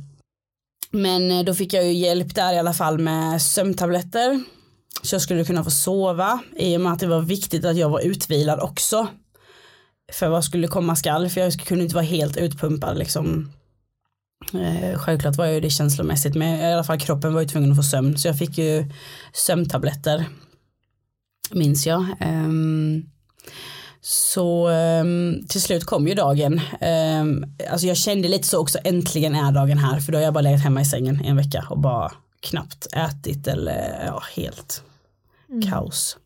Men 0.91 1.31
eh, 1.31 1.45
då 1.45 1.55
fick 1.55 1.73
jag 1.73 1.85
ju 1.87 1.93
hjälp 1.93 2.35
där 2.35 2.53
i 2.53 2.59
alla 2.59 2.73
fall 2.73 2.99
med 2.99 3.43
sömntabletter. 3.43 4.43
Så 5.03 5.15
jag 5.15 5.23
skulle 5.23 5.45
kunna 5.45 5.65
få 5.65 5.71
sova 5.71 6.41
i 6.57 6.77
och 6.77 6.81
med 6.81 6.93
att 6.93 7.01
det 7.01 7.07
var 7.07 7.21
viktigt 7.21 7.65
att 7.65 7.77
jag 7.77 7.89
var 7.89 8.01
utvilad 8.01 8.61
också. 8.61 9.09
För 10.13 10.29
vad 10.29 10.45
skulle 10.45 10.69
komma 10.69 10.97
skall, 10.97 11.29
för 11.29 11.41
jag 11.41 11.53
kunde 11.53 11.85
inte 11.85 11.95
vara 11.95 12.05
helt 12.05 12.37
utpumpad 12.37 12.99
liksom. 12.99 13.53
Eh, 14.55 14.99
självklart 14.99 15.37
var 15.37 15.45
jag 15.45 15.55
ju 15.55 15.61
det 15.61 15.71
känslomässigt 15.71 16.35
men 16.35 16.61
i 16.61 16.73
alla 16.73 16.85
fall 16.85 17.01
kroppen 17.01 17.35
var 17.35 17.41
ju 17.41 17.49
tvungen 17.49 17.71
att 17.71 17.77
få 17.77 17.83
sömn 17.83 18.19
så 18.19 18.29
jag 18.29 18.39
fick 18.39 18.59
ju 18.59 18.91
sömntabletter. 19.33 20.25
Minns 21.51 21.87
jag. 21.87 22.07
Ehm, 22.21 23.05
så 24.01 24.69
ehm, 24.69 25.47
till 25.49 25.63
slut 25.63 25.85
kom 25.85 26.09
ju 26.09 26.15
dagen. 26.15 26.61
Ehm, 26.81 27.45
alltså 27.71 27.87
jag 27.87 27.97
kände 27.97 28.29
lite 28.29 28.49
så 28.49 28.61
också 28.61 28.79
äntligen 28.85 29.35
är 29.35 29.53
dagen 29.53 29.79
här 29.79 30.01
för 30.01 30.13
då 30.13 30.19
har 30.19 30.23
jag 30.23 30.35
bara 30.35 30.41
legat 30.41 30.63
hemma 30.63 30.81
i 30.81 30.85
sängen 30.85 31.25
i 31.25 31.29
en 31.29 31.37
vecka 31.37 31.67
och 31.71 31.79
bara 31.79 32.13
knappt 32.41 32.87
ätit 32.93 33.47
eller 33.47 34.05
ja 34.07 34.23
helt 34.37 34.83
kaos. 35.71 36.17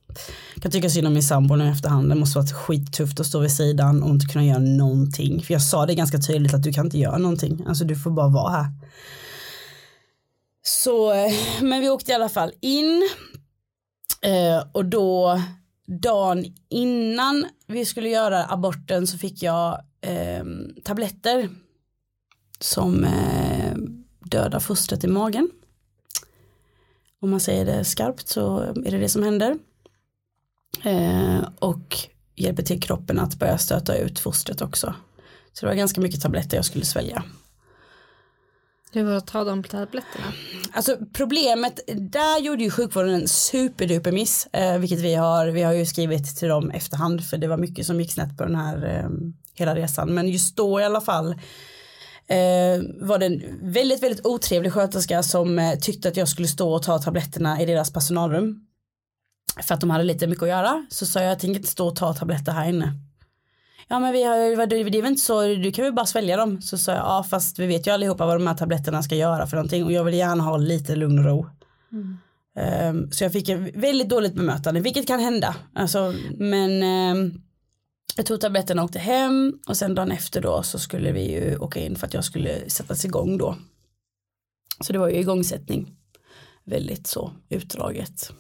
Kan 0.61 0.71
tycka 0.73 0.91
synd 0.91 1.07
om 1.07 1.13
min 1.13 1.23
sambo 1.23 1.57
nu 1.57 1.65
i 1.65 1.69
efterhand. 1.69 2.09
Det 2.09 2.15
måste 2.15 2.39
varit 2.39 2.53
skittufft 2.53 3.21
att 3.21 3.27
stå 3.27 3.41
vid 3.41 3.53
sidan 3.53 4.03
och 4.03 4.11
inte 4.11 4.27
kunna 4.27 4.45
göra 4.45 4.59
någonting. 4.59 5.43
För 5.43 5.53
jag 5.55 5.63
sa 5.63 5.87
det 5.87 5.95
ganska 5.95 6.19
tydligt 6.19 6.55
att 6.55 6.63
du 6.63 6.73
kan 6.73 6.85
inte 6.87 6.99
göra 6.99 7.19
någonting. 7.19 7.65
Alltså 7.67 7.85
du 7.85 7.97
får 7.97 8.11
bara 8.11 8.29
vara 8.29 8.51
här. 8.51 8.67
Så, 10.63 11.13
eh, 11.13 11.33
men 11.61 11.81
vi 11.81 11.89
åkte 11.89 12.13
i 12.13 12.15
alla 12.15 12.29
fall 12.29 12.53
in. 12.61 13.09
Eh, 14.23 14.65
och 14.73 14.85
då 14.85 15.41
dagen 15.87 16.45
innan 16.69 17.47
vi 17.67 17.85
skulle 17.85 18.09
göra 18.09 18.45
aborten 18.45 19.07
så 19.07 19.19
fick 19.19 19.43
jag 19.43 19.81
eh, 20.01 20.45
tabletter 20.85 21.49
som 22.61 23.05
eh, 23.05 23.75
dödar 24.21 24.61
fostret 24.61 25.05
i 25.05 25.09
magen. 25.09 25.51
Om 27.21 27.31
man 27.31 27.41
säger 27.41 27.65
det 27.65 27.85
skarpt 27.85 28.29
så 28.29 28.59
är 28.59 28.91
det 28.91 28.99
det 28.99 29.09
som 29.09 29.23
händer. 29.23 29.59
Eh, 30.85 31.49
och 31.59 31.97
hjälper 32.37 32.63
till 32.63 32.81
kroppen 32.81 33.19
att 33.19 33.39
börja 33.39 33.59
stöta 33.59 33.97
ut 33.97 34.19
fostret 34.19 34.61
också. 34.61 34.95
Så 35.53 35.67
det 35.67 35.71
var 35.71 35.77
ganska 35.77 36.01
mycket 36.01 36.23
tabletter 36.23 36.57
jag 36.57 36.65
skulle 36.65 36.85
svälja. 36.85 37.23
Hur 38.93 39.05
var 39.05 39.11
det 39.11 39.17
att 39.17 39.27
ta 39.27 39.45
de 39.45 39.63
tabletterna? 39.63 40.25
Alltså 40.73 40.97
problemet, 41.13 41.81
där 41.95 42.41
gjorde 42.41 42.63
ju 42.63 42.71
sjukvården 42.71 43.15
en 43.15 43.29
superduper 43.29 44.13
miss, 44.13 44.47
eh, 44.53 44.79
vilket 44.79 44.99
vi 44.99 45.15
har, 45.15 45.47
vi 45.47 45.63
har 45.63 45.73
ju 45.73 45.87
skrivit 45.87 46.37
till 46.37 46.49
dem 46.49 46.71
efterhand 46.71 47.25
för 47.25 47.39
det 47.39 47.49
var 47.49 47.57
mycket 47.57 47.87
som 47.87 48.01
gick 48.01 48.13
snett 48.13 48.37
på 48.37 48.45
den 48.45 48.57
här 48.57 48.99
eh, 48.99 49.11
hela 49.55 49.75
resan. 49.75 50.15
Men 50.15 50.29
just 50.29 50.57
då 50.57 50.81
i 50.81 50.85
alla 50.85 51.01
fall 51.01 51.31
eh, 52.27 52.83
var 53.01 53.19
det 53.19 53.27
en 53.27 53.43
väldigt, 53.63 54.03
väldigt 54.03 54.27
otrevlig 54.27 54.73
sköterska 54.73 55.23
som 55.23 55.59
eh, 55.59 55.79
tyckte 55.79 56.09
att 56.09 56.17
jag 56.17 56.29
skulle 56.29 56.49
stå 56.49 56.75
och 56.75 56.83
ta 56.83 56.99
tabletterna 56.99 57.63
i 57.63 57.67
deras 57.67 57.93
personalrum. 57.93 58.67
För 59.63 59.75
att 59.75 59.81
de 59.81 59.91
hade 59.91 60.05
lite 60.05 60.27
mycket 60.27 60.43
att 60.43 60.49
göra. 60.49 60.87
Så 60.91 61.07
sa 61.07 61.21
jag, 61.21 61.31
jag 61.31 61.39
tänker 61.39 61.57
inte 61.57 61.71
stå 61.71 61.89
och 61.89 61.97
ta 61.97 62.15
tabletter 62.15 62.53
här 62.53 62.69
inne. 62.69 62.93
Ja 63.89 63.99
men 63.99 64.13
vi 64.13 64.23
har, 64.23 64.67
det 64.67 64.77
är 64.77 64.85
väl 64.85 64.95
inte 64.95 65.23
så, 65.23 65.43
du 65.43 65.73
kan 65.73 65.85
väl 65.85 65.95
bara 65.95 66.07
svälja 66.07 66.37
dem. 66.37 66.63
Så 66.63 66.79
sa 66.79 66.93
jag, 66.93 67.01
ja 67.01 67.27
fast 67.31 67.59
vi 67.59 67.67
vet 67.67 67.87
ju 67.87 67.91
allihopa 67.91 68.27
vad 68.27 68.37
de 68.37 68.47
här 68.47 68.55
tabletterna 68.55 69.03
ska 69.03 69.15
göra 69.15 69.47
för 69.47 69.57
någonting. 69.57 69.85
Och 69.85 69.93
jag 69.93 70.05
vill 70.05 70.15
gärna 70.15 70.43
ha 70.43 70.57
lite 70.57 70.97
lugn 70.97 71.19
och 71.19 71.25
ro. 71.25 71.47
Ehm, 72.57 73.13
så 73.13 73.25
jag 73.25 73.33
fick 73.33 73.49
ett 73.49 73.77
väldigt 73.77 74.09
dåligt 74.09 74.35
bemötande, 74.35 74.81
vilket 74.81 75.07
kan 75.07 75.21
hända. 75.21 75.57
Alltså, 75.75 76.15
men 76.39 76.83
ehm, 76.83 77.43
jag 78.17 78.27
tog 78.27 78.41
tabletterna 78.41 78.83
och 78.83 78.87
åkte 78.87 78.99
hem. 78.99 79.59
Och 79.67 79.77
sen 79.77 79.95
dagen 79.95 80.11
efter 80.11 80.41
då 80.41 80.63
så 80.63 80.79
skulle 80.79 81.13
vi 81.13 81.33
ju 81.33 81.59
åka 81.59 81.81
in 81.81 81.97
för 81.97 82.07
att 82.07 82.15
jag 82.15 82.25
skulle 82.25 82.71
sättas 82.71 83.05
igång 83.05 83.39
då. 83.39 83.57
Så 84.81 84.93
det 84.93 84.99
var 84.99 85.09
ju 85.09 85.17
igångsättning. 85.17 85.97
Väldigt 86.65 87.07
så 87.07 87.33
utdraget. 87.49 88.33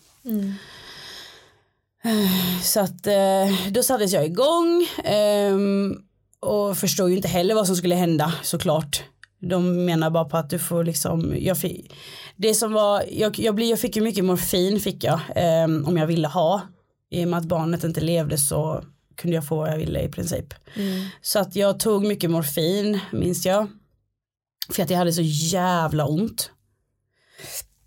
Så 2.62 2.80
att 2.80 3.06
eh, 3.06 3.70
då 3.70 3.82
sattes 3.82 4.12
jag 4.12 4.26
igång 4.26 4.86
ehm, 5.04 6.02
och 6.40 6.76
förstod 6.78 7.10
ju 7.10 7.16
inte 7.16 7.28
heller 7.28 7.54
vad 7.54 7.66
som 7.66 7.76
skulle 7.76 7.94
hända 7.94 8.34
såklart. 8.42 9.02
De 9.40 9.84
menar 9.84 10.10
bara 10.10 10.24
på 10.24 10.36
att 10.36 10.50
du 10.50 10.58
får 10.58 10.84
liksom, 10.84 11.34
jag 11.38 11.58
fick, 11.58 11.94
det 12.36 12.54
som 12.54 12.72
var, 12.72 13.04
jag, 13.10 13.38
jag, 13.38 13.60
jag 13.60 13.80
fick 13.80 13.96
ju 13.96 14.02
mycket 14.02 14.24
morfin 14.24 14.80
fick 14.80 15.04
jag 15.04 15.20
ehm, 15.36 15.84
om 15.86 15.96
jag 15.96 16.06
ville 16.06 16.28
ha. 16.28 16.60
I 17.10 17.24
och 17.24 17.28
med 17.28 17.38
att 17.38 17.44
barnet 17.44 17.84
inte 17.84 18.00
levde 18.00 18.38
så 18.38 18.84
kunde 19.16 19.34
jag 19.34 19.46
få 19.46 19.56
vad 19.56 19.70
jag 19.72 19.78
ville 19.78 20.02
i 20.02 20.08
princip. 20.08 20.54
Så 21.22 21.38
att 21.38 21.56
jag 21.56 21.80
tog 21.80 22.06
mycket 22.06 22.30
morfin 22.30 23.00
minns 23.12 23.46
jag. 23.46 23.66
För 24.68 24.82
att 24.82 24.90
jag 24.90 24.98
hade 24.98 25.12
så 25.12 25.22
jävla 25.22 26.06
ont. 26.06 26.50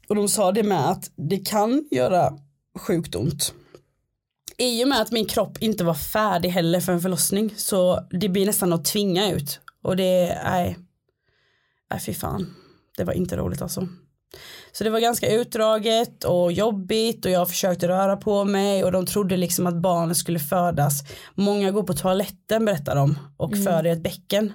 Och 0.09 0.15
de 0.15 0.27
sa 0.27 0.51
det 0.51 0.63
med 0.63 0.89
att 0.89 1.11
det 1.15 1.37
kan 1.37 1.87
göra 1.91 2.33
sjukt 2.79 3.15
ont 3.15 3.53
i 4.57 4.83
och 4.83 4.87
med 4.87 5.01
att 5.01 5.11
min 5.11 5.25
kropp 5.25 5.57
inte 5.59 5.83
var 5.83 5.93
färdig 5.93 6.49
heller 6.49 6.79
för 6.79 6.93
en 6.93 7.01
förlossning 7.01 7.53
så 7.57 8.07
det 8.11 8.29
blir 8.29 8.45
nästan 8.45 8.73
att 8.73 8.85
tvinga 8.85 9.31
ut 9.31 9.59
och 9.81 9.95
det, 9.95 10.41
nej, 10.43 10.77
nej 11.91 11.99
fy 11.99 12.13
fan, 12.13 12.55
det 12.97 13.03
var 13.03 13.13
inte 13.13 13.37
roligt 13.37 13.61
alltså. 13.61 13.87
Så 14.71 14.83
det 14.83 14.89
var 14.89 14.99
ganska 14.99 15.31
utdraget 15.31 16.23
och 16.23 16.51
jobbigt 16.51 17.25
och 17.25 17.31
jag 17.31 17.49
försökte 17.49 17.87
röra 17.87 18.17
på 18.17 18.45
mig 18.45 18.83
och 18.83 18.91
de 18.91 19.05
trodde 19.05 19.37
liksom 19.37 19.67
att 19.67 19.81
barnet 19.81 20.17
skulle 20.17 20.39
födas. 20.39 21.03
Många 21.35 21.71
går 21.71 21.83
på 21.83 21.93
toaletten 21.93 22.65
berättar 22.65 22.95
de 22.95 23.19
och 23.37 23.57
föder 23.57 23.85
i 23.85 23.89
ett 23.89 24.03
bäcken. 24.03 24.53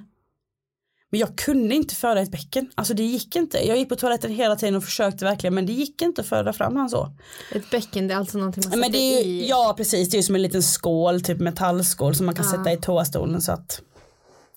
Men 1.10 1.20
jag 1.20 1.36
kunde 1.38 1.74
inte 1.74 1.94
föda 1.94 2.20
ett 2.20 2.30
bäcken, 2.30 2.70
alltså 2.74 2.94
det 2.94 3.02
gick 3.02 3.36
inte. 3.36 3.66
Jag 3.66 3.76
gick 3.78 3.88
på 3.88 3.96
toaletten 3.96 4.30
hela 4.32 4.56
tiden 4.56 4.76
och 4.76 4.84
försökte 4.84 5.24
verkligen 5.24 5.54
men 5.54 5.66
det 5.66 5.72
gick 5.72 6.02
inte 6.02 6.20
att 6.20 6.26
föda 6.26 6.52
fram 6.52 6.76
han 6.76 6.90
så. 6.90 7.12
Ett 7.52 7.70
bäcken, 7.70 8.08
det 8.08 8.14
är 8.14 8.18
alltså 8.18 8.38
någonting 8.38 8.64
man 8.70 8.82
sätter 8.84 8.98
ju, 8.98 9.04
i. 9.04 9.48
ja 9.48 9.74
precis, 9.76 10.10
det 10.10 10.18
är 10.18 10.22
som 10.22 10.34
en 10.34 10.42
liten 10.42 10.62
skål, 10.62 11.20
typ 11.20 11.38
metallskål 11.40 12.14
som 12.14 12.26
man 12.26 12.34
kan 12.34 12.44
sätta 12.44 12.72
i 12.72 12.76
toastolen 12.76 13.40
så 13.40 13.52
att 13.52 13.80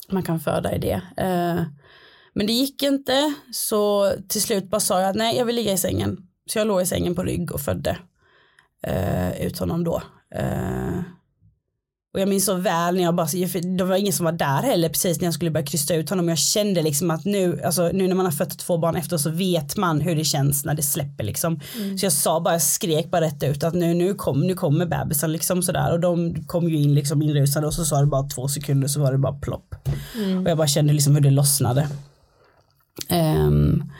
man 0.09 0.23
kan 0.23 0.39
föda 0.39 0.75
i 0.75 0.79
det. 0.79 1.01
Eh, 1.17 1.63
Men 2.33 2.47
det 2.47 2.53
gick 2.53 2.83
inte 2.83 3.33
så 3.53 4.13
till 4.27 4.41
slut 4.41 4.69
bara 4.69 4.79
sa 4.81 5.01
jag 5.01 5.09
att 5.09 5.15
nej 5.15 5.37
jag 5.37 5.45
vill 5.45 5.55
ligga 5.55 5.73
i 5.73 5.77
sängen. 5.77 6.17
Så 6.49 6.59
jag 6.59 6.67
låg 6.67 6.81
i 6.81 6.85
sängen 6.85 7.15
på 7.15 7.23
rygg 7.23 7.51
och 7.51 7.61
födde 7.61 7.97
eh, 8.87 9.41
ut 9.41 9.59
honom 9.59 9.83
då. 9.83 10.01
Eh, 10.35 10.99
och 12.13 12.19
jag 12.19 12.29
minns 12.29 12.45
så 12.45 12.53
väl 12.53 12.95
när 12.95 13.03
jag 13.03 13.15
bara, 13.15 13.27
det 13.77 13.83
var 13.83 13.95
ingen 13.95 14.13
som 14.13 14.25
var 14.25 14.31
där 14.31 14.61
heller 14.61 14.89
precis 14.89 15.19
när 15.19 15.27
jag 15.27 15.33
skulle 15.33 15.51
börja 15.51 15.65
krysta 15.65 15.95
ut 15.95 16.09
honom. 16.09 16.29
Jag 16.29 16.37
kände 16.37 16.81
liksom 16.81 17.11
att 17.11 17.25
nu, 17.25 17.61
alltså 17.63 17.89
nu 17.93 18.07
när 18.07 18.15
man 18.15 18.25
har 18.25 18.31
fött 18.31 18.59
två 18.59 18.77
barn 18.77 18.95
efter 18.95 19.17
så 19.17 19.29
vet 19.29 19.77
man 19.77 20.01
hur 20.01 20.15
det 20.15 20.23
känns 20.23 20.65
när 20.65 20.73
det 20.73 20.83
släpper 20.83 21.23
liksom. 21.23 21.59
Mm. 21.77 21.97
Så 21.97 22.05
jag 22.05 22.13
sa 22.13 22.39
bara, 22.39 22.53
jag 22.53 22.61
skrek 22.61 23.11
bara 23.11 23.21
rätt 23.21 23.43
ut 23.43 23.63
att 23.63 23.73
nu, 23.73 23.93
nu, 23.93 24.13
kom, 24.13 24.41
nu 24.41 24.53
kommer 24.53 24.85
bebisen 24.85 25.31
liksom 25.31 25.63
sådär. 25.63 25.91
Och 25.91 25.99
de 25.99 26.43
kom 26.47 26.69
ju 26.69 26.77
in 26.77 26.93
liksom 26.93 27.21
inrusade 27.21 27.67
och 27.67 27.73
så 27.73 27.85
sa 27.85 27.99
det 27.99 28.07
bara 28.07 28.29
två 28.29 28.47
sekunder 28.47 28.87
så 28.87 28.99
var 28.99 29.11
det 29.11 29.17
bara 29.17 29.39
plopp. 29.39 29.75
Mm. 30.15 30.43
Och 30.43 30.49
jag 30.49 30.57
bara 30.57 30.67
kände 30.67 30.93
liksom 30.93 31.15
hur 31.15 31.21
det 31.21 31.29
lossnade. 31.29 31.87
Um, 33.09 33.91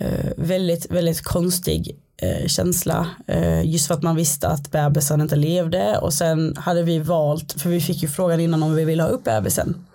uh, 0.00 0.30
väldigt, 0.36 0.90
väldigt 0.90 1.22
konstig 1.22 1.96
uh, 2.22 2.46
känsla. 2.46 3.10
Uh, 3.30 3.66
just 3.66 3.86
för 3.86 3.94
att 3.94 4.02
man 4.02 4.16
visste 4.16 4.48
att 4.48 4.70
bebisen 4.70 5.20
inte 5.20 5.36
levde 5.36 5.98
och 5.98 6.14
sen 6.14 6.56
hade 6.56 6.82
vi 6.82 6.98
valt, 6.98 7.52
för 7.52 7.70
vi 7.70 7.80
fick 7.80 8.02
ju 8.02 8.08
frågan 8.08 8.40
innan 8.40 8.62
om 8.62 8.74
vi 8.74 8.84
ville 8.84 9.02
ha 9.02 9.10
upp 9.10 9.24
bebisen 9.24 9.86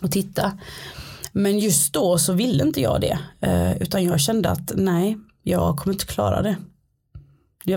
och 0.00 0.10
titta. 0.10 0.58
Men 1.32 1.58
just 1.58 1.92
då 1.92 2.18
så 2.18 2.32
ville 2.32 2.62
inte 2.64 2.80
jag 2.80 3.00
det, 3.00 3.18
utan 3.80 4.04
jag 4.04 4.20
kände 4.20 4.50
att 4.50 4.72
nej, 4.74 5.18
jag 5.42 5.76
kommer 5.76 5.94
inte 5.94 6.06
klara 6.06 6.42
det. 6.42 6.56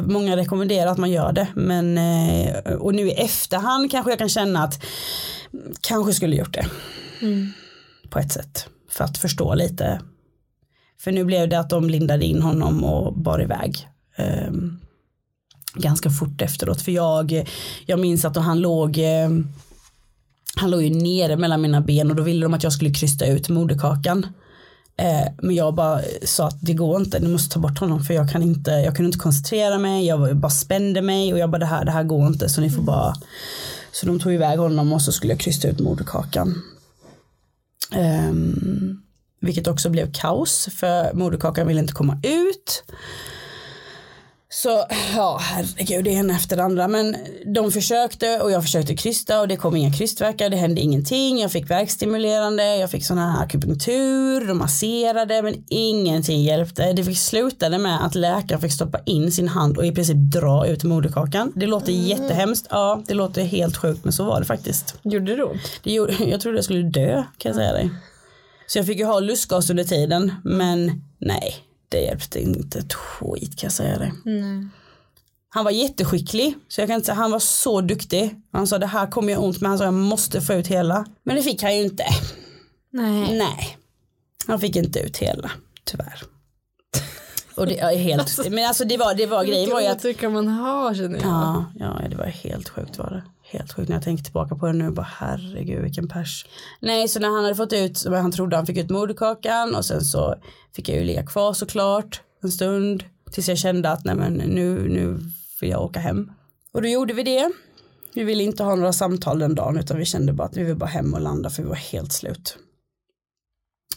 Många 0.01 0.38
rekommenderar 0.38 0.91
att 0.91 0.97
man 0.97 1.11
gör 1.11 1.32
det, 1.32 1.47
men 1.55 1.97
och 2.80 2.95
nu 2.95 3.07
i 3.07 3.11
efterhand 3.11 3.91
kanske 3.91 4.11
jag 4.11 4.19
kan 4.19 4.30
känna 4.30 4.63
att 4.63 4.84
kanske 5.82 6.13
skulle 6.13 6.36
gjort 6.36 6.53
det. 6.53 6.65
Mm. 7.22 7.53
På 8.09 8.19
ett 8.19 8.32
sätt 8.32 8.65
för 8.89 9.03
att 9.03 9.17
förstå 9.17 9.55
lite. 9.55 10.01
För 11.04 11.12
nu 11.12 11.24
blev 11.24 11.49
det 11.49 11.60
att 11.60 11.70
de 11.70 11.89
lindade 11.89 12.26
in 12.26 12.41
honom 12.41 12.84
och 12.84 13.14
bar 13.14 13.41
iväg. 13.41 13.88
Eh, 14.16 14.52
ganska 15.74 16.10
fort 16.10 16.41
efteråt. 16.41 16.82
För 16.82 16.91
jag, 16.91 17.47
jag 17.86 17.99
minns 17.99 18.26
att 18.26 18.36
han 18.36 18.60
låg 18.60 18.97
eh, 18.97 19.30
han 20.56 20.72
låg 20.72 20.84
ju 20.84 20.89
nere 20.89 21.36
mellan 21.36 21.62
mina 21.62 21.82
ben 21.82 22.10
och 22.10 22.16
då 22.16 22.24
ville 22.24 22.45
de 22.45 22.54
att 22.54 22.64
jag 22.64 22.74
skulle 22.74 22.93
krysta 22.93 23.26
ut 23.26 23.49
moderkakan. 23.49 24.28
Eh, 24.97 25.32
men 25.41 25.56
jag 25.56 25.76
bara 25.76 26.02
sa 26.24 26.47
att 26.47 26.62
det 26.62 26.74
går 26.74 27.02
inte, 27.02 27.20
ni 27.20 27.28
måste 27.28 27.54
ta 27.54 27.60
bort 27.60 27.80
honom 27.80 28.04
för 28.04 28.14
jag 28.14 28.32
kan 28.32 28.43
inte, 28.43 28.72
jag 28.72 28.95
kunde 28.95 29.08
inte 29.08 29.20
koncentrera 29.20 29.78
mig, 29.78 30.06
jag 30.06 30.38
bara 30.38 30.49
spände 30.49 31.02
mig 31.02 31.34
och 31.34 31.39
jag 31.39 31.49
bara 31.49 31.58
det 31.58 31.66
här, 31.66 31.86
det 31.86 31.91
här 31.91 32.04
går 32.04 32.28
inte 32.28 32.49
så 32.49 32.62
ni 32.62 32.70
får 32.70 32.82
bara 32.82 33.14
så 33.91 34.06
de 34.06 34.20
tog 34.20 34.34
iväg 34.34 34.60
honom 34.60 34.93
och 34.93 35.02
så 35.02 35.12
skulle 35.12 35.34
jag 35.34 35.39
krysta 35.39 35.68
ut 35.68 35.80
moderkakan. 35.80 36.62
Um, 38.30 39.01
vilket 39.41 39.67
också 39.67 39.89
blev 39.89 40.11
kaos 40.13 40.69
för 40.75 41.13
moderkakan 41.13 41.67
ville 41.67 41.79
inte 41.79 41.93
komma 41.93 42.17
ut. 42.23 42.83
Så 44.53 44.85
ja, 45.15 45.39
herregud, 45.41 46.03
det 46.03 46.09
ena 46.09 46.33
efter 46.35 46.55
det 46.57 46.63
andra. 46.63 46.87
Men 46.87 47.15
de 47.45 47.71
försökte 47.71 48.39
och 48.39 48.51
jag 48.51 48.63
försökte 48.63 48.95
krysta 48.95 49.41
och 49.41 49.47
det 49.47 49.55
kom 49.55 49.75
inga 49.75 49.93
krystverkar, 49.93 50.49
det 50.49 50.57
hände 50.57 50.81
ingenting. 50.81 51.39
Jag 51.39 51.51
fick 51.51 51.69
verkstimulerande, 51.69 52.75
jag 52.75 52.91
fick 52.91 53.05
sådana 53.05 53.31
här 53.31 53.43
akupunktur, 53.43 54.47
de 54.47 54.57
masserade 54.57 55.41
men 55.41 55.63
ingenting 55.69 56.43
hjälpte. 56.43 56.93
Det 56.93 57.03
fick 57.03 57.17
slutade 57.17 57.77
med 57.77 58.05
att 58.05 58.15
läkaren 58.15 58.61
fick 58.61 58.73
stoppa 58.73 58.99
in 59.05 59.31
sin 59.31 59.47
hand 59.47 59.77
och 59.77 59.85
i 59.85 59.91
princip 59.91 60.17
dra 60.17 60.67
ut 60.67 60.83
moderkakan. 60.83 61.51
Det 61.55 61.67
låter 61.67 61.91
mm. 61.91 62.05
jättehemskt, 62.05 62.67
ja 62.69 63.03
det 63.07 63.13
låter 63.13 63.43
helt 63.43 63.77
sjukt 63.77 64.03
men 64.03 64.13
så 64.13 64.23
var 64.23 64.39
det 64.39 64.45
faktiskt. 64.45 64.95
Gjorde 65.01 65.35
det 65.35 65.43
ont? 65.43 65.61
Det 65.83 65.93
gjorde, 65.93 66.13
jag 66.19 66.41
trodde 66.41 66.57
jag 66.57 66.65
skulle 66.65 66.83
dö 66.83 67.23
kan 67.37 67.49
jag 67.49 67.55
säga 67.55 67.73
dig. 67.73 67.89
Så 68.72 68.78
jag 68.78 68.86
fick 68.86 68.97
ju 68.97 69.05
ha 69.05 69.19
lustgas 69.19 69.69
under 69.69 69.84
tiden 69.84 70.34
men 70.43 71.03
nej 71.17 71.55
det 71.89 72.01
hjälpte 72.01 72.39
inte 72.39 72.80
ett 72.80 72.93
skit 72.93 73.59
kan 73.59 73.67
jag 73.67 73.74
säga 73.74 73.97
det. 73.97 74.11
Mm. 74.26 74.69
Han 75.49 75.63
var 75.63 75.72
jätteskicklig, 75.72 76.55
så 76.67 76.82
jag 76.82 76.88
kan 76.88 76.95
inte 76.95 77.05
säga, 77.05 77.15
han 77.15 77.32
var 77.32 77.39
så 77.39 77.82
duktig. 77.82 78.36
Han 78.51 78.67
sa 78.67 78.78
det 78.78 78.86
här 78.86 79.07
kommer 79.07 79.34
jag 79.34 79.43
ont 79.43 79.61
men 79.61 79.69
han 79.69 79.78
sa 79.78 79.84
jag 79.84 79.93
måste 79.93 80.41
få 80.41 80.53
ut 80.53 80.67
hela. 80.67 81.05
Men 81.24 81.36
det 81.36 81.43
fick 81.43 81.63
han 81.63 81.78
ju 81.78 81.84
inte. 81.84 82.03
Nej. 82.91 83.38
Nej. 83.38 83.78
Han 84.47 84.59
fick 84.59 84.76
inte 84.76 84.99
ut 84.99 85.17
hela, 85.17 85.51
tyvärr. 85.84 86.24
Och 87.55 87.67
det 87.67 87.80
är 87.80 87.97
helt, 87.97 88.22
alltså, 88.22 88.49
men 88.49 88.67
alltså 88.67 88.86
det 88.86 88.97
var, 88.97 89.13
det 89.13 89.26
var 89.26 89.43
grejen 89.43 89.69
var 89.69 89.82
ju 89.82 89.88
att. 89.88 90.05
Vilka 90.05 90.30
man 90.30 90.47
ha 90.47 90.93
känner 90.95 91.19
jag. 91.19 91.28
Ja, 91.28 91.65
ja, 91.80 92.07
det 92.09 92.15
var 92.15 92.26
helt 92.26 92.69
sjukt 92.69 92.97
var 92.97 93.09
det. 93.09 93.24
Helt 93.52 93.74
sjukt 93.74 93.89
när 93.89 93.95
jag 93.95 94.04
tänker 94.04 94.24
tillbaka 94.24 94.56
på 94.56 94.66
det 94.66 94.74
nu, 94.74 94.91
bara 94.91 95.08
herregud 95.10 95.82
vilken 95.82 96.08
pers. 96.08 96.45
Nej, 96.80 97.08
så 97.08 97.20
när 97.20 97.30
han 97.30 97.43
hade 97.43 97.56
fått 97.56 97.74
ut, 97.74 98.06
han 98.06 98.32
trodde 98.32 98.56
han 98.56 98.66
fick 98.66 98.78
ut 98.78 98.89
moderkakan 98.89 99.76
och 99.76 99.86
sen 99.86 100.02
så 100.02 100.36
fick 100.76 100.89
jag 100.89 100.97
ju 100.97 101.04
ligga 101.04 101.26
kvar 101.26 101.54
såklart 101.54 102.22
en 102.41 102.52
stund 102.52 103.04
tills 103.32 103.49
jag 103.49 103.58
kände 103.58 103.89
att 103.89 104.06
nej 104.06 104.16
men 104.16 104.34
nu, 104.34 104.89
nu 104.89 105.20
vill 105.62 105.70
jag 105.70 105.82
åka 105.82 105.99
hem. 105.99 106.32
Och 106.72 106.82
då 106.82 106.88
gjorde 106.88 107.14
vi 107.14 107.24
det. 107.24 107.52
Vi 108.14 108.24
ville 108.24 108.43
inte 108.43 108.64
ha 108.64 108.76
några 108.76 108.93
samtal 108.93 109.39
den 109.39 109.56
dagen 109.56 109.78
utan 109.78 109.97
vi 109.97 110.06
kände 110.06 110.34
bara 110.34 110.47
att 110.47 110.58
vi 110.58 110.64
vill 110.64 110.76
bara 110.76 110.89
hem 110.89 111.14
och 111.14 111.22
landa 111.22 111.49
för 111.49 111.64
vi 111.64 111.70
var 111.70 111.76
helt 111.76 112.14
slut. 112.14 112.58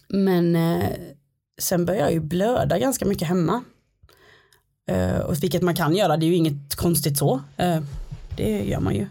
Men 0.09 0.57
eh, 0.57 0.89
sen 1.59 1.85
började 1.85 2.05
jag 2.05 2.13
ju 2.13 2.21
blöda 2.21 2.79
ganska 2.79 3.05
mycket 3.05 3.29
hemma. 3.29 3.65
Eh, 4.87 5.19
och 5.19 5.43
vilket 5.43 5.63
man 5.63 5.77
kan 5.77 5.97
göra, 5.97 6.17
det 6.17 6.27
är 6.27 6.29
ju 6.29 6.37
inget 6.37 6.75
konstigt 6.75 7.19
så. 7.19 7.41
Eh, 7.57 7.83
det 8.37 8.65
gör 8.65 8.81
man 8.81 8.95
ju. 8.95 9.07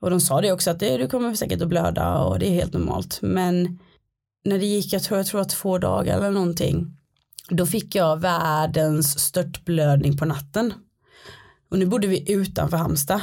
Och 0.00 0.10
de 0.10 0.20
sa 0.20 0.40
det 0.40 0.52
också 0.52 0.70
att 0.70 0.80
det, 0.80 0.96
du 0.96 1.06
kommer 1.08 1.34
säkert 1.34 1.62
att 1.62 1.68
blöda 1.68 2.18
och 2.18 2.38
det 2.38 2.46
är 2.46 2.54
helt 2.54 2.72
normalt. 2.72 3.18
Men 3.22 3.78
när 4.44 4.58
det 4.58 4.66
gick, 4.66 4.92
jag 4.92 5.02
tror, 5.02 5.18
jag 5.18 5.26
tror 5.26 5.44
två 5.44 5.78
dagar 5.78 6.16
eller 6.16 6.30
någonting, 6.30 6.96
då 7.48 7.66
fick 7.66 7.94
jag 7.94 8.20
världens 8.20 9.18
störtblödning 9.18 10.16
på 10.16 10.24
natten. 10.24 10.72
Och 11.70 11.78
nu 11.78 11.86
bodde 11.86 12.06
vi 12.06 12.32
utanför 12.32 12.76
Halmstad. 12.76 13.20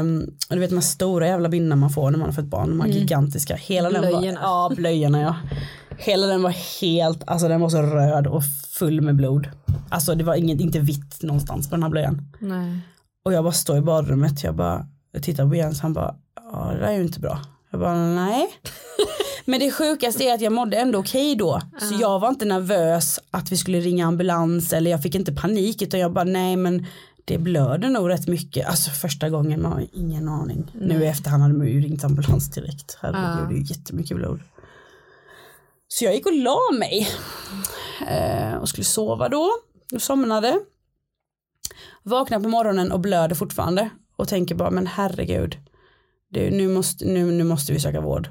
Um, 0.00 0.36
och 0.48 0.54
du 0.54 0.58
vet 0.58 0.70
de 0.70 0.76
här 0.76 0.82
stora 0.82 1.26
jävla 1.26 1.48
bindorna 1.48 1.76
man 1.76 1.90
får 1.90 2.10
när 2.10 2.18
man 2.18 2.28
har 2.28 2.32
fått 2.32 2.44
barn, 2.44 2.68
de 2.68 2.80
här 2.80 2.88
mm. 2.88 2.98
gigantiska. 2.98 3.56
Hela. 3.56 3.90
Den 3.90 4.12
var, 4.12 4.24
ja, 4.24 4.72
blöjorna 4.76 5.20
ja. 5.20 5.36
Hela 5.98 6.26
den 6.26 6.42
var 6.42 6.80
helt, 6.80 7.22
alltså 7.26 7.48
den 7.48 7.60
var 7.60 7.68
så 7.68 7.82
röd 7.82 8.26
och 8.26 8.42
full 8.78 9.00
med 9.00 9.16
blod. 9.16 9.48
Alltså 9.90 10.14
det 10.14 10.24
var 10.24 10.34
inget, 10.34 10.60
inte 10.60 10.78
vitt 10.78 11.22
någonstans 11.22 11.70
på 11.70 11.76
den 11.76 11.82
här 11.82 11.90
blöjan. 11.90 12.32
Nej. 12.38 12.80
Och 13.24 13.32
jag 13.32 13.44
bara 13.44 13.52
står 13.52 13.78
i 13.78 13.80
badrummet, 13.80 14.44
jag 14.44 14.56
bara 14.56 14.86
jag 15.12 15.22
tittar 15.22 15.48
på 15.48 15.54
Jens, 15.54 15.80
han 15.80 15.92
bara, 15.92 16.14
ja 16.52 16.70
det 16.72 16.78
där 16.78 16.86
är 16.86 16.96
ju 16.96 17.02
inte 17.02 17.20
bra. 17.20 17.40
Jag 17.70 17.80
bara, 17.80 17.94
nej. 17.94 18.48
Men 19.44 19.60
det 19.60 19.70
sjukaste 19.70 20.24
är 20.24 20.34
att 20.34 20.40
jag 20.40 20.52
mådde 20.52 20.76
ändå 20.76 20.98
okej 20.98 21.32
okay 21.32 21.34
då. 21.34 21.60
Så 21.80 21.94
jag 22.00 22.18
var 22.18 22.28
inte 22.28 22.44
nervös 22.44 23.20
att 23.30 23.52
vi 23.52 23.56
skulle 23.56 23.80
ringa 23.80 24.06
ambulans 24.06 24.72
eller 24.72 24.90
jag 24.90 25.02
fick 25.02 25.14
inte 25.14 25.32
panik 25.32 25.82
utan 25.82 26.00
jag 26.00 26.12
bara 26.12 26.24
nej 26.24 26.56
men 26.56 26.86
det 27.24 27.38
blöder 27.38 27.88
nog 27.88 28.08
rätt 28.08 28.28
mycket. 28.28 28.68
Alltså 28.68 28.90
första 28.90 29.30
gången 29.30 29.62
man 29.62 29.72
har 29.72 29.86
ingen 29.92 30.28
aning. 30.28 30.70
Mm. 30.74 30.88
Nu 30.88 31.04
i 31.04 31.06
efterhand 31.06 31.42
hade 31.42 31.54
man 31.54 31.66
ju 31.66 31.80
ringt 31.80 32.04
ambulans 32.04 32.50
direkt. 32.50 32.98
Herregud 33.00 33.42
uh. 33.42 33.48
det 33.48 33.54
är 33.54 33.78
jättemycket 33.78 34.16
blod. 34.16 34.40
Så 35.88 36.04
jag 36.04 36.14
gick 36.14 36.26
och 36.26 36.36
la 36.36 36.60
mig. 36.78 37.08
Eh, 38.08 38.54
och 38.54 38.68
skulle 38.68 38.84
sova 38.84 39.28
då. 39.28 39.50
Och 39.94 40.02
somnade. 40.02 40.60
Vaknade 42.02 42.44
på 42.44 42.50
morgonen 42.50 42.92
och 42.92 43.00
blöder 43.00 43.34
fortfarande 43.34 43.90
och 44.18 44.28
tänker 44.28 44.54
bara 44.54 44.70
men 44.70 44.86
herregud, 44.86 45.56
det, 46.30 46.50
nu, 46.50 46.68
måste, 46.68 47.04
nu, 47.04 47.30
nu 47.30 47.44
måste 47.44 47.72
vi 47.72 47.80
söka 47.80 48.00
vård. 48.00 48.28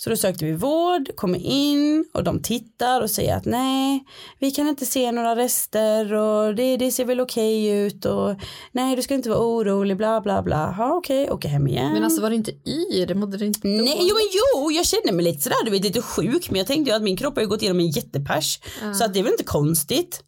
Så 0.00 0.10
då 0.10 0.16
sökte 0.16 0.44
vi 0.44 0.52
vård, 0.52 1.16
kommer 1.16 1.38
in 1.38 2.04
och 2.14 2.24
de 2.24 2.42
tittar 2.42 3.00
och 3.00 3.10
säger 3.10 3.36
att 3.36 3.44
nej, 3.44 4.04
vi 4.38 4.50
kan 4.50 4.68
inte 4.68 4.86
se 4.86 5.12
några 5.12 5.36
rester 5.36 6.14
och 6.14 6.54
det, 6.54 6.76
det 6.76 6.92
ser 6.92 7.04
väl 7.04 7.20
okej 7.20 7.64
okay 7.64 7.86
ut 7.86 8.04
och 8.04 8.34
nej, 8.72 8.96
du 8.96 9.02
ska 9.02 9.14
inte 9.14 9.30
vara 9.30 9.40
orolig, 9.40 9.96
bla 9.96 10.20
bla 10.20 10.42
bla. 10.42 10.74
Ja, 10.78 10.92
okej, 10.92 11.22
okay, 11.22 11.34
åka 11.34 11.48
hem 11.48 11.66
igen. 11.66 11.92
Men 11.92 12.04
alltså 12.04 12.22
var 12.22 12.30
det 12.30 12.36
inte 12.36 12.52
yr? 12.66 13.14
Mådde 13.14 13.36
det 13.36 13.46
inte 13.46 13.68
Nej, 13.68 13.98
jo 14.00 14.14
men 14.14 14.28
jo, 14.32 14.70
jag 14.70 14.86
kände 14.86 15.12
mig 15.12 15.24
lite 15.24 15.42
sådär, 15.42 15.64
du 15.64 15.70
vet 15.70 15.84
lite 15.84 16.02
sjuk, 16.02 16.50
men 16.50 16.58
jag 16.58 16.66
tänkte 16.66 16.90
ju 16.90 16.96
att 16.96 17.02
min 17.02 17.16
kropp 17.16 17.34
har 17.34 17.42
ju 17.42 17.48
gått 17.48 17.62
igenom 17.62 17.80
en 17.80 17.90
jättepers, 17.90 18.60
uh. 18.84 18.92
så 18.92 19.04
att 19.04 19.14
det 19.14 19.20
är 19.20 19.22
väl 19.22 19.32
inte 19.32 19.44
konstigt. 19.44 20.22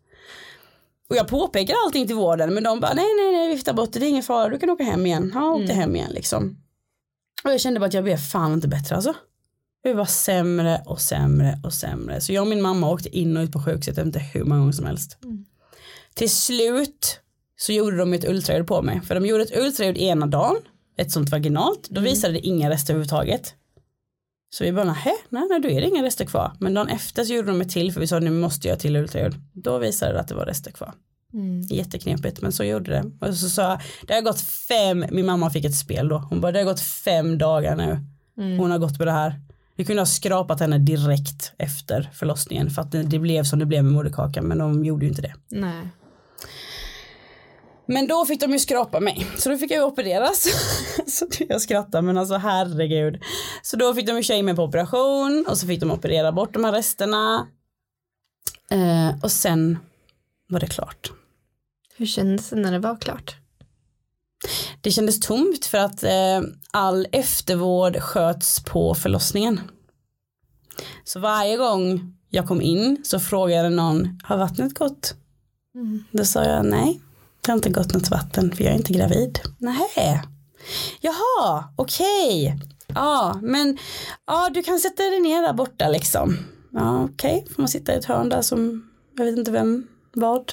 Och 1.11 1.17
jag 1.17 1.29
påpekar 1.29 1.75
allting 1.87 2.07
till 2.07 2.17
vården 2.17 2.55
men 2.55 2.63
de 2.63 2.81
bara 2.81 2.95
nej 2.95 3.15
nej 3.17 3.33
nej 3.33 3.49
viftar 3.49 3.73
bort 3.73 3.93
det, 3.93 3.99
det 3.99 4.07
är 4.07 4.11
ingen 4.11 4.23
fara, 4.23 4.49
du 4.49 4.59
kan 4.59 4.71
åka 4.71 4.85
hem 4.85 5.07
igen. 5.07 5.31
Ja, 5.35 5.51
åkte 5.51 5.73
mm. 5.73 5.77
hem 5.77 5.97
igen 5.97 6.11
liksom. 6.11 6.57
Och 7.45 7.53
jag 7.53 7.61
kände 7.61 7.81
bara 7.81 7.87
att 7.87 7.95
jag 7.95 8.05
blev 8.05 8.17
fan 8.17 8.53
inte 8.53 8.69
bättre 8.69 8.97
alltså. 8.97 9.15
Det 9.83 9.93
var 9.93 10.05
sämre 10.05 10.83
och 10.87 11.01
sämre 11.01 11.61
och 11.65 11.73
sämre. 11.73 12.21
Så 12.21 12.33
jag 12.33 12.43
och 12.43 12.49
min 12.49 12.63
mamma 12.63 12.91
åkte 12.91 13.19
in 13.19 13.37
och 13.37 13.43
ut 13.43 13.53
på 13.53 13.63
sjukhuset, 13.63 13.99
inte 13.99 14.19
hur 14.19 14.45
många 14.45 14.61
gånger 14.61 14.73
som 14.73 14.87
helst. 14.87 15.19
Mm. 15.25 15.45
Till 16.15 16.31
slut 16.31 17.21
så 17.57 17.73
gjorde 17.73 17.97
de 17.97 18.13
ett 18.13 18.29
ultraljud 18.29 18.67
på 18.67 18.83
mig. 18.83 19.01
För 19.01 19.15
de 19.15 19.27
gjorde 19.27 19.43
ett 19.43 19.57
ultraljud 19.57 19.99
ena 19.99 20.27
dagen, 20.27 20.57
ett 20.97 21.13
sånt 21.13 21.31
vaginalt. 21.31 21.89
Då 21.89 22.01
mm. 22.01 22.11
visade 22.11 22.33
det 22.33 22.47
inga 22.47 22.71
rester 22.71 22.93
överhuvudtaget. 22.93 23.55
Så 24.51 24.64
vi 24.64 24.72
bara, 24.72 24.84
nej, 24.84 25.14
nej, 25.28 25.42
nej, 25.51 25.61
då 25.61 25.68
är 25.68 25.80
det 25.80 25.86
inga 25.86 26.03
rester 26.03 26.24
kvar. 26.24 26.53
Men 26.59 26.74
dagen 26.74 26.88
efter 26.88 27.24
så 27.24 27.34
gjorde 27.34 27.48
de 27.48 27.61
ett 27.61 27.70
till 27.70 27.92
för 27.92 28.01
vi 28.01 28.07
sa 28.07 28.18
nu 28.18 28.30
måste 28.30 28.68
jag 28.68 28.78
till 28.78 28.96
ultraljud. 28.96 29.34
Då 29.53 29.78
visade 29.78 30.12
det 30.12 30.20
att 30.20 30.28
det 30.28 30.34
var 30.34 30.46
rester 30.46 30.70
kvar. 30.70 30.94
Mm. 31.32 31.61
Jätteknepigt 31.61 32.40
men 32.40 32.53
så 32.53 32.64
gjorde 32.64 32.90
det. 32.90 33.26
Och 33.26 33.34
så 33.34 33.48
sa 33.48 33.80
det 34.07 34.14
har 34.14 34.22
gått 34.22 34.40
fem, 34.40 35.05
min 35.11 35.26
mamma 35.26 35.51
fick 35.51 35.64
ett 35.64 35.76
spel 35.76 36.09
då. 36.09 36.18
Hon 36.18 36.40
bara 36.40 36.53
det 36.53 36.59
har 36.59 36.64
gått 36.64 36.80
fem 36.80 37.38
dagar 37.38 37.76
nu. 37.76 37.98
Mm. 38.38 38.59
Hon 38.59 38.70
har 38.70 38.78
gått 38.78 38.98
på 38.98 39.05
det 39.05 39.12
här. 39.12 39.40
Vi 39.76 39.84
kunde 39.84 40.01
ha 40.01 40.07
skrapat 40.07 40.61
henne 40.61 40.78
direkt 40.78 41.53
efter 41.59 42.11
förlossningen 42.12 42.70
för 42.70 42.82
att 42.82 42.92
det, 42.92 43.03
det 43.03 43.18
blev 43.18 43.44
som 43.44 43.59
det 43.59 43.66
blev 43.66 43.84
med 43.84 43.92
moderkakan 43.92 44.44
men 44.44 44.59
de 44.59 44.84
gjorde 44.84 45.05
ju 45.05 45.11
inte 45.11 45.22
det. 45.22 45.34
Nej. 45.48 45.88
Men 47.93 48.07
då 48.07 48.26
fick 48.26 48.41
de 48.41 48.53
ju 48.53 48.59
skrapa 48.59 49.01
mig, 49.01 49.26
så 49.36 49.49
då 49.49 49.59
fick 49.59 49.70
jag 49.70 49.78
ju 49.78 49.84
opereras. 49.84 50.47
så 51.07 51.26
jag 51.49 51.62
skrattar 51.62 52.03
men 52.03 52.18
alltså 52.18 52.34
herregud. 52.34 53.22
Så 53.62 53.76
då 53.76 53.95
fick 53.95 54.07
de 54.07 54.20
ju 54.20 54.34
in 54.34 54.45
mig 54.45 54.57
på 54.57 54.62
operation 54.62 55.47
och 55.49 55.59
så 55.59 55.66
fick 55.66 55.80
de 55.80 55.91
operera 55.91 56.32
bort 56.32 56.55
de 56.55 56.64
här 56.64 56.72
resterna. 56.72 57.49
Eh, 58.70 59.22
och 59.22 59.30
sen 59.30 59.78
var 60.49 60.61
det 60.61 60.66
klart. 60.66 61.12
Hur 61.97 62.07
kändes 62.07 62.51
det 62.51 62.57
när 62.57 62.72
det 62.72 62.78
var 62.78 62.97
klart? 62.97 63.36
Det 64.80 64.91
kändes 64.91 65.20
tomt 65.20 65.66
för 65.66 65.78
att 65.78 66.03
eh, 66.03 66.41
all 66.70 67.07
eftervård 67.12 67.97
sköts 67.97 68.64
på 68.64 68.95
förlossningen. 68.95 69.61
Så 71.05 71.20
varje 71.20 71.57
gång 71.57 72.14
jag 72.28 72.47
kom 72.47 72.61
in 72.61 73.01
så 73.05 73.20
frågade 73.20 73.70
någon, 73.70 74.20
har 74.24 74.36
vattnet 74.36 74.74
gått? 74.74 75.14
Då 76.11 76.24
sa 76.24 76.45
jag 76.45 76.66
nej, 76.66 77.01
det 77.41 77.51
har 77.51 77.57
inte 77.57 77.70
gått 77.70 77.95
något 77.95 78.11
vatten 78.11 78.53
för 78.57 78.64
jag 78.64 78.72
är 78.72 78.76
inte 78.76 78.93
gravid. 78.93 79.41
Nej. 79.59 80.22
Jaha, 81.01 81.64
okej. 81.76 82.59
Ja, 82.95 83.38
men 83.43 83.78
ja, 84.26 84.51
du 84.55 84.62
kan 84.62 84.78
sätta 84.78 85.03
dig 85.03 85.20
ner 85.20 85.43
där 85.43 85.53
borta 85.53 85.88
liksom. 85.88 86.36
Ja, 86.72 87.05
okej, 87.05 87.47
får 87.55 87.62
man 87.62 87.68
sitta 87.68 87.95
i 87.95 87.99
ett 87.99 88.05
hörn 88.05 88.28
där 88.28 88.43
som, 88.43 88.91
jag 89.16 89.24
vet 89.24 89.38
inte 89.38 89.51
vem, 89.51 89.86
vad. 90.12 90.53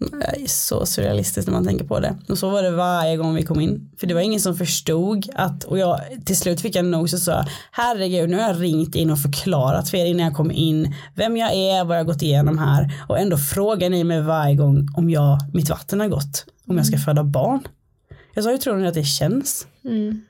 Är 0.00 0.46
så 0.46 0.86
surrealistiskt 0.86 1.48
när 1.48 1.54
man 1.54 1.64
tänker 1.66 1.84
på 1.84 2.00
det. 2.00 2.16
Och 2.28 2.38
så 2.38 2.50
var 2.50 2.62
det 2.62 2.70
varje 2.70 3.16
gång 3.16 3.34
vi 3.34 3.42
kom 3.42 3.60
in. 3.60 3.90
För 3.96 4.06
det 4.06 4.14
var 4.14 4.20
ingen 4.20 4.40
som 4.40 4.56
förstod 4.56 5.28
att, 5.34 5.64
och 5.64 5.78
jag 5.78 6.00
till 6.24 6.36
slut 6.36 6.60
fick 6.60 6.76
jag 6.76 6.84
nog 6.84 7.10
så 7.10 7.18
sa 7.18 7.44
herregud 7.72 8.30
nu 8.30 8.36
har 8.36 8.48
jag 8.48 8.62
ringt 8.62 8.94
in 8.94 9.10
och 9.10 9.18
förklarat 9.18 9.90
för 9.90 9.98
er 9.98 10.06
innan 10.06 10.26
jag 10.26 10.34
kom 10.34 10.50
in 10.50 10.94
vem 11.14 11.36
jag 11.36 11.54
är, 11.54 11.84
vad 11.84 11.96
jag 11.96 12.00
har 12.00 12.12
gått 12.12 12.22
igenom 12.22 12.58
här 12.58 13.04
och 13.08 13.18
ändå 13.18 13.38
frågar 13.38 13.90
ni 13.90 14.04
mig 14.04 14.20
varje 14.20 14.54
gång 14.54 14.88
om 14.96 15.10
jag, 15.10 15.38
mitt 15.54 15.70
vatten 15.70 16.00
har 16.00 16.08
gått, 16.08 16.46
om 16.66 16.76
jag 16.76 16.86
ska 16.86 16.98
föda 16.98 17.24
barn. 17.24 17.60
Jag 18.34 18.44
sa 18.44 18.50
hur 18.50 18.58
tror 18.58 18.76
ni 18.76 18.88
att 18.88 18.94
det 18.94 19.04
känns? 19.04 19.66
Mm. 19.84 20.22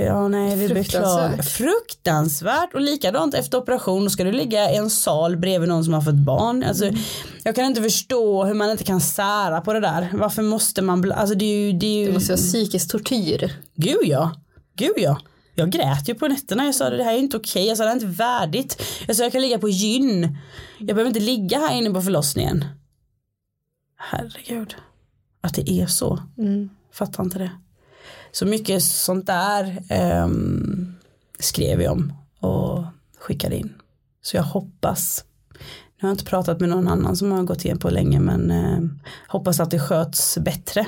Ja, 0.00 0.28
nej, 0.28 0.56
vi 0.56 0.68
beklagar. 0.74 1.42
Fruktansvärt. 1.42 2.74
Och 2.74 2.80
likadant 2.80 3.34
efter 3.34 3.58
operation 3.58 4.04
då 4.04 4.10
ska 4.10 4.24
du 4.24 4.32
ligga 4.32 4.72
i 4.72 4.76
en 4.76 4.90
sal 4.90 5.36
bredvid 5.36 5.68
någon 5.68 5.84
som 5.84 5.94
har 5.94 6.00
fått 6.00 6.14
barn. 6.14 6.64
Alltså, 6.64 6.90
Jag 7.44 7.54
kan 7.54 7.64
inte 7.64 7.82
förstå 7.82 8.44
hur 8.44 8.54
man 8.54 8.70
inte 8.70 8.84
kan 8.84 9.00
sära 9.00 9.60
på 9.60 9.72
det 9.72 9.80
där. 9.80 10.10
Varför 10.12 10.42
måste 10.42 10.82
man, 10.82 11.12
alltså 11.12 11.34
det 11.34 11.44
är 11.44 11.66
ju, 11.66 11.72
det 11.78 11.86
är 11.86 11.98
ju, 12.00 12.06
Det 12.06 12.12
måste 12.12 12.32
vara 12.32 12.36
psykisk 12.36 12.90
tortyr. 12.90 13.52
gud 13.76 13.98
ja, 14.04 14.32
gud 14.76 14.94
ja. 14.96 15.18
Jag 15.54 15.70
grät 15.70 16.08
ju 16.08 16.14
på 16.14 16.28
nätterna, 16.28 16.64
jag 16.64 16.74
sa 16.74 16.90
det 16.90 17.04
här 17.04 17.14
är 17.14 17.18
inte 17.18 17.36
okej, 17.36 17.66
jag 17.66 17.76
sa 17.76 17.82
det 17.82 17.88
här 17.88 17.96
är 17.96 18.00
inte 18.00 18.18
värdigt. 18.18 18.82
Jag 19.06 19.16
sa 19.16 19.22
jag 19.22 19.32
kan 19.32 19.42
ligga 19.42 19.58
på 19.58 19.68
gyn, 19.68 20.38
jag 20.78 20.86
behöver 20.86 21.06
inte 21.06 21.20
ligga 21.20 21.58
här 21.58 21.74
inne 21.76 21.90
på 21.90 22.02
förlossningen. 22.02 22.64
Herregud, 23.96 24.74
att 25.40 25.54
det 25.54 25.70
är 25.70 25.86
så. 25.86 26.18
Fattar 26.92 27.24
inte 27.24 27.38
det. 27.38 27.50
Så 28.32 28.46
mycket 28.46 28.82
sånt 28.82 29.26
där 29.26 29.82
ehm, 29.88 30.94
skrev 31.38 31.82
jag 31.82 31.92
om 31.92 32.12
och 32.40 32.84
skickade 33.18 33.56
in. 33.56 33.74
Så 34.22 34.36
jag 34.36 34.42
hoppas, 34.42 35.24
nu 35.50 35.58
har 36.00 36.08
jag 36.08 36.14
inte 36.14 36.24
pratat 36.24 36.60
med 36.60 36.68
någon 36.68 36.88
annan 36.88 37.16
som 37.16 37.32
har 37.32 37.42
gått 37.42 37.64
igen 37.64 37.78
på 37.78 37.90
länge 37.90 38.20
men 38.20 38.50
eh, 38.50 38.78
hoppas 39.28 39.60
att 39.60 39.70
det 39.70 39.78
sköts 39.80 40.38
bättre. 40.38 40.86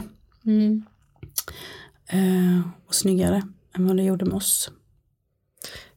Eh, 2.09 2.61
och 2.87 2.95
snyggare 2.95 3.43
än 3.77 3.87
vad 3.87 3.97
det 3.97 4.03
gjorde 4.03 4.25
med 4.25 4.35
oss. 4.35 4.71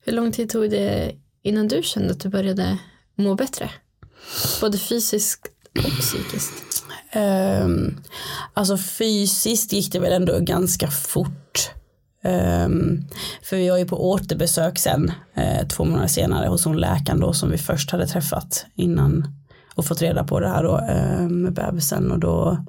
Hur 0.01 0.13
lång 0.13 0.31
tid 0.31 0.49
tog 0.49 0.69
det 0.69 1.15
innan 1.41 1.67
du 1.67 1.83
kände 1.83 2.11
att 2.11 2.19
du 2.19 2.29
började 2.29 2.77
må 3.15 3.35
bättre? 3.35 3.69
Både 4.61 4.77
fysiskt 4.77 5.47
och 5.77 5.99
psykiskt. 5.99 6.68
Um, 7.15 7.97
alltså 8.53 8.77
fysiskt 8.77 9.73
gick 9.73 9.91
det 9.91 9.99
väl 9.99 10.13
ändå 10.13 10.39
ganska 10.39 10.87
fort. 10.87 11.71
Um, 12.23 13.07
för 13.43 13.57
vi 13.57 13.69
var 13.69 13.77
ju 13.77 13.85
på 13.85 14.09
återbesök 14.11 14.77
sen 14.77 15.11
uh, 15.37 15.67
två 15.67 15.85
månader 15.85 16.07
senare 16.07 16.47
hos 16.47 16.65
hon 16.65 16.77
läkaren 16.77 17.19
då 17.19 17.33
som 17.33 17.51
vi 17.51 17.57
först 17.57 17.91
hade 17.91 18.07
träffat 18.07 18.65
innan 18.75 19.27
och 19.75 19.85
fått 19.85 20.01
reda 20.01 20.23
på 20.23 20.39
det 20.39 20.47
här 20.47 20.63
då 20.63 20.77
uh, 20.77 21.29
med 21.29 21.53
bebisen 21.53 22.11
och 22.11 22.19
då 22.19 22.65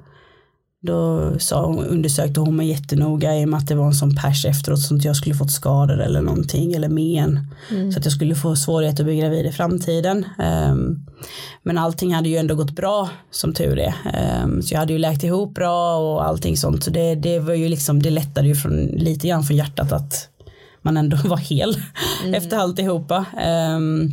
då 0.83 1.31
sa 1.39 1.65
hon, 1.65 1.85
undersökte 1.85 2.39
hon 2.39 2.55
mig 2.55 2.67
jättenoga 2.67 3.37
i 3.37 3.45
och 3.45 3.49
med 3.49 3.57
att 3.57 3.67
det 3.67 3.75
var 3.75 3.85
en 3.85 3.93
sån 3.93 4.15
pers 4.15 4.45
efteråt 4.45 4.79
så 4.79 4.95
att 4.95 5.05
jag 5.05 5.15
skulle 5.15 5.35
fått 5.35 5.51
skador 5.51 6.01
eller 6.01 6.21
någonting 6.21 6.73
eller 6.73 6.89
men. 6.89 7.39
Så 7.91 7.99
att 7.99 8.05
jag 8.05 8.13
skulle 8.13 8.35
få 8.35 8.55
svårigheter 8.55 9.03
att 9.03 9.05
bli 9.05 9.17
gravid 9.17 9.45
i 9.45 9.51
framtiden. 9.51 10.25
Ehm, 10.39 11.05
men 11.63 11.77
allting 11.77 12.13
hade 12.13 12.29
ju 12.29 12.37
ändå 12.37 12.55
gått 12.55 12.71
bra 12.71 13.09
som 13.31 13.53
tur 13.53 13.79
är. 13.79 13.93
Ehm, 14.13 14.61
så 14.61 14.73
jag 14.73 14.79
hade 14.79 14.93
ju 14.93 14.99
läkt 14.99 15.23
ihop 15.23 15.55
bra 15.55 15.97
och 15.97 16.25
allting 16.25 16.57
sånt. 16.57 16.83
Så 16.83 16.91
det, 16.91 17.15
det 17.15 17.39
var 17.39 17.53
ju 17.53 17.69
liksom, 17.69 18.01
det 18.01 18.09
lättade 18.09 18.47
ju 18.47 18.55
från, 18.55 18.85
lite 18.85 19.27
grann 19.27 19.43
från 19.43 19.57
hjärtat 19.57 19.91
att 19.91 20.29
man 20.81 20.97
ändå 20.97 21.17
var 21.25 21.37
hel 21.37 21.75
efter 22.33 22.57
alltihopa. 22.57 23.25
Ehm, 23.41 24.09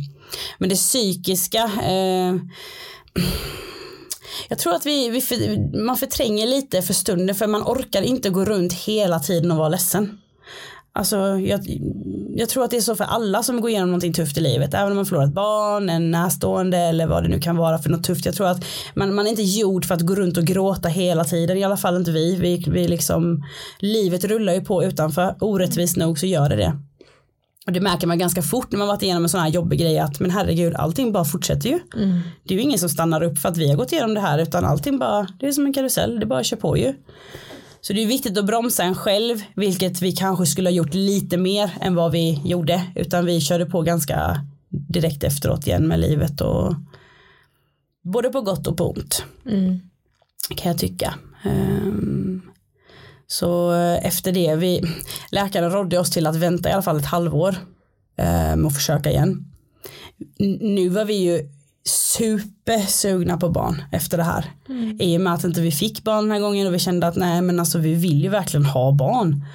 men 0.57 0.69
det 0.69 0.75
psykiska 0.75 1.63
eh, 1.63 2.35
jag 4.49 4.59
tror 4.59 4.75
att 4.75 4.85
vi, 4.85 5.09
vi 5.09 5.21
för, 5.21 5.35
man 5.85 5.97
förtränger 5.97 6.47
lite 6.47 6.81
för 6.81 6.93
stunden 6.93 7.35
för 7.35 7.47
man 7.47 7.63
orkar 7.63 8.01
inte 8.01 8.29
gå 8.29 8.45
runt 8.45 8.73
hela 8.73 9.19
tiden 9.19 9.51
och 9.51 9.57
vara 9.57 9.69
ledsen. 9.69 10.17
Alltså, 10.93 11.17
jag, 11.39 11.61
jag 12.35 12.49
tror 12.49 12.63
att 12.63 12.71
det 12.71 12.77
är 12.77 12.81
så 12.81 12.95
för 12.95 13.03
alla 13.03 13.43
som 13.43 13.61
går 13.61 13.69
igenom 13.69 13.89
någonting 13.89 14.13
tufft 14.13 14.37
i 14.37 14.41
livet. 14.41 14.73
Även 14.73 14.91
om 14.91 14.95
man 14.95 15.05
förlorar 15.05 15.25
ett 15.25 15.33
barn, 15.33 15.89
en 15.89 16.11
närstående 16.11 16.77
eller 16.77 17.07
vad 17.07 17.23
det 17.23 17.29
nu 17.29 17.39
kan 17.39 17.57
vara 17.57 17.77
för 17.77 17.89
något 17.89 18.03
tufft. 18.03 18.25
Jag 18.25 18.35
tror 18.35 18.47
att 18.47 18.65
man, 18.93 19.15
man 19.15 19.25
är 19.25 19.29
inte 19.29 19.41
gjord 19.41 19.85
för 19.85 19.95
att 19.95 20.01
gå 20.01 20.15
runt 20.15 20.37
och 20.37 20.43
gråta 20.43 20.89
hela 20.89 21.23
tiden. 21.23 21.57
I 21.57 21.63
alla 21.63 21.77
fall 21.77 21.95
inte 21.95 22.11
vi. 22.11 22.35
vi, 22.35 22.65
vi 22.67 22.87
liksom, 22.87 23.43
livet 23.79 24.23
rullar 24.23 24.53
ju 24.53 24.61
på 24.61 24.83
utanför. 24.83 25.35
Orättvist 25.39 25.97
nog 25.97 26.19
så 26.19 26.25
gör 26.25 26.49
det 26.49 26.55
det. 26.55 26.88
Och 27.65 27.71
det 27.71 27.79
märker 27.79 28.07
man 28.07 28.17
ganska 28.17 28.41
fort 28.41 28.71
när 28.71 28.79
man 28.79 28.87
varit 28.87 29.01
igenom 29.01 29.23
en 29.23 29.29
sån 29.29 29.41
här 29.41 29.49
jobbig 29.49 29.79
grej 29.79 29.99
att 29.99 30.19
men 30.19 30.31
herregud 30.31 30.75
allting 30.75 31.11
bara 31.11 31.25
fortsätter 31.25 31.69
ju. 31.69 31.79
Det 32.43 32.53
är 32.53 32.57
ju 32.57 32.63
ingen 32.63 32.79
som 32.79 32.89
stannar 32.89 33.23
upp 33.23 33.37
för 33.37 33.49
att 33.49 33.57
vi 33.57 33.69
har 33.69 33.75
gått 33.75 33.91
igenom 33.91 34.13
det 34.13 34.21
här 34.21 34.39
utan 34.39 34.65
allting 34.65 34.99
bara, 34.99 35.27
det 35.39 35.47
är 35.47 35.51
som 35.51 35.65
en 35.65 35.73
karusell, 35.73 36.19
det 36.19 36.25
bara 36.25 36.43
kör 36.43 36.57
på 36.57 36.77
ju. 36.77 36.93
Så 37.81 37.93
det 37.93 38.03
är 38.03 38.07
viktigt 38.07 38.37
att 38.37 38.45
bromsa 38.45 38.83
en 38.83 38.95
själv, 38.95 39.41
vilket 39.55 40.01
vi 40.01 40.11
kanske 40.11 40.45
skulle 40.45 40.69
ha 40.69 40.73
gjort 40.73 40.93
lite 40.93 41.37
mer 41.37 41.71
än 41.81 41.95
vad 41.95 42.11
vi 42.11 42.41
gjorde. 42.45 42.83
Utan 42.95 43.25
vi 43.25 43.41
körde 43.41 43.65
på 43.65 43.81
ganska 43.81 44.45
direkt 44.69 45.23
efteråt 45.23 45.67
igen 45.67 45.87
med 45.87 45.99
livet 45.99 46.41
och 46.41 46.75
både 48.03 48.29
på 48.29 48.41
gott 48.41 48.67
och 48.67 48.77
på 48.77 48.89
ont. 48.91 49.23
Kan 50.55 50.71
jag 50.71 50.77
tycka. 50.77 51.13
Ehm, 51.43 52.18
så 53.31 53.73
eh, 53.73 54.05
efter 54.05 54.31
det, 54.31 54.55
vi, 54.55 54.81
läkaren 55.31 55.71
rådde 55.71 55.99
oss 55.99 56.09
till 56.09 56.27
att 56.27 56.35
vänta 56.35 56.69
i 56.69 56.71
alla 56.71 56.81
fall 56.81 56.97
ett 56.97 57.05
halvår 57.05 57.55
um, 58.53 58.65
och 58.65 58.73
försöka 58.73 59.11
igen. 59.11 59.45
Nu 60.59 60.89
var 60.89 61.05
vi 61.05 61.13
ju 61.13 61.49
supersugna 61.85 63.37
på 63.37 63.49
barn 63.49 63.83
efter 63.91 64.17
det 64.17 64.23
här. 64.23 64.45
I 64.99 65.17
och 65.17 65.21
med 65.21 65.33
att 65.33 65.43
inte 65.43 65.61
vi 65.61 65.71
fick 65.71 66.03
barn 66.03 66.23
den 66.23 66.31
här 66.31 66.39
gången 66.39 66.67
och 66.67 66.73
vi 66.73 66.79
kände 66.79 67.07
att 67.07 67.15
nej 67.15 67.41
men 67.41 67.59
alltså 67.59 67.77
vi 67.77 67.93
vill 67.93 68.23
ju 68.23 68.29
verkligen 68.29 68.65
ha 68.65 68.91
barn. 68.91 69.45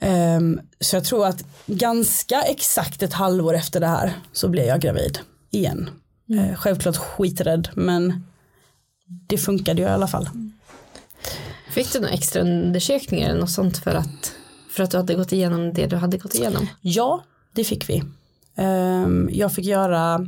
Ehm, 0.00 0.60
så 0.80 0.96
jag 0.96 1.04
tror 1.04 1.26
att 1.26 1.44
ganska 1.66 2.42
exakt 2.42 3.02
ett 3.02 3.12
halvår 3.12 3.54
efter 3.54 3.80
det 3.80 3.86
här 3.86 4.12
så 4.32 4.48
blev 4.48 4.66
jag 4.66 4.80
gravid 4.80 5.18
igen. 5.50 5.90
Eh, 6.30 6.56
självklart 6.56 6.96
skiträdd 6.96 7.68
men 7.74 8.26
det 9.06 9.38
funkade 9.38 9.82
ju 9.82 9.88
i 9.88 9.90
alla 9.90 10.06
fall. 10.06 10.28
Fick 11.72 11.92
du 11.92 12.00
några 12.00 12.14
extra 12.14 12.42
undersökningar 12.42 13.28
eller 13.28 13.40
något 13.40 13.50
sånt 13.50 13.78
för 13.78 13.94
att, 13.94 14.34
för 14.70 14.82
att 14.82 14.90
du 14.90 14.96
hade 14.96 15.14
gått 15.14 15.32
igenom 15.32 15.72
det 15.72 15.86
du 15.86 15.96
hade 15.96 16.18
gått 16.18 16.34
igenom? 16.34 16.66
Ja, 16.80 17.24
det 17.52 17.64
fick 17.64 17.88
vi. 17.88 18.02
Ehm, 18.56 19.30
jag 19.32 19.52
fick 19.52 19.64
göra 19.64 20.26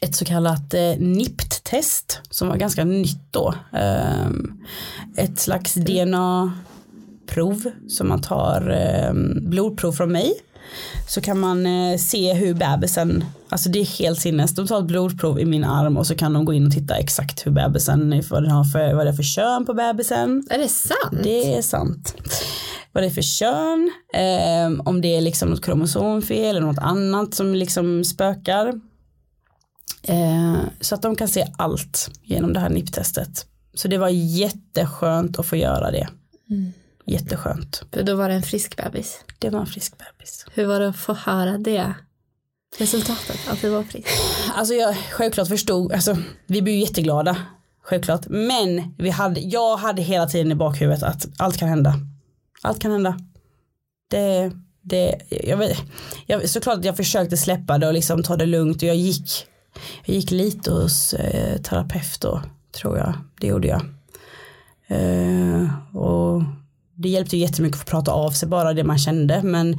ett 0.00 0.14
så 0.16 0.24
kallat 0.24 0.74
eh, 0.74 0.96
NIPT-test 0.98 2.20
som 2.30 2.48
var 2.48 2.56
ganska 2.56 2.84
nytt 2.84 3.32
då. 3.32 3.54
Ehm, 3.72 4.64
ett 5.16 5.38
slags 5.38 5.74
DNA-prov 5.74 7.70
som 7.88 8.08
man 8.08 8.22
tar 8.22 8.70
ehm, 8.70 9.50
blodprov 9.50 9.92
från 9.92 10.12
mig. 10.12 10.32
Så 11.08 11.20
kan 11.20 11.40
man 11.40 11.66
eh, 11.66 11.98
se 11.98 12.32
hur 12.32 12.54
bebisen, 12.54 13.24
alltså 13.48 13.68
det 13.68 13.78
är 13.78 13.84
helt 13.84 14.20
sinnes. 14.20 14.54
De 14.54 14.66
tar 14.66 14.78
ett 14.78 14.86
blodprov 14.86 15.40
i 15.40 15.44
min 15.44 15.64
arm 15.64 15.96
och 15.96 16.06
så 16.06 16.14
kan 16.14 16.32
de 16.32 16.44
gå 16.44 16.52
in 16.52 16.66
och 16.66 16.72
titta 16.72 16.94
exakt 16.94 17.46
hur 17.46 17.50
bebisen, 17.50 18.22
vad 18.30 18.42
den 18.42 18.50
har 18.50 18.64
för, 18.64 18.94
vad 18.94 19.06
det 19.06 19.10
är 19.10 19.14
för 19.14 19.22
kön 19.22 19.66
på 19.66 19.74
bebisen. 19.74 20.46
Är 20.50 20.58
det 20.58 20.68
sant? 20.68 21.22
Det 21.22 21.54
är 21.54 21.62
sant. 21.62 22.14
Vad 22.92 23.02
det 23.02 23.06
är 23.06 23.10
för 23.10 23.22
kön, 23.22 23.90
eh, 24.14 24.86
om 24.86 25.00
det 25.00 25.16
är 25.16 25.20
liksom 25.20 25.50
något 25.50 25.64
kromosomfel 25.64 26.56
eller 26.56 26.60
något 26.66 26.78
annat 26.78 27.34
som 27.34 27.54
liksom 27.54 28.04
spökar. 28.04 28.66
Eh, 30.02 30.58
så 30.80 30.94
att 30.94 31.02
de 31.02 31.16
kan 31.16 31.28
se 31.28 31.46
allt 31.58 32.10
genom 32.22 32.52
det 32.52 32.60
här 32.60 32.68
NIP-testet. 32.70 33.46
Så 33.74 33.88
det 33.88 33.98
var 33.98 34.08
jätteskönt 34.08 35.38
att 35.38 35.46
få 35.46 35.56
göra 35.56 35.90
det. 35.90 36.08
Jätteskönt. 37.10 37.82
För 37.92 38.02
då 38.02 38.14
var 38.14 38.28
det 38.28 38.34
en 38.34 38.42
frisk 38.42 38.76
bebis. 38.76 39.24
Det 39.38 39.50
var 39.50 39.60
en 39.60 39.66
frisk 39.66 39.94
bebis. 39.98 40.46
Hur 40.54 40.66
var 40.66 40.80
det 40.80 40.88
att 40.88 40.96
få 40.96 41.14
höra 41.14 41.58
det? 41.58 41.94
Resultatet, 42.78 43.38
att 43.48 43.60
det 43.60 43.68
var 43.70 43.82
friskt. 43.82 44.10
Alltså 44.54 44.74
jag 44.74 44.96
självklart 45.10 45.48
förstod, 45.48 45.92
alltså 45.92 46.16
vi 46.46 46.62
blev 46.62 46.74
ju 46.74 46.80
jätteglada. 46.80 47.36
Självklart. 47.82 48.26
Men 48.28 48.94
vi 48.98 49.10
hade, 49.10 49.40
jag 49.40 49.76
hade 49.76 50.02
hela 50.02 50.26
tiden 50.26 50.52
i 50.52 50.54
bakhuvudet 50.54 51.02
att 51.02 51.26
allt 51.36 51.58
kan 51.58 51.68
hända. 51.68 51.94
Allt 52.62 52.80
kan 52.80 52.90
hända. 52.92 53.18
Det, 54.10 54.52
det, 54.82 55.20
jag 55.28 55.56
vet, 55.56 55.78
jag, 56.26 56.48
såklart 56.48 56.78
att 56.78 56.84
jag 56.84 56.96
försökte 56.96 57.36
släppa 57.36 57.78
det 57.78 57.86
och 57.86 57.92
liksom 57.92 58.22
ta 58.22 58.36
det 58.36 58.46
lugnt 58.46 58.76
och 58.76 58.88
jag 58.88 58.96
gick, 58.96 59.46
jag 60.04 60.16
gick 60.16 60.30
lite 60.30 60.72
hos 60.72 61.14
eh, 61.14 61.60
terapeut 61.60 62.20
då, 62.20 62.42
tror 62.72 62.98
jag. 62.98 63.14
Det 63.40 63.46
gjorde 63.46 63.68
jag. 63.68 63.82
Eh, 64.86 65.96
och 65.96 66.42
det 67.00 67.08
hjälpte 67.08 67.36
ju 67.36 67.42
jättemycket 67.42 67.80
att 67.80 67.88
få 67.88 67.90
prata 67.90 68.12
av 68.12 68.30
sig 68.30 68.48
bara 68.48 68.74
det 68.74 68.84
man 68.84 68.98
kände 68.98 69.42
men 69.42 69.78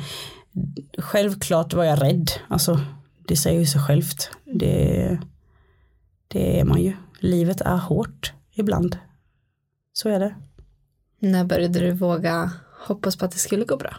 självklart 0.97 1.73
var 1.73 1.83
jag 1.83 2.01
rädd. 2.01 2.31
Alltså 2.47 2.79
det 3.27 3.35
säger 3.35 3.59
ju 3.59 3.65
sig 3.65 3.81
självt. 3.81 4.29
Det, 4.45 5.19
det 6.27 6.59
är 6.59 6.65
man 6.65 6.81
ju. 6.81 6.93
Livet 7.19 7.61
är 7.61 7.77
hårt 7.77 8.33
ibland. 8.53 8.97
Så 9.93 10.09
är 10.09 10.19
det. 10.19 10.35
När 11.19 11.43
började 11.43 11.79
du 11.79 11.91
våga 11.91 12.51
hoppas 12.87 13.15
på 13.15 13.25
att 13.25 13.31
det 13.31 13.37
skulle 13.37 13.65
gå 13.65 13.77
bra? 13.77 13.95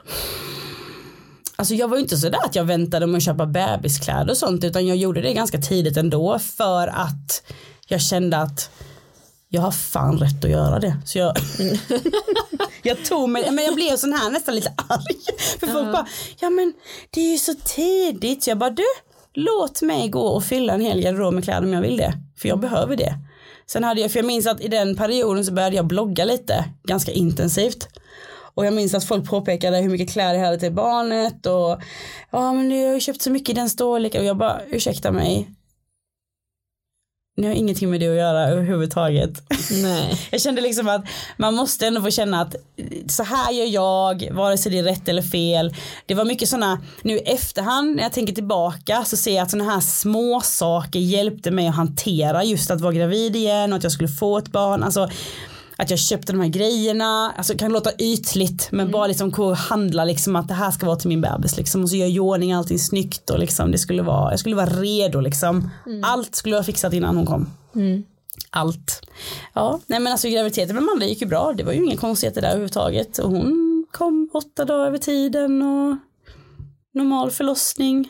Alltså 1.56 1.74
jag 1.74 1.88
var 1.88 1.96
ju 1.96 2.02
inte 2.02 2.16
sådär 2.16 2.44
att 2.44 2.54
jag 2.54 2.64
väntade 2.64 3.06
med 3.06 3.16
att 3.16 3.22
köpa 3.22 3.46
bebiskläder 3.46 4.30
och 4.30 4.36
sånt 4.36 4.64
utan 4.64 4.86
jag 4.86 4.96
gjorde 4.96 5.20
det 5.20 5.32
ganska 5.32 5.58
tidigt 5.58 5.96
ändå 5.96 6.38
för 6.38 6.88
att 6.88 7.42
jag 7.86 8.00
kände 8.00 8.38
att 8.38 8.70
jag 9.54 9.62
har 9.62 9.70
fan 9.70 10.18
rätt 10.18 10.44
att 10.44 10.50
göra 10.50 10.78
det. 10.78 10.96
Så 11.04 11.18
jag, 11.18 11.36
jag 12.82 13.04
tog 13.04 13.28
mig, 13.28 13.50
men 13.50 13.64
jag 13.64 13.74
blev 13.74 13.96
sån 13.96 14.12
här 14.12 14.30
nästan 14.30 14.54
lite 14.54 14.72
arg. 14.88 15.16
För 15.60 15.66
folk 15.66 15.92
bara, 15.92 16.06
ja 16.40 16.50
men 16.50 16.72
det 17.10 17.20
är 17.20 17.32
ju 17.32 17.38
så 17.38 17.54
tidigt. 17.64 18.42
Så 18.42 18.50
jag 18.50 18.58
bara, 18.58 18.70
du, 18.70 18.84
låt 19.34 19.82
mig 19.82 20.08
gå 20.08 20.22
och 20.22 20.44
fylla 20.44 20.72
en 20.72 20.80
hel 20.80 21.00
garderob 21.00 21.34
med 21.34 21.44
kläder 21.44 21.62
om 21.62 21.72
jag 21.72 21.82
vill 21.82 21.96
det. 21.96 22.14
För 22.38 22.48
jag 22.48 22.60
behöver 22.60 22.96
det. 22.96 23.14
Sen 23.66 23.84
hade 23.84 24.00
jag, 24.00 24.12
för 24.12 24.18
jag 24.18 24.26
minns 24.26 24.46
att 24.46 24.60
i 24.60 24.68
den 24.68 24.96
perioden 24.96 25.44
så 25.44 25.52
började 25.52 25.76
jag 25.76 25.86
blogga 25.86 26.24
lite, 26.24 26.64
ganska 26.84 27.12
intensivt. 27.12 27.88
Och 28.54 28.66
jag 28.66 28.74
minns 28.74 28.94
att 28.94 29.04
folk 29.04 29.30
påpekade 29.30 29.76
hur 29.76 29.90
mycket 29.90 30.12
kläder 30.12 30.34
jag 30.34 30.44
hade 30.44 30.58
till 30.58 30.72
barnet 30.72 31.46
och 31.46 31.82
ja 32.30 32.52
men 32.52 32.80
jag 32.80 32.92
har 32.92 33.00
köpt 33.00 33.22
så 33.22 33.30
mycket 33.30 33.48
i 33.48 33.52
den 33.52 33.70
storleken 33.70 34.20
och 34.20 34.26
jag 34.26 34.36
bara 34.36 34.60
ursäkta 34.70 35.12
mig. 35.12 35.48
Ni 37.42 37.48
har 37.48 37.54
ingenting 37.54 37.90
med 37.90 38.00
det 38.00 38.08
att 38.08 38.16
göra 38.16 38.48
överhuvudtaget. 38.48 39.42
Nej. 39.70 40.18
Jag 40.30 40.40
kände 40.40 40.60
liksom 40.60 40.88
att 40.88 41.04
man 41.36 41.54
måste 41.54 41.86
ändå 41.86 42.02
få 42.02 42.10
känna 42.10 42.40
att 42.40 42.56
så 43.08 43.22
här 43.22 43.52
gör 43.52 43.66
jag, 43.66 44.28
vare 44.32 44.58
sig 44.58 44.72
det 44.72 44.78
är 44.78 44.82
rätt 44.82 45.08
eller 45.08 45.22
fel. 45.22 45.74
Det 46.06 46.14
var 46.14 46.24
mycket 46.24 46.48
sådana, 46.48 46.82
nu 47.02 47.14
i 47.14 47.18
efterhand 47.18 47.96
när 47.96 48.02
jag 48.02 48.12
tänker 48.12 48.34
tillbaka 48.34 49.04
så 49.04 49.16
ser 49.16 49.34
jag 49.34 49.42
att 49.42 49.50
sådana 49.50 49.72
här 49.72 49.80
små 49.80 50.40
saker 50.44 51.00
hjälpte 51.00 51.50
mig 51.50 51.68
att 51.68 51.74
hantera 51.74 52.44
just 52.44 52.70
att 52.70 52.80
vara 52.80 52.92
gravid 52.92 53.36
igen 53.36 53.72
och 53.72 53.76
att 53.76 53.82
jag 53.82 53.92
skulle 53.92 54.08
få 54.08 54.38
ett 54.38 54.48
barn. 54.48 54.82
Alltså 54.82 55.10
att 55.82 55.90
jag 55.90 55.98
köpte 55.98 56.32
de 56.32 56.40
här 56.40 56.48
grejerna, 56.48 57.32
alltså 57.36 57.54
kan 57.54 57.72
låta 57.72 57.90
ytligt 57.98 58.68
men 58.72 58.90
bara 58.90 59.06
liksom 59.06 59.54
handla 59.56 60.04
liksom 60.04 60.36
att 60.36 60.48
det 60.48 60.54
här 60.54 60.70
ska 60.70 60.86
vara 60.86 60.96
till 60.96 61.08
min 61.08 61.20
bebis 61.20 61.56
liksom 61.56 61.82
och 61.82 61.90
så 61.90 61.96
gör 61.96 62.06
jag 62.06 62.14
i 62.14 62.18
ordning 62.18 62.52
allting 62.52 62.78
snyggt 62.78 63.30
och 63.30 63.38
liksom 63.38 63.70
det 63.70 63.78
skulle 63.78 64.02
vara, 64.02 64.30
jag 64.30 64.40
skulle 64.40 64.56
vara 64.56 64.66
redo 64.66 65.20
liksom. 65.20 65.70
Allt 66.04 66.34
skulle 66.34 66.54
vara 66.54 66.64
fixat 66.64 66.92
innan 66.92 67.16
hon 67.16 67.26
kom. 67.26 67.50
Allt. 68.50 69.02
Ja, 69.52 69.80
nej 69.86 70.00
men 70.00 70.12
alltså 70.12 70.28
graviditeten 70.28 70.74
med 70.74 70.82
Amanda 70.82 71.06
gick 71.06 71.20
ju 71.20 71.26
bra, 71.26 71.52
det 71.56 71.64
var 71.64 71.72
ju 71.72 71.84
inga 71.84 71.96
konstigheter 71.96 72.40
där 72.40 72.48
överhuvudtaget 72.48 73.18
och 73.18 73.30
hon 73.30 73.86
kom 73.90 74.30
åtta 74.32 74.64
dagar 74.64 74.86
över 74.86 74.98
tiden 74.98 75.62
och 75.62 75.96
normal 76.94 77.30
förlossning, 77.30 78.08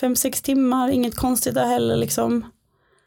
fem, 0.00 0.16
sex 0.16 0.42
timmar, 0.42 0.88
inget 0.88 1.16
konstigt 1.16 1.54
där 1.54 1.66
heller 1.66 1.96
liksom. 1.96 2.44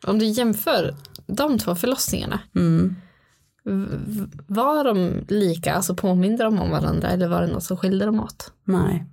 Om 0.08 0.20
du 0.20 0.26
jämför 0.26 0.96
de 1.28 1.60
två 1.60 1.76
förlossningarna. 1.76 2.40
Mm. 2.56 2.96
Var 4.48 4.84
de 4.84 5.26
lika, 5.28 5.74
alltså 5.74 5.96
påminde 5.96 6.44
de 6.44 6.60
om 6.60 6.72
varandra 6.72 7.10
eller 7.10 7.28
var 7.28 7.42
det 7.42 7.48
något 7.48 7.64
som 7.64 7.78
skilde 7.78 8.06
dem 8.06 8.20
åt? 8.20 8.52
Nej. 8.64 9.06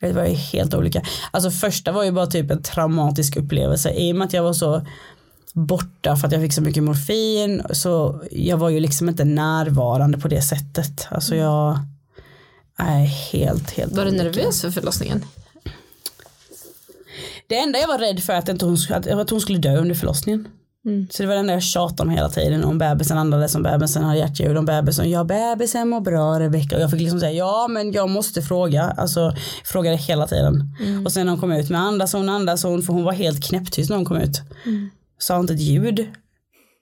Det 0.00 0.12
var 0.12 0.24
ju 0.24 0.34
helt 0.34 0.74
olika. 0.74 1.02
Alltså 1.30 1.50
första 1.50 1.92
var 1.92 2.04
ju 2.04 2.12
bara 2.12 2.26
typ 2.26 2.50
en 2.50 2.62
traumatisk 2.62 3.36
upplevelse 3.36 3.90
i 3.90 4.12
och 4.12 4.16
med 4.16 4.26
att 4.26 4.32
jag 4.32 4.42
var 4.42 4.52
så 4.52 4.86
borta 5.52 6.16
för 6.16 6.26
att 6.26 6.32
jag 6.32 6.42
fick 6.42 6.52
så 6.52 6.62
mycket 6.62 6.82
morfin 6.82 7.62
så 7.70 8.22
jag 8.30 8.56
var 8.56 8.68
ju 8.68 8.80
liksom 8.80 9.08
inte 9.08 9.24
närvarande 9.24 10.18
på 10.18 10.28
det 10.28 10.42
sättet. 10.42 11.06
Alltså 11.10 11.36
jag 11.36 11.78
är 12.76 13.04
helt, 13.32 13.70
helt 13.70 13.92
Var 13.96 14.04
du 14.04 14.10
nervös 14.10 14.60
för 14.60 14.70
förlossningen? 14.70 15.24
Det 17.46 17.58
enda 17.58 17.78
jag 17.78 17.88
var 17.88 17.98
rädd 17.98 18.22
för 18.22 18.32
att, 18.32 18.48
inte 18.48 18.64
hon, 18.64 18.76
att, 18.90 19.06
att 19.06 19.30
hon 19.30 19.40
skulle 19.40 19.58
dö 19.58 19.76
under 19.76 19.94
förlossningen. 19.94 20.48
Så 21.10 21.22
det 21.22 21.26
var 21.26 21.34
det 21.34 21.40
enda 21.40 21.52
jag 21.52 21.62
tjatade 21.62 22.02
om 22.02 22.10
hela 22.10 22.28
tiden. 22.28 22.64
Om 22.64 22.78
bebisen 22.78 23.18
andades, 23.18 23.54
om 23.54 23.62
bebisen 23.62 24.02
hade 24.02 24.18
hjärtljud, 24.18 24.56
om 24.56 24.64
bebisen, 24.64 25.10
ja 25.10 25.24
bebisen 25.24 25.88
mår 25.88 26.00
bra 26.00 26.40
Rebecka. 26.40 26.76
Och 26.76 26.82
jag 26.82 26.90
fick 26.90 27.00
liksom 27.00 27.20
säga, 27.20 27.32
ja 27.32 27.68
men 27.70 27.92
jag 27.92 28.10
måste 28.10 28.42
fråga. 28.42 28.94
Alltså 28.96 29.32
frågade 29.64 29.96
hela 29.96 30.26
tiden. 30.26 30.76
Och 31.04 31.12
sen 31.12 31.26
när 31.26 31.32
hon 31.32 31.40
kom 31.40 31.52
ut 31.52 31.70
med 31.70 31.80
andas 31.80 32.12
hon, 32.12 32.28
andas 32.28 32.62
hon, 32.62 32.82
för 32.82 32.92
hon 32.92 33.04
var 33.04 33.12
helt 33.12 33.44
knäpptyst 33.44 33.90
när 33.90 33.96
hon 33.96 34.06
kom 34.06 34.16
ut. 34.16 34.40
Sa 35.18 35.40
inte 35.40 35.54
ett 35.54 35.60
ljud. 35.60 36.06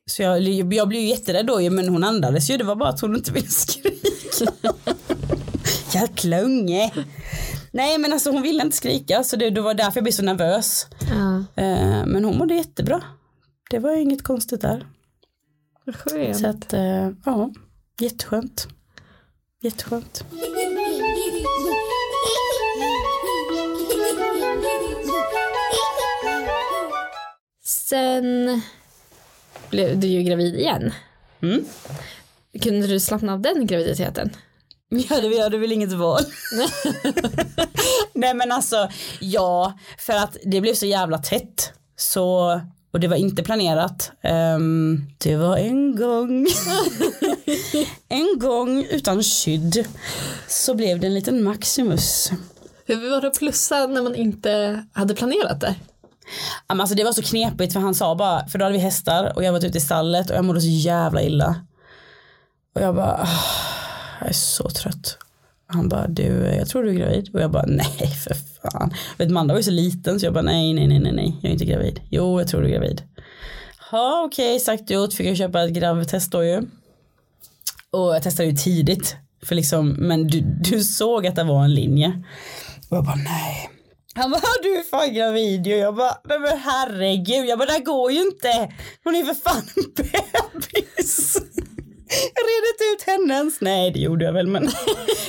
Så 0.07 0.23
jag, 0.23 0.43
jag 0.43 0.89
blev 0.89 1.01
ju 1.01 1.09
jätterädd 1.09 1.47
då, 1.47 1.71
men 1.71 1.89
hon 1.89 2.05
andades 2.05 2.51
ju, 2.51 2.57
det 2.57 2.65
var 2.65 2.77
bara 2.77 2.89
att 2.89 3.01
hon 3.01 3.17
inte 3.17 3.33
ville 3.33 3.49
skrika. 3.49 3.99
Jäkla 5.95 6.41
unge. 6.41 6.93
Nej 7.71 7.99
men 7.99 8.13
alltså 8.13 8.31
hon 8.31 8.43
ville 8.43 8.63
inte 8.63 8.77
skrika 8.77 9.25
så 9.25 9.37
det, 9.37 9.51
det 9.51 9.61
var 9.61 9.75
därför 9.75 9.97
jag 9.97 10.05
blev 10.05 10.13
så 10.13 10.23
nervös. 10.23 10.87
Ja. 11.11 11.63
Eh, 11.63 12.07
men 12.07 12.25
hon 12.25 12.39
mådde 12.39 12.55
jättebra. 12.55 13.03
Det 13.71 13.79
var 13.79 13.97
inget 13.97 14.23
konstigt 14.23 14.61
där. 14.61 14.87
Skönt. 15.87 16.37
Så 16.39 16.47
att, 16.47 16.73
eh, 16.73 17.11
ja, 17.25 17.51
jätteskönt. 18.01 18.69
Jätteskönt. 19.63 20.25
Sen 27.65 28.63
blev 29.71 30.01
du 30.01 30.07
ju 30.07 30.23
gravid 30.23 30.55
igen. 30.55 30.93
Mm. 31.43 31.65
Kunde 32.63 32.87
du 32.87 33.01
slappna 33.01 33.33
av 33.33 33.41
den 33.41 33.67
graviditeten? 33.67 34.37
Ja, 34.89 35.21
det, 35.21 35.43
hade 35.43 35.59
väl 35.59 35.73
inget 35.73 35.93
val. 35.93 36.23
Nej 38.13 38.35
men 38.35 38.53
alltså, 38.53 38.89
ja, 39.21 39.79
för 39.99 40.13
att 40.13 40.37
det 40.45 40.61
blev 40.61 40.75
så 40.75 40.87
jävla 40.87 41.19
tätt. 41.19 41.73
Så, 41.97 42.61
och 42.95 43.01
det 43.01 43.09
var 43.09 43.17
inte 43.17 43.43
planerat. 43.43 44.13
Ehm, 44.23 45.07
det 45.19 45.37
var 45.37 45.57
en 45.57 45.97
gång, 45.97 46.47
en 48.09 48.39
gång 48.39 48.85
utan 48.91 49.23
skydd 49.23 49.87
så 50.49 50.75
blev 50.75 51.01
det 51.01 51.07
en 51.07 51.15
liten 51.15 51.43
Maximus. 51.45 52.31
Hur 52.87 53.11
var 53.11 53.21
det 53.21 53.27
att 53.27 53.39
plussa 53.39 53.87
när 53.87 54.03
man 54.03 54.15
inte 54.15 54.85
hade 54.93 55.15
planerat 55.15 55.61
det? 55.61 55.75
Alltså 56.67 56.95
det 56.95 57.05
var 57.05 57.13
så 57.13 57.23
knepigt 57.23 57.73
för 57.73 57.81
han 57.81 57.95
sa 57.95 58.15
bara, 58.15 58.47
för 58.47 58.59
då 58.59 58.65
hade 58.65 58.77
vi 58.77 58.83
hästar 58.83 59.33
och 59.37 59.45
jag 59.45 59.53
var 59.53 59.65
ute 59.65 59.79
i 59.79 59.81
stallet 59.81 60.31
och 60.31 60.37
jag 60.37 60.45
mådde 60.45 60.61
så 60.61 60.67
jävla 60.67 61.23
illa. 61.23 61.57
Och 62.75 62.81
jag 62.83 62.95
bara, 62.95 63.13
"Ah, 63.23 63.29
jag 64.21 64.29
är 64.29 64.33
så 64.33 64.71
trött. 64.71 65.19
Han 65.67 65.89
bara, 65.89 66.07
du, 66.07 66.23
jag 66.59 66.69
tror 66.69 66.83
du 66.83 66.91
är 66.91 66.95
gravid. 66.95 67.31
Och 67.35 67.41
jag 67.41 67.51
bara, 67.51 67.67
nej 67.67 68.09
för 68.25 68.35
fan. 68.35 68.95
Vet, 69.19 69.31
Manda 69.31 69.55
var 69.55 69.59
ju 69.59 69.65
så 69.65 69.71
liten 69.71 70.21
så 70.21 70.27
jag 70.27 70.35
bara, 70.35 70.43
nej, 70.43 70.73
nej, 70.73 70.87
nej, 70.87 70.99
nej, 70.99 71.13
nej, 71.13 71.37
jag 71.43 71.49
är 71.49 71.53
inte 71.53 71.65
gravid. 71.65 72.01
Jo, 72.11 72.41
jag 72.41 72.49
tror 72.49 72.63
du 72.63 72.69
är 72.69 72.73
gravid. 72.73 73.03
Ja, 73.93 74.25
okej, 74.27 74.61
sagt 74.61 74.83
och 74.83 74.91
gjort. 74.91 75.13
Fick 75.13 75.27
jag 75.27 75.37
köpa 75.37 75.65
ett 75.65 75.71
gravtest 75.71 76.33
då 76.33 76.45
ju. 76.45 76.63
Och 77.91 78.15
jag 78.15 78.23
testade 78.23 78.49
ju 78.49 78.57
tidigt. 78.57 79.17
För 79.43 79.55
liksom, 79.55 79.89
men 79.89 80.27
du, 80.27 80.41
du 80.41 80.85
såg 80.85 81.27
att 81.27 81.37
det 81.37 81.45
var 81.45 81.65
en 81.65 81.75
linje. 81.75 82.23
Och 82.91 82.97
jag 82.97 83.05
bara, 83.05 83.17
nej. 83.17 83.71
Han 84.15 84.31
bara, 84.31 84.41
du 84.63 84.77
är 84.79 84.83
fan 84.83 85.15
gravid 85.15 85.67
ju. 85.67 85.77
Jag 85.77 85.95
bara, 85.95 86.19
men, 86.25 86.43
men 86.43 86.59
herregud. 86.59 87.47
Jag 87.47 87.59
bara, 87.59 87.67
det 87.67 87.73
här 87.73 87.85
går 87.85 88.13
ju 88.13 88.21
inte. 88.21 88.73
Hon 89.05 89.15
är 89.15 89.25
för 89.25 89.35
fan 89.35 89.63
en 89.77 89.93
bebis. 89.97 91.37
Jag 92.35 92.45
red 92.45 92.65
inte 92.73 92.85
ut 92.95 93.03
henne 93.07 93.35
ens. 93.35 93.61
Nej 93.61 93.91
det 93.91 93.99
gjorde 93.99 94.25
jag 94.25 94.33
väl 94.33 94.47
men 94.47 94.69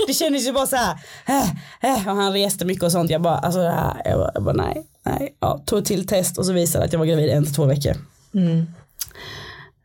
det 0.08 0.14
kändes 0.14 0.48
ju 0.48 0.52
bara 0.54 0.68
så 0.68 0.76
här. 0.76 0.98
äh, 1.28 1.50
äh, 1.82 2.08
och 2.08 2.16
han 2.16 2.34
reste 2.34 2.66
mycket 2.66 2.84
och 2.84 2.92
sånt. 2.92 3.12
Jag 3.12 3.22
bara, 3.22 3.38
alltså 3.38 3.60
det 3.60 3.72
här, 3.72 4.02
jag 4.06 4.20
bara, 4.20 4.32
jag 4.34 4.44
bara 4.44 4.56
nej, 4.56 4.88
nej. 5.06 5.36
Ja, 5.40 5.64
tog 5.66 5.86
till 5.86 6.08
test 6.08 6.38
och 6.38 6.46
så 6.46 6.54
visade 6.54 6.84
det 6.84 6.86
att 6.86 6.94
jag 6.94 7.00
var 7.00 7.06
gravid 7.06 7.30
en 7.30 7.46
till 7.46 7.56
två 7.56 7.66
veckor. 7.66 7.94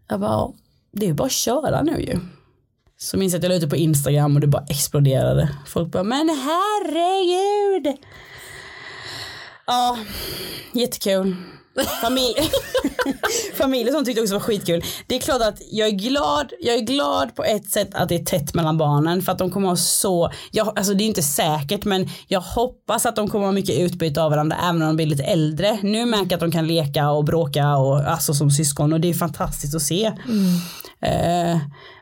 Jag 0.09 0.21
bara, 0.21 0.49
det 0.93 1.07
är 1.07 1.09
ju 1.09 1.15
bara 1.15 1.27
att 1.27 1.33
köra 1.33 1.83
nu 1.83 2.01
ju. 2.01 2.19
Så 2.97 3.17
minns 3.17 3.33
jag 3.33 3.39
att 3.39 3.43
jag 3.43 3.51
la 3.51 3.57
ute 3.57 3.69
på 3.69 3.77
Instagram 3.77 4.35
och 4.35 4.41
det 4.41 4.47
bara 4.47 4.65
exploderade. 4.69 5.49
Folk 5.67 5.89
bara, 5.89 6.03
men 6.03 6.29
herregud. 6.29 7.97
Ja, 9.67 9.99
jättekul. 10.73 11.37
Familj, 12.01 12.51
familj 13.55 13.93
som 13.93 14.05
tyckte 14.05 14.23
också 14.23 14.35
var 14.35 14.41
skitkul. 14.41 14.85
Det 15.07 15.16
är 15.16 15.21
klart 15.21 15.43
att 15.43 15.62
jag 15.71 15.89
är 15.89 15.93
glad, 15.93 16.53
jag 16.61 16.77
är 16.77 16.81
glad 16.81 17.35
på 17.37 17.45
ett 17.45 17.71
sätt 17.71 17.95
att 17.95 18.09
det 18.09 18.14
är 18.14 18.25
tätt 18.25 18.55
mellan 18.55 18.79
barnen 18.79 19.23
för 19.23 19.33
att 19.33 19.39
de 19.39 19.51
kommer 19.51 19.68
ha 19.68 19.77
så, 19.77 20.31
jag, 20.51 20.79
alltså 20.79 20.95
det 20.95 21.05
är 21.05 21.07
inte 21.07 21.23
säkert 21.23 21.85
men 21.85 22.09
jag 22.29 22.41
hoppas 22.41 23.07
att 23.07 23.16
de 23.16 23.29
kommer 23.29 23.45
ha 23.45 23.53
mycket 23.53 23.79
utbyte 23.79 24.23
av 24.23 24.31
varandra 24.31 24.57
även 24.62 24.83
om 24.83 24.89
de 24.89 24.97
blir 24.97 25.07
lite 25.07 25.25
äldre. 25.25 25.79
Nu 25.83 26.07
märker 26.07 26.31
jag 26.31 26.33
att 26.33 26.41
de 26.41 26.53
kan 26.53 26.66
leka 26.66 27.11
och 27.11 27.25
bråka 27.25 27.77
och 27.77 28.01
alltså 28.01 28.35
som 28.35 28.51
syskon 28.51 28.93
och 28.93 29.01
det 29.01 29.09
är 29.09 29.14
fantastiskt 29.14 29.75
att 29.75 29.83
se. 29.83 30.12
Eh, 31.03 31.59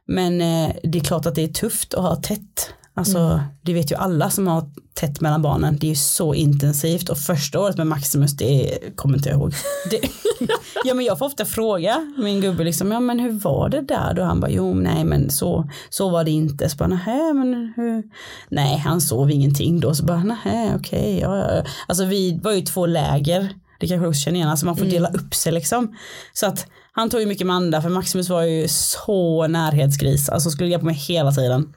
men 0.06 0.40
eh, 0.40 0.70
det 0.82 0.98
är 0.98 1.04
klart 1.04 1.26
att 1.26 1.34
det 1.34 1.44
är 1.44 1.48
tufft 1.48 1.94
att 1.94 2.02
ha 2.02 2.16
tätt. 2.16 2.70
Alltså 2.98 3.18
Mm. 3.18 3.40
det 3.62 3.74
vet 3.74 3.90
ju 3.92 3.96
alla 3.96 4.30
som 4.30 4.46
har 4.46 4.70
tätt 4.94 5.20
mellan 5.20 5.42
barnen. 5.42 5.78
Det 5.80 5.86
är 5.86 5.88
ju 5.88 5.94
så 5.96 6.34
intensivt 6.34 7.08
och 7.08 7.18
första 7.18 7.60
året 7.60 7.76
med 7.76 7.86
Maximus 7.86 8.32
det 8.36 8.78
kommer 8.96 9.16
inte 9.16 9.28
jag 9.28 9.38
ihåg. 9.38 9.54
Det, 9.90 10.00
ja 10.84 10.94
men 10.94 11.04
jag 11.04 11.18
får 11.18 11.26
ofta 11.26 11.44
fråga 11.44 12.12
min 12.18 12.40
gubbe 12.40 12.64
liksom, 12.64 12.92
ja 12.92 13.00
men 13.00 13.18
hur 13.18 13.32
var 13.32 13.68
det 13.68 13.80
där 13.80 14.14
då? 14.14 14.22
Han 14.22 14.40
bara, 14.40 14.50
jo 14.50 14.74
nej 14.74 15.04
men 15.04 15.30
så, 15.30 15.70
så 15.90 16.08
var 16.08 16.24
det 16.24 16.30
inte. 16.30 16.68
Så 16.68 16.76
bara, 16.76 16.88
nähä 16.88 17.32
men 17.34 17.72
hur? 17.76 18.02
Nej 18.48 18.76
han 18.78 19.00
sov 19.00 19.30
ingenting 19.30 19.80
då. 19.80 19.94
Så 19.94 20.04
bara, 20.04 20.24
nähä 20.24 20.72
okej, 20.76 21.18
ja, 21.22 21.36
ja. 21.36 21.56
ja." 21.56 21.62
Alltså 21.88 22.04
vi 22.04 22.40
var 22.42 22.52
ju 22.52 22.60
två 22.60 22.86
läger. 22.86 23.54
Det 23.80 23.88
kanske 23.88 24.06
också 24.06 24.20
känner 24.20 24.36
igen, 24.36 24.48
alltså 24.48 24.66
man 24.66 24.76
får 24.76 24.84
dela 24.84 25.08
upp 25.08 25.34
sig 25.34 25.52
liksom. 25.52 25.96
Så 26.32 26.46
att 26.46 26.66
han 26.92 27.10
tog 27.10 27.20
ju 27.20 27.26
mycket 27.26 27.46
Manda 27.46 27.82
för 27.82 27.88
Maximus 27.88 28.28
var 28.28 28.42
ju 28.42 28.68
så 28.68 29.46
närhetsgris, 29.46 30.28
alltså 30.28 30.50
skulle 30.50 30.68
hjälpa 30.70 30.86
mig 30.86 30.94
hela 30.94 31.32
tiden. 31.32 31.74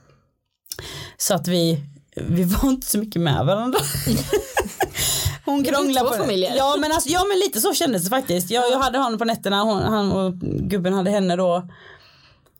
Så 1.18 1.34
att 1.34 1.48
vi, 1.48 1.84
vi 2.16 2.44
var 2.44 2.70
inte 2.70 2.88
så 2.88 2.98
mycket 2.98 3.22
med 3.22 3.46
varandra. 3.46 3.80
Hon 5.46 5.64
krånglade 5.64 6.10
på 6.10 6.16
familjer. 6.16 6.54
Ja 6.58 6.78
men, 6.80 6.92
alltså, 6.92 7.10
ja 7.10 7.26
men 7.30 7.38
lite 7.40 7.60
så 7.60 7.74
kändes 7.74 8.04
det 8.04 8.10
faktiskt. 8.10 8.52
Jag, 8.52 8.72
jag 8.72 8.80
hade 8.80 8.98
honom 8.98 9.20
på 9.20 9.26
nätterna, 9.26 9.64
hon, 9.64 9.82
han 9.82 10.12
och 10.12 10.34
gubben 10.40 10.94
hade 10.94 11.12
henne 11.12 11.36
då. 11.36 11.68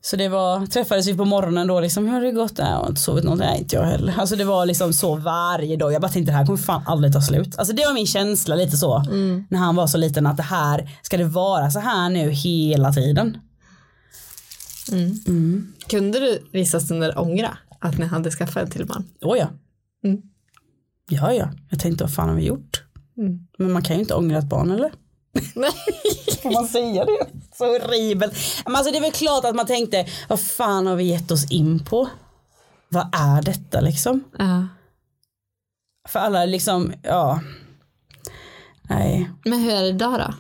Så 0.04 0.16
det 0.16 0.30
var, 0.30 0.66
träffades 0.66 1.08
vi 1.08 1.18
på 1.18 1.26
morgonen 1.26 1.68
då 1.68 1.80
liksom, 1.80 2.06
hur 2.06 2.14
har 2.14 2.22
det 2.22 2.32
gått? 2.32 2.58
Nej, 2.58 2.72
jag 2.72 2.78
har 2.78 2.88
inte 2.88 3.02
sovit 3.02 3.24
något, 3.24 3.40
nej 3.40 3.60
inte 3.60 3.76
jag 3.76 3.84
heller. 3.84 4.14
Alltså 4.18 4.36
det 4.36 4.44
var 4.44 4.66
liksom 4.66 4.94
så 4.94 5.16
varje 5.16 5.76
dag. 5.78 5.94
Jag 5.94 6.02
bara 6.02 6.12
tänkte 6.12 6.32
det 6.32 6.38
här 6.38 6.46
kommer 6.46 6.58
fan 6.58 6.84
aldrig 6.86 7.14
ta 7.14 7.22
slut. 7.22 7.58
Alltså 7.58 7.76
det 7.76 7.86
var 7.86 7.94
min 7.94 8.08
känsla 8.08 8.56
lite 8.56 8.78
så. 8.78 9.04
När 9.50 9.60
han 9.60 9.76
var 9.76 9.88
så 9.88 9.98
liten 9.98 10.28
att 10.28 10.38
det 10.38 10.44
här, 10.44 10.90
ska 11.02 11.18
det 11.18 11.24
vara 11.24 11.72
så 11.72 11.80
här 11.80 12.10
nu 12.10 12.30
hela 12.30 12.94
tiden? 12.94 13.38
Kunde 15.88 16.20
du 16.20 16.50
vissa 16.52 16.80
stunder 16.80 17.20
ångra 17.20 17.58
att 17.82 17.98
ni 17.98 18.06
hade 18.06 18.32
skaffat 18.32 18.64
en 18.64 18.70
till 18.70 18.86
man? 18.86 19.10
Oh 19.22 19.38
ja. 19.38 19.50
Mm. 20.04 20.22
Ja 21.10 21.34
ja, 21.34 21.50
jag 21.70 21.80
tänkte 21.80 22.04
vad 22.04 22.14
fan 22.14 22.30
har 22.30 22.36
vi 22.36 22.46
gjort? 22.46 22.84
Men 23.58 23.72
man 23.72 23.82
kan 23.82 23.96
ju 23.96 24.02
inte 24.02 24.16
ångra 24.16 24.38
ett 24.38 24.50
barn 24.50 24.72
eller? 24.72 24.92
Nej. 25.56 25.72
Man 26.54 26.68
säga 26.68 27.06
det? 27.06 27.28
Så 27.54 27.66
horribelt. 27.66 28.34
Men 28.66 28.76
alltså 28.76 28.92
det 28.92 28.98
är 28.98 29.02
väl 29.02 29.12
klart 29.12 29.46
att 29.46 29.56
man 29.56 29.66
tänkte, 29.66 30.08
vad 30.30 30.40
fan 30.40 30.88
har 30.88 30.96
vi 30.96 31.04
gett 31.04 31.32
oss 31.32 31.52
in 31.52 31.86
på? 31.86 32.10
Vad 32.90 33.16
är 33.16 33.42
detta 33.42 33.82
liksom? 33.82 34.24
Ja. 34.38 34.68
För 36.10 36.20
alla 36.20 36.46
liksom, 36.46 36.94
ja. 37.04 37.42
Nej. 38.82 39.32
Men 39.46 39.60
hur 39.60 39.72
är 39.72 39.82
det 39.82 39.88
idag 39.88 40.20
då? 40.20 40.34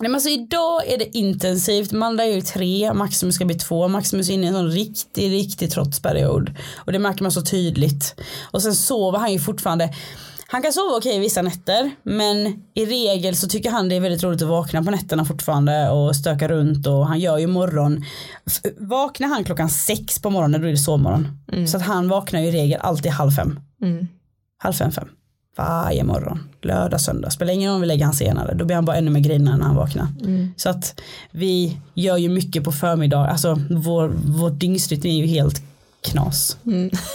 Nej 0.00 0.08
men 0.08 0.14
alltså 0.14 0.28
idag 0.28 0.86
är 0.86 0.98
det 0.98 1.16
intensivt, 1.16 1.92
Manda 1.92 2.24
är 2.24 2.34
ju 2.34 2.40
tre, 2.40 2.92
Maximus 2.92 3.34
ska 3.34 3.44
bli 3.44 3.54
två, 3.54 3.88
Maximus 3.88 4.28
är 4.28 4.32
inne 4.32 4.44
i 4.44 4.48
en 4.48 4.54
sån 4.54 4.70
riktig, 4.70 5.32
riktig 5.32 5.70
trotsperiod. 5.70 6.54
Och 6.76 6.92
det 6.92 6.98
märker 6.98 7.22
man 7.22 7.32
så 7.32 7.42
tydligt. 7.42 8.20
Och 8.50 8.62
sen 8.62 8.74
sover 8.74 9.18
han 9.18 9.32
ju 9.32 9.38
fortfarande, 9.38 9.94
han 10.46 10.62
kan 10.62 10.72
sova 10.72 10.96
okej 10.96 11.18
vissa 11.18 11.42
nätter, 11.42 11.90
men 12.02 12.46
i 12.74 12.86
regel 12.86 13.36
så 13.36 13.48
tycker 13.48 13.70
han 13.70 13.88
det 13.88 13.94
är 13.94 14.00
väldigt 14.00 14.22
roligt 14.22 14.42
att 14.42 14.48
vakna 14.48 14.82
på 14.82 14.90
nätterna 14.90 15.24
fortfarande 15.24 15.90
och 15.90 16.16
stöka 16.16 16.48
runt 16.48 16.86
och 16.86 17.06
han 17.06 17.20
gör 17.20 17.38
ju 17.38 17.46
morgon. 17.46 18.04
Vaknar 18.78 19.28
han 19.28 19.44
klockan 19.44 19.68
sex 19.68 20.18
på 20.18 20.30
morgonen 20.30 20.60
då 20.60 20.66
är 20.66 20.70
det 20.70 20.76
sovmorgon. 20.78 21.28
Så 21.68 21.76
att 21.76 21.82
han 21.82 22.08
vaknar 22.08 22.40
ju 22.40 22.46
i 22.46 22.52
regel 22.52 22.80
alltid 22.80 23.12
halv 23.12 23.30
fem. 23.30 23.60
Mm. 23.82 24.08
Halv 24.58 24.72
fem, 24.72 24.92
fem. 24.92 25.08
Varje 25.56 26.04
morgon. 26.04 26.48
Lördag, 26.62 27.00
söndag. 27.00 27.30
Spelar 27.30 27.52
ingen 27.52 27.70
roll 27.70 27.74
om 27.74 27.80
vi 27.80 27.86
lägger 27.86 28.04
han 28.04 28.14
senare. 28.14 28.54
Då 28.54 28.64
blir 28.64 28.74
han 28.74 28.84
bara 28.84 28.96
ännu 28.96 29.10
mer 29.10 29.20
grinig 29.20 29.44
när 29.44 29.64
han 29.64 29.76
vaknar. 29.76 30.06
Så 30.56 30.68
att 30.68 31.00
vi 31.30 31.76
gör 31.94 32.16
ju 32.16 32.28
mycket 32.28 32.64
på 32.64 32.72
förmiddag. 32.72 33.26
Alltså 33.26 33.60
vår, 33.70 34.12
vår 34.24 34.50
dygnsrytm 34.50 35.06
är 35.06 35.16
ju 35.16 35.26
helt 35.26 35.62
knas. 36.00 36.56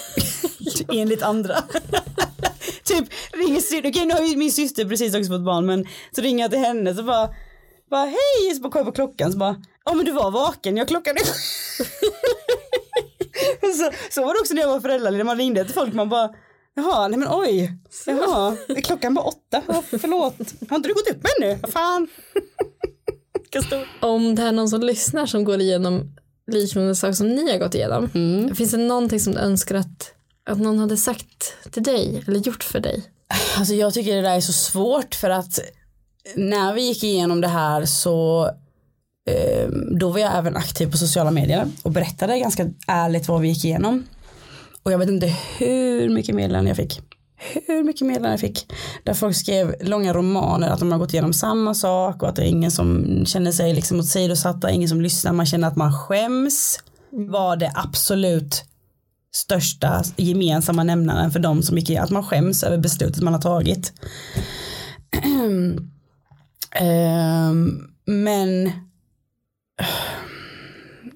Enligt 0.93 1.23
andra. 1.23 1.55
typ 2.83 3.05
ringer 3.33 3.89
okej 3.89 4.05
nu 4.05 4.13
har 4.13 4.21
ju 4.21 4.37
min 4.37 4.51
syster 4.51 4.85
precis 4.85 5.15
också 5.15 5.31
fått 5.31 5.45
barn 5.45 5.65
men 5.65 5.85
så 6.15 6.21
ringer 6.21 6.43
jag 6.43 6.51
till 6.51 6.59
henne 6.59 6.95
så 6.95 7.03
bara, 7.03 7.29
bara 7.89 8.05
hej 8.05 8.55
så 8.55 8.61
bara 8.61 8.71
kollar 8.71 8.85
på 8.85 8.91
klockan 8.91 9.31
så 9.31 9.37
bara, 9.37 9.55
ja 9.85 9.93
men 9.93 10.05
du 10.05 10.11
var 10.11 10.31
vaken, 10.31 10.77
jag 10.77 10.87
Och 13.61 13.69
så, 13.77 13.91
så 14.09 14.21
var 14.21 14.33
det 14.33 14.39
också 14.39 14.53
när 14.53 14.61
jag 14.61 14.69
var 14.69 14.79
föräldraledig, 14.79 15.25
man 15.25 15.37
ringde 15.37 15.65
till 15.65 15.73
folk 15.73 15.93
man 15.93 16.09
bara 16.09 16.29
Jaha, 16.75 17.07
nej 17.07 17.19
men 17.19 17.27
oj, 17.31 17.77
jaha, 18.05 18.57
är 18.67 18.81
klockan 18.81 19.13
bara 19.13 19.25
åtta, 19.25 19.61
ja, 19.67 19.83
förlåt, 19.89 20.35
har 20.69 20.75
inte 20.75 20.89
du 20.89 20.93
gått 20.93 21.09
upp 21.09 21.25
ännu? 21.37 21.59
Vad 21.61 21.71
fan? 21.71 22.07
Om 24.01 24.35
det 24.35 24.41
är 24.43 24.51
någon 24.51 24.69
som 24.69 24.81
lyssnar 24.81 25.25
som 25.25 25.43
går 25.43 25.61
igenom 25.61 26.15
liknande 26.51 26.95
saker 26.95 27.13
som 27.13 27.27
ni 27.27 27.51
har 27.51 27.59
gått 27.59 27.75
igenom. 27.75 28.09
Finns 28.55 28.71
det 28.71 28.77
någonting 28.77 29.19
som 29.19 29.33
du 29.33 29.39
önskar 29.39 29.75
att, 29.75 30.13
att 30.49 30.59
någon 30.59 30.79
hade 30.79 30.97
sagt 30.97 31.53
till 31.71 31.83
dig 31.83 32.23
eller 32.27 32.39
gjort 32.39 32.63
för 32.63 32.79
dig? 32.79 33.03
Alltså 33.57 33.73
jag 33.73 33.93
tycker 33.93 34.15
det 34.15 34.21
där 34.21 34.35
är 34.35 34.41
så 34.41 34.53
svårt 34.53 35.15
för 35.15 35.29
att 35.29 35.59
när 36.35 36.73
vi 36.73 36.81
gick 36.81 37.03
igenom 37.03 37.41
det 37.41 37.47
här 37.47 37.85
så 37.85 38.45
eh, 39.29 39.69
då 39.99 40.09
var 40.09 40.19
jag 40.19 40.37
även 40.37 40.55
aktiv 40.57 40.91
på 40.91 40.97
sociala 40.97 41.31
medier 41.31 41.67
och 41.83 41.91
berättade 41.91 42.39
ganska 42.39 42.69
ärligt 42.87 43.27
vad 43.27 43.41
vi 43.41 43.47
gick 43.47 43.65
igenom. 43.65 44.03
Och 44.83 44.91
jag 44.91 44.97
vet 44.97 45.09
inte 45.09 45.35
hur 45.57 46.09
mycket 46.09 46.35
meddelanden 46.35 46.67
jag 46.67 46.77
fick. 46.77 47.01
Hur 47.67 47.83
mycket 47.83 48.07
meddelanden 48.07 48.31
jag 48.31 48.39
fick. 48.39 48.71
Där 49.03 49.13
folk 49.13 49.35
skrev 49.35 49.75
långa 49.81 50.13
romaner 50.13 50.69
att 50.69 50.79
de 50.79 50.91
har 50.91 50.99
gått 50.99 51.13
igenom 51.13 51.33
samma 51.33 51.73
sak 51.73 52.23
och 52.23 52.29
att 52.29 52.35
det 52.35 52.41
är 52.41 52.47
ingen 52.47 52.71
som 52.71 53.21
känner 53.25 53.51
sig 53.51 53.73
liksom 53.73 53.99
åsidosatta, 53.99 54.71
ingen 54.71 54.89
som 54.89 55.01
lyssnar, 55.01 55.33
man 55.33 55.45
känner 55.45 55.67
att 55.67 55.75
man 55.75 55.93
skäms. 55.93 56.79
Var 57.09 57.55
det 57.55 57.71
absolut 57.75 58.63
största 59.31 60.03
gemensamma 60.17 60.83
nämnaren 60.83 61.31
för 61.31 61.39
de 61.39 61.63
som 61.63 61.77
gick 61.77 61.89
i, 61.89 61.97
att 61.97 62.09
man 62.09 62.23
skäms 62.23 62.63
över 62.63 62.77
beslutet 62.77 63.23
man 63.23 63.33
har 63.33 63.41
tagit. 63.41 63.93
Ehm, 66.75 67.87
men 68.05 68.71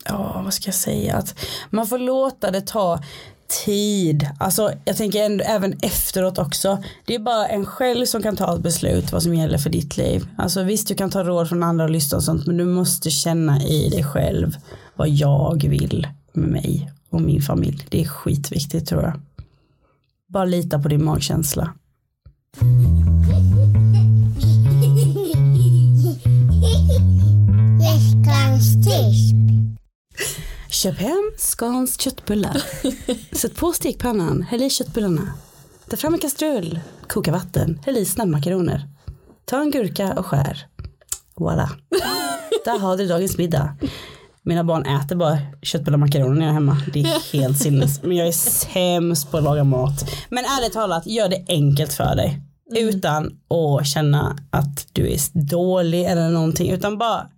ja, 0.06 0.42
vad 0.44 0.54
ska 0.54 0.68
jag 0.68 0.76
säga, 0.76 1.16
att 1.16 1.36
man 1.70 1.88
får 1.88 1.98
låta 2.00 2.52
det 2.52 2.62
ta 2.62 3.04
tid. 3.48 4.28
Alltså 4.40 4.72
jag 4.86 4.98
tänker 4.98 5.24
ändå, 5.24 5.44
även 5.44 5.78
efteråt 5.82 6.38
också. 6.38 6.84
Det 7.06 7.16
är 7.16 7.20
bara 7.20 7.48
en 7.48 7.66
själv 7.66 8.06
som 8.06 8.24
kan 8.24 8.36
ta 8.36 8.56
ett 8.56 8.62
beslut 8.62 9.12
vad 9.12 9.24
som 9.24 9.36
gäller 9.36 9.58
för 9.58 9.70
ditt 9.70 9.98
liv. 9.98 10.28
Alltså 10.38 10.64
visst 10.64 10.88
du 10.88 10.96
kan 10.96 11.12
ta 11.12 11.24
råd 11.24 11.50
från 11.50 11.64
andra 11.64 11.84
och 11.84 11.90
lyssna 11.90 12.18
och 12.18 12.24
sånt 12.24 12.48
men 12.48 12.58
du 12.58 12.66
måste 12.66 13.12
känna 13.12 13.64
i 13.64 13.90
dig 13.90 14.04
själv 14.04 14.58
vad 14.96 15.10
jag 15.10 15.68
vill 15.70 16.08
med 16.34 16.50
mig 16.50 16.92
och 17.10 17.22
min 17.22 17.42
familj. 17.42 17.88
Det 17.90 18.02
är 18.02 18.06
skitviktigt 18.06 18.88
tror 18.88 19.04
jag. 19.04 19.20
Bara 20.28 20.46
lita 20.46 20.80
på 20.80 20.88
din 20.88 21.04
magkänsla. 21.04 21.74
Köp 30.86 30.98
hem 30.98 31.32
Scans 31.38 32.02
köttbullar. 32.02 32.62
Sätt 33.36 33.56
på 33.56 33.74
stekpannan, 33.74 34.42
häll 34.42 34.62
i 34.62 34.70
köttbullarna. 34.70 35.34
Ta 35.90 35.98
fram 35.98 36.14
en 36.14 36.20
kastrull, 36.20 36.80
koka 37.08 37.32
vatten, 37.32 37.80
häll 37.86 37.98
i 37.98 38.06
snabbmakaroner. 38.06 38.90
Ta 39.46 39.62
en 39.62 39.72
gurka 39.72 40.14
och 40.14 40.26
skär. 40.26 40.68
Voilà. 41.36 41.70
Där 42.66 42.80
har 42.80 42.98
du 42.98 43.08
dagens 43.08 43.38
middag. 43.38 43.78
Mina 44.44 44.64
barn 44.64 44.86
äter 44.86 45.16
bara 45.16 45.38
köttbullar 45.62 45.96
och 45.96 46.00
makaroner 46.00 46.36
när 46.36 46.42
jag 46.42 46.50
är 46.50 46.54
hemma. 46.54 46.78
Det 46.94 47.02
är 47.02 47.34
helt 47.34 47.58
sinnes. 47.58 48.04
Men 48.04 48.18
jag 48.18 48.28
är 48.28 48.32
sämst 48.32 49.32
på 49.32 49.38
att 49.38 49.44
laga 49.44 49.64
mat. 49.64 50.10
Men 50.30 50.46
ärligt 50.46 50.74
talat, 50.74 51.08
gör 51.08 51.30
det 51.30 51.46
enkelt 51.48 51.94
för 51.94 52.16
dig. 52.16 52.42
Utan 52.76 53.26
att 53.50 53.88
känna 53.88 54.38
att 54.50 54.88
du 54.94 55.12
är 55.12 55.20
dålig 55.50 56.06
eller 56.06 56.30
någonting. 56.30 56.72
Utan 56.72 56.98
bara, 56.98 57.30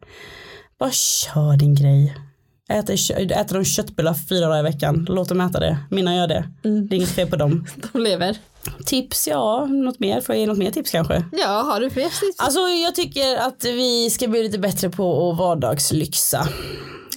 bara 0.79 0.91
kör 0.91 1.57
din 1.57 1.75
grej. 1.75 2.26
Äter, 2.69 3.11
äter 3.31 3.55
de 3.55 3.65
köttbullar 3.65 4.13
fyra 4.29 4.47
dagar 4.47 4.59
i 4.59 4.63
veckan, 4.63 5.05
låt 5.09 5.29
dem 5.29 5.41
äta 5.41 5.59
det. 5.59 5.77
Mina 5.89 6.15
gör 6.15 6.27
det. 6.27 6.49
Det 6.61 6.95
är 6.95 6.97
inget 6.97 7.09
fel 7.09 7.27
på 7.27 7.35
dem. 7.35 7.67
De 7.93 8.01
lever. 8.01 8.37
Tips, 8.85 9.27
ja, 9.27 9.65
något 9.65 9.99
mer? 9.99 10.21
Får 10.21 10.35
jag 10.35 10.39
ge 10.39 10.47
något 10.47 10.57
mer 10.57 10.71
tips 10.71 10.91
kanske? 10.91 11.23
Ja, 11.31 11.61
har 11.61 11.79
du 11.79 11.89
fler 11.89 12.03
tips? 12.03 12.39
Alltså 12.39 12.59
jag 12.59 12.95
tycker 12.95 13.35
att 13.35 13.63
vi 13.63 14.09
ska 14.09 14.27
bli 14.27 14.43
lite 14.43 14.59
bättre 14.59 14.89
på 14.89 15.31
att 15.31 15.37
vardagslyxa 15.37 16.47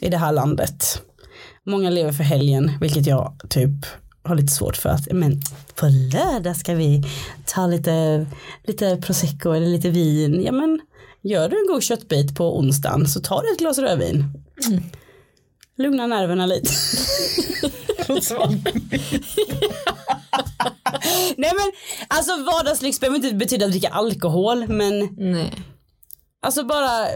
i 0.00 0.08
det 0.08 0.16
här 0.16 0.32
landet. 0.32 1.02
Många 1.66 1.90
lever 1.90 2.12
för 2.12 2.24
helgen, 2.24 2.72
vilket 2.80 3.06
jag 3.06 3.40
typ 3.48 3.86
har 4.22 4.34
lite 4.34 4.52
svårt 4.52 4.76
för 4.76 4.88
att, 4.88 5.12
men 5.12 5.40
på 5.74 5.86
lördag 5.86 6.56
ska 6.56 6.74
vi 6.74 7.02
ta 7.46 7.66
lite, 7.66 8.26
lite 8.64 8.96
prosecco 8.96 9.52
eller 9.52 9.66
lite 9.66 9.90
vin. 9.90 10.42
Ja 10.44 10.52
men 10.52 10.80
gör 11.22 11.48
du 11.48 11.60
en 11.60 11.66
god 11.74 11.82
köttbit 11.82 12.36
på 12.36 12.58
onsdagen 12.58 13.08
så 13.08 13.20
tar 13.20 13.42
du 13.42 13.52
ett 13.52 13.58
glas 13.58 13.78
rödvin. 13.78 14.24
Mm. 14.66 14.82
Lugna 15.80 16.06
nerverna 16.06 16.46
lite. 16.46 16.70
Nej 21.36 21.52
men 21.56 21.72
alltså 22.08 22.36
vardagslyx 22.44 23.00
behöver 23.00 23.16
inte 23.16 23.34
betyda 23.34 23.64
att 23.66 23.70
dricka 23.70 23.88
alkohol 23.88 24.68
men 24.68 25.08
Nej. 25.18 25.52
alltså 26.42 26.64
bara 26.64 27.08
eh, 27.08 27.14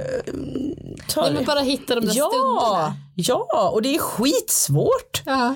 ta 1.08 1.22
Nej, 1.22 1.32
men 1.32 1.44
bara 1.44 1.60
hitta 1.60 1.94
de 1.94 2.00
där 2.06 2.14
ja, 2.16 2.30
stunderna. 2.30 2.96
ja, 3.14 3.70
och 3.74 3.82
det 3.82 3.94
är 3.94 3.98
skitsvårt. 3.98 5.22
Ja. 5.26 5.54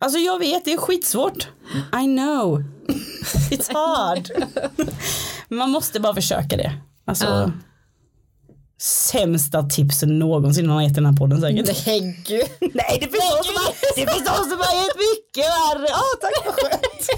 Alltså 0.00 0.18
jag 0.18 0.38
vet, 0.38 0.64
det 0.64 0.72
är 0.72 0.76
skitsvårt. 0.78 1.48
I 2.02 2.04
know. 2.04 2.62
It's 3.50 3.72
hard. 3.72 4.30
Man 5.48 5.70
måste 5.70 6.00
bara 6.00 6.14
försöka 6.14 6.56
det. 6.56 6.72
Alltså, 7.04 7.24
Ja. 7.26 7.50
Sämsta 8.80 9.62
tipsen 9.62 10.18
någonsin 10.18 10.64
någon 10.66 10.74
har 10.76 10.82
gett 10.82 10.94
den 10.94 11.06
här 11.06 11.12
podden 11.12 11.40
säkert. 11.40 11.86
Nej 11.86 12.20
gud. 12.26 12.42
Nej 12.74 12.98
det 13.00 13.06
finns 13.08 13.30
de 13.38 13.44
som 13.44 13.54
har, 13.54 13.74
det 13.96 14.12
finns 14.12 14.24
de 14.26 14.34
som 14.50 14.58
har 14.58 14.74
gett 14.82 14.96
mycket 14.96 15.44
värre. 15.44 15.86
Ja 15.88 16.02
tack 16.20 16.46
vad 16.46 16.54
skönt. 16.54 17.08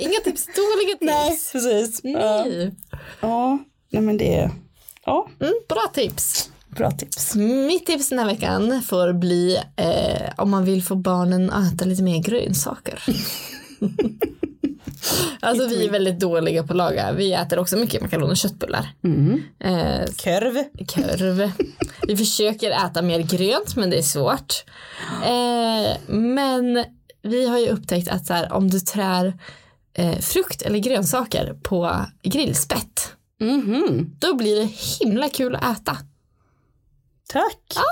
Inga 0.00 0.20
tips, 0.24 0.46
dåliga 0.46 0.96
tips. 0.98 1.00
Nej 1.00 1.38
precis. 1.52 2.00
Nej. 2.04 2.74
ja, 3.20 3.58
nej 3.92 4.02
men 4.02 4.16
det, 4.16 4.50
ja, 5.06 5.28
Mm, 5.40 5.52
bra 5.68 5.82
tips. 5.94 6.50
bra 6.68 6.90
tips. 6.90 7.34
Mitt 7.34 7.86
tips 7.86 8.08
den 8.08 8.18
här 8.18 8.26
veckan 8.26 8.82
får 8.82 9.12
bli 9.12 9.56
eh, 9.76 10.32
om 10.36 10.50
man 10.50 10.64
vill 10.64 10.82
få 10.82 10.94
barnen 10.94 11.50
att 11.50 11.72
äta 11.74 11.84
lite 11.84 12.02
mer 12.02 12.18
grönsaker. 12.22 13.02
alltså 15.40 15.68
vi 15.68 15.86
är 15.86 15.90
väldigt 15.90 16.20
dåliga 16.20 16.62
på 16.62 16.72
att 16.72 16.76
laga. 16.76 17.12
Vi 17.12 17.32
äter 17.32 17.58
också 17.58 17.76
mycket 17.76 18.02
makaroner 18.02 18.30
och 18.30 18.36
köttbullar. 18.36 18.88
Eh, 19.60 20.06
Körv. 20.16 20.64
korv. 20.86 21.50
Vi 22.08 22.16
försöker 22.16 22.70
äta 22.70 23.02
mer 23.02 23.20
grönt 23.20 23.76
men 23.76 23.90
det 23.90 23.98
är 23.98 24.02
svårt. 24.02 24.64
Eh, 25.24 25.96
men 26.14 26.84
vi 27.22 27.46
har 27.48 27.58
ju 27.58 27.68
upptäckt 27.68 28.08
att 28.08 28.26
så 28.26 28.32
här, 28.34 28.52
om 28.52 28.70
du 28.70 28.80
trär 28.80 29.38
eh, 29.94 30.18
frukt 30.18 30.62
eller 30.62 30.78
grönsaker 30.78 31.54
på 31.62 32.00
grillspett 32.22 33.12
Mhm. 33.40 34.14
då 34.18 34.34
blir 34.34 34.56
det 34.56 34.64
himla 35.04 35.28
kul 35.28 35.54
att 35.56 35.80
äta. 35.80 35.96
Tack. 37.28 37.84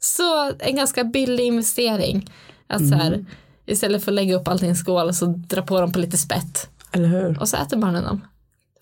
Så 0.00 0.52
en 0.58 0.76
ganska 0.76 1.04
billig 1.04 1.44
investering. 1.44 2.30
Att 2.66 2.88
så 2.88 2.94
här, 2.94 3.24
istället 3.66 4.04
för 4.04 4.10
att 4.12 4.14
lägga 4.14 4.36
upp 4.36 4.48
allting 4.48 4.66
i 4.66 4.70
en 4.70 4.76
skål 4.76 5.14
så 5.14 5.26
dra 5.26 5.62
på 5.62 5.80
dem 5.80 5.92
på 5.92 5.98
lite 5.98 6.16
spett 6.18 6.68
Eller 6.92 7.08
hur? 7.08 7.40
och 7.40 7.48
så 7.48 7.56
äter 7.56 7.76
barnen 7.76 8.04
dem. 8.04 8.24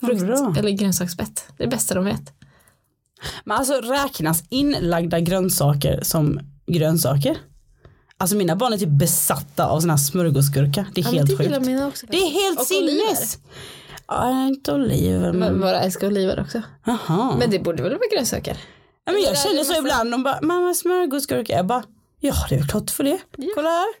Frukt 0.01 0.21
bra. 0.25 0.55
eller 0.59 0.69
grönsaksspett. 0.71 1.45
Det 1.57 1.63
är 1.63 1.67
det 1.67 1.75
bästa 1.75 1.95
de 1.95 2.05
vet. 2.05 2.31
Men 3.43 3.57
alltså 3.57 3.73
räknas 3.73 4.43
inlagda 4.49 5.19
grönsaker 5.19 5.99
som 6.03 6.39
grönsaker? 6.67 7.37
Alltså 8.17 8.35
mina 8.35 8.55
barn 8.55 8.73
är 8.73 8.77
typ 8.77 8.89
besatta 8.89 9.65
av 9.67 9.79
sån 9.79 9.89
här 9.89 9.97
smörgåsgurka. 9.97 10.85
Det 10.95 11.01
är 11.01 11.05
helt 11.05 11.37
sjukt. 11.37 11.65
mina 11.65 11.87
också. 11.87 12.05
Det 12.09 12.17
är 12.17 12.31
helt 12.31 12.59
Och 12.59 12.65
sinnes. 12.65 13.37
Ja, 14.07 14.47
inte 14.47 14.73
oliver. 14.73 15.31
Men 15.33 15.39
Men... 15.39 15.61
våra 15.61 15.79
älskar 15.79 16.07
oliver 16.07 16.39
också. 16.39 16.61
Jaha. 16.85 17.35
Men 17.39 17.49
det 17.49 17.59
borde 17.59 17.83
väl 17.83 17.91
vara 17.91 18.01
grönsaker? 18.15 18.57
ja, 19.05 19.11
men 19.11 19.21
jag 19.21 19.33
det 19.33 19.37
känner 19.37 19.63
så 19.63 19.79
ibland. 19.79 20.11
De 20.11 20.23
bara, 20.23 20.39
mamma 20.41 20.73
smörgåsgurka. 20.73 21.53
Jag 21.53 21.65
bara, 21.65 21.83
ja 22.23 22.33
det 22.49 22.55
är 22.55 22.59
väl 22.59 22.67
klart 22.67 22.89
för 22.89 23.03
det. 23.03 23.19
Kolla 23.55 23.69
här. 23.69 23.93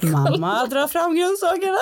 mamma 0.12 0.66
drar 0.66 0.88
fram 0.88 1.16
grönsakerna. 1.16 1.78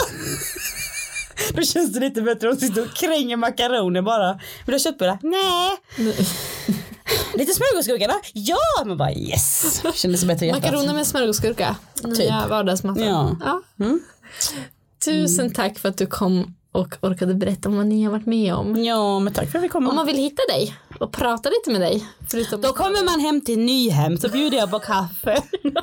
Då 1.55 1.63
känns 1.63 1.93
det 1.93 2.01
lite 2.01 2.23
bättre 2.23 2.51
att 2.51 2.61
sitta 2.61 2.83
och 2.83 2.95
kränga 2.95 3.37
makaroner 3.37 4.03
bara. 4.03 4.33
Vill 4.33 4.41
du 4.67 4.73
ha 4.73 4.79
köttbullar? 4.79 5.19
Nej. 5.23 5.71
Lite 7.35 7.53
smörgåsgurka 7.53 8.07
då? 8.07 8.21
Ja! 8.33 8.85
Man 8.85 8.97
bara 8.97 9.13
yes. 9.13 9.83
Kändes 9.95 10.25
bättre 10.25 10.47
i. 10.47 10.53
Makaroner 10.53 10.95
med 10.95 11.07
smörgåsgurka. 11.07 11.77
Nya 12.05 12.15
Typ. 12.15 12.51
vardagsmaten. 12.51 13.05
Ja. 13.05 13.63
Mm. 13.81 14.01
Tusen 15.05 15.53
tack 15.53 15.79
för 15.79 15.89
att 15.89 15.97
du 15.97 16.07
kom 16.07 16.55
och 16.73 16.95
orkade 17.01 17.35
berätta 17.35 17.69
om 17.69 17.77
vad 17.77 17.87
ni 17.87 18.05
har 18.05 18.13
varit 18.13 18.27
med 18.27 18.55
om. 18.55 18.85
Ja 18.85 19.19
men 19.19 19.33
tack 19.33 19.51
för 19.51 19.59
att 19.59 19.65
vi 19.65 19.69
kom. 19.69 19.89
Om 19.89 19.97
man 19.97 20.07
vill 20.07 20.17
hitta 20.17 20.43
dig 20.49 20.77
och 21.03 21.13
prata 21.13 21.51
lite 21.51 21.71
med 21.71 21.81
dig. 21.81 22.07
Förutom 22.31 22.61
Då 22.61 22.73
kommer 22.73 23.05
man 23.05 23.21
hem 23.21 23.41
till 23.41 23.59
Nyhem 23.59 24.19
så 24.19 24.29
bjuder 24.29 24.59
jag 24.59 24.71
på 24.71 24.79
kaffe. 24.79 25.43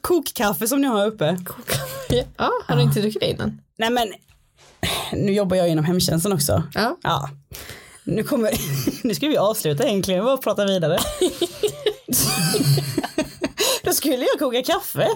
Kokkaffe 0.00 0.68
som 0.68 0.80
ni 0.80 0.86
har 0.86 1.06
uppe. 1.06 1.38
Ja, 2.36 2.50
har 2.66 2.76
du 2.76 2.82
inte 2.82 3.00
druckit 3.00 3.20
det 3.20 3.30
innan? 3.30 3.60
Nej 3.76 3.90
men 3.90 4.12
nu 5.12 5.32
jobbar 5.32 5.56
jag 5.56 5.68
inom 5.68 5.84
hemtjänsten 5.84 6.32
också. 6.32 6.62
Ja. 6.74 6.98
Ja. 7.02 7.30
Nu 8.04 8.22
kommer, 8.22 8.50
nu 9.06 9.14
ska 9.14 9.28
vi 9.28 9.36
avsluta 9.36 9.88
egentligen, 9.88 10.24
bara 10.24 10.36
prata 10.36 10.64
vidare. 10.64 10.98
Då 13.82 13.92
skulle 13.92 14.24
jag 14.24 14.38
koka 14.38 14.62
kaffe 14.62 15.08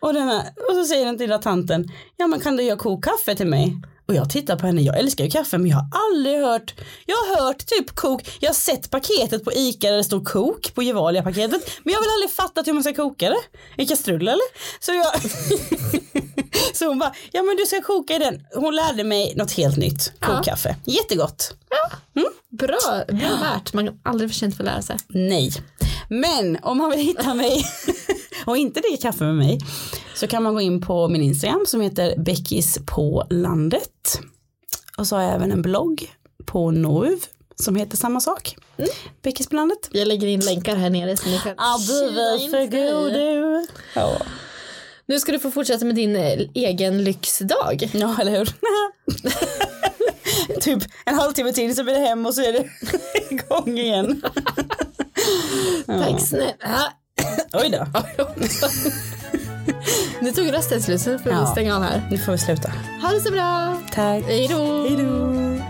och, 0.00 0.14
den 0.14 0.28
här, 0.28 0.42
och 0.68 0.74
så 0.74 0.84
säger 0.84 1.06
den 1.06 1.18
till 1.18 1.38
tanten, 1.42 1.88
ja 2.16 2.26
men 2.26 2.40
kan 2.40 2.56
du 2.56 2.62
göra 2.62 2.78
kokkaffe 2.78 3.34
till 3.34 3.46
mig? 3.46 3.76
Och 4.10 4.16
jag 4.16 4.30
tittar 4.30 4.56
på 4.56 4.66
henne, 4.66 4.82
jag 4.82 4.98
älskar 4.98 5.24
ju 5.24 5.30
kaffe 5.30 5.58
men 5.58 5.70
jag 5.70 5.76
har 5.76 5.88
aldrig 5.92 6.38
hört, 6.38 6.74
jag 7.06 7.16
har 7.16 7.46
hört 7.46 7.66
typ 7.66 7.94
kok, 7.94 8.22
jag 8.40 8.48
har 8.48 8.54
sett 8.54 8.90
paketet 8.90 9.44
på 9.44 9.52
ICA 9.52 9.90
där 9.90 9.96
det 9.96 10.04
står 10.04 10.24
kok 10.24 10.74
på 10.74 10.82
Gevalia 10.82 11.22
paketet 11.22 11.70
men 11.84 11.92
jag 11.92 12.00
har 12.00 12.04
väl 12.04 12.12
aldrig 12.14 12.30
fattat 12.30 12.66
hur 12.66 12.72
man 12.72 12.82
ska 12.82 12.94
koka 12.94 13.28
det? 13.28 13.82
I 13.82 13.86
kastrull 13.86 14.28
eller? 14.28 14.80
Så 14.80 14.92
jag, 14.92 15.06
så 16.76 16.88
hon 16.88 16.98
bara, 16.98 17.14
ja 17.32 17.42
men 17.42 17.56
du 17.56 17.66
ska 17.66 17.82
koka 17.82 18.16
i 18.16 18.18
den, 18.18 18.46
hon 18.54 18.76
lärde 18.76 19.04
mig 19.04 19.34
något 19.36 19.52
helt 19.52 19.76
nytt, 19.76 20.12
kokkaffe, 20.20 20.76
jättegott. 20.84 21.54
Bra, 22.50 23.04
bra 23.08 23.36
värt. 23.40 23.72
Man 23.72 23.86
kan 23.86 23.98
aldrig 24.02 24.30
för 24.30 24.34
sent 24.34 24.56
för 24.56 24.64
att 24.64 24.70
lära 24.70 24.82
sig. 24.82 24.96
Nej. 25.08 25.52
Men 26.08 26.58
om 26.62 26.78
man 26.78 26.90
vill 26.90 26.98
hitta 26.98 27.34
mig 27.34 27.64
och 28.50 28.56
inte 28.56 28.80
dricka 28.80 29.02
kaffe 29.02 29.24
med 29.24 29.34
mig 29.34 29.58
så 30.14 30.26
kan 30.26 30.42
man 30.42 30.54
gå 30.54 30.60
in 30.60 30.80
på 30.80 31.08
min 31.08 31.22
Instagram 31.22 31.64
som 31.66 31.80
heter 31.80 32.14
Beckis 32.18 32.78
på 32.86 33.26
landet. 33.30 34.20
Och 34.98 35.06
så 35.06 35.16
har 35.16 35.22
jag 35.22 35.34
även 35.34 35.52
en 35.52 35.62
blogg 35.62 36.10
på 36.44 36.70
Nouv 36.70 37.18
som 37.56 37.76
heter 37.76 37.96
samma 37.96 38.20
sak. 38.20 38.56
Beckis 39.22 39.48
på 39.48 39.56
landet. 39.56 39.88
Jag 39.92 40.08
lägger 40.08 40.28
in 40.28 40.40
länkar 40.40 40.76
här 40.76 40.90
nere 40.90 41.16
så 41.16 41.28
ni 41.28 41.38
kan 41.38 41.54
du 41.86 42.44
in 42.44 42.50
för 42.50 42.66
god 42.66 43.12
du. 43.12 43.66
Ja. 43.94 44.16
Nu 45.06 45.18
ska 45.18 45.32
du 45.32 45.38
få 45.38 45.50
fortsätta 45.50 45.84
med 45.84 45.94
din 45.94 46.16
eh, 46.16 46.40
egen 46.54 47.04
lyxdag. 47.04 47.90
ja 47.92 48.16
eller 48.20 48.38
hur. 48.38 48.54
typ 50.60 50.82
en 51.04 51.14
halvtimme 51.14 51.52
till 51.52 51.76
så 51.76 51.84
blir 51.84 51.94
det 51.94 52.00
hem 52.00 52.26
och 52.26 52.34
så 52.34 52.42
är 52.42 52.52
det 52.52 52.68
igång 53.30 53.78
igen. 53.78 54.22
Tack 55.86 56.20
snälla. 56.20 56.92
Oj 57.52 57.70
då. 57.70 57.86
Nu 60.20 60.30
tog 60.32 60.52
rösten 60.52 60.82
slut 60.82 61.00
så 61.00 61.10
nu 61.10 61.18
får 61.18 61.30
vi 61.30 61.36
Ja. 61.36 61.46
stänga 61.46 61.76
av 61.76 61.82
här. 61.82 62.08
Nu 62.10 62.18
får 62.18 62.32
vi 62.32 62.38
sluta. 62.38 62.72
Ha 63.02 63.08
det 63.12 63.20
så 63.20 63.30
bra. 63.32 63.76
Tack. 63.92 64.24
Hej 64.26 64.48
då. 64.48 64.86
Hej 64.88 64.96
då. 65.04 65.69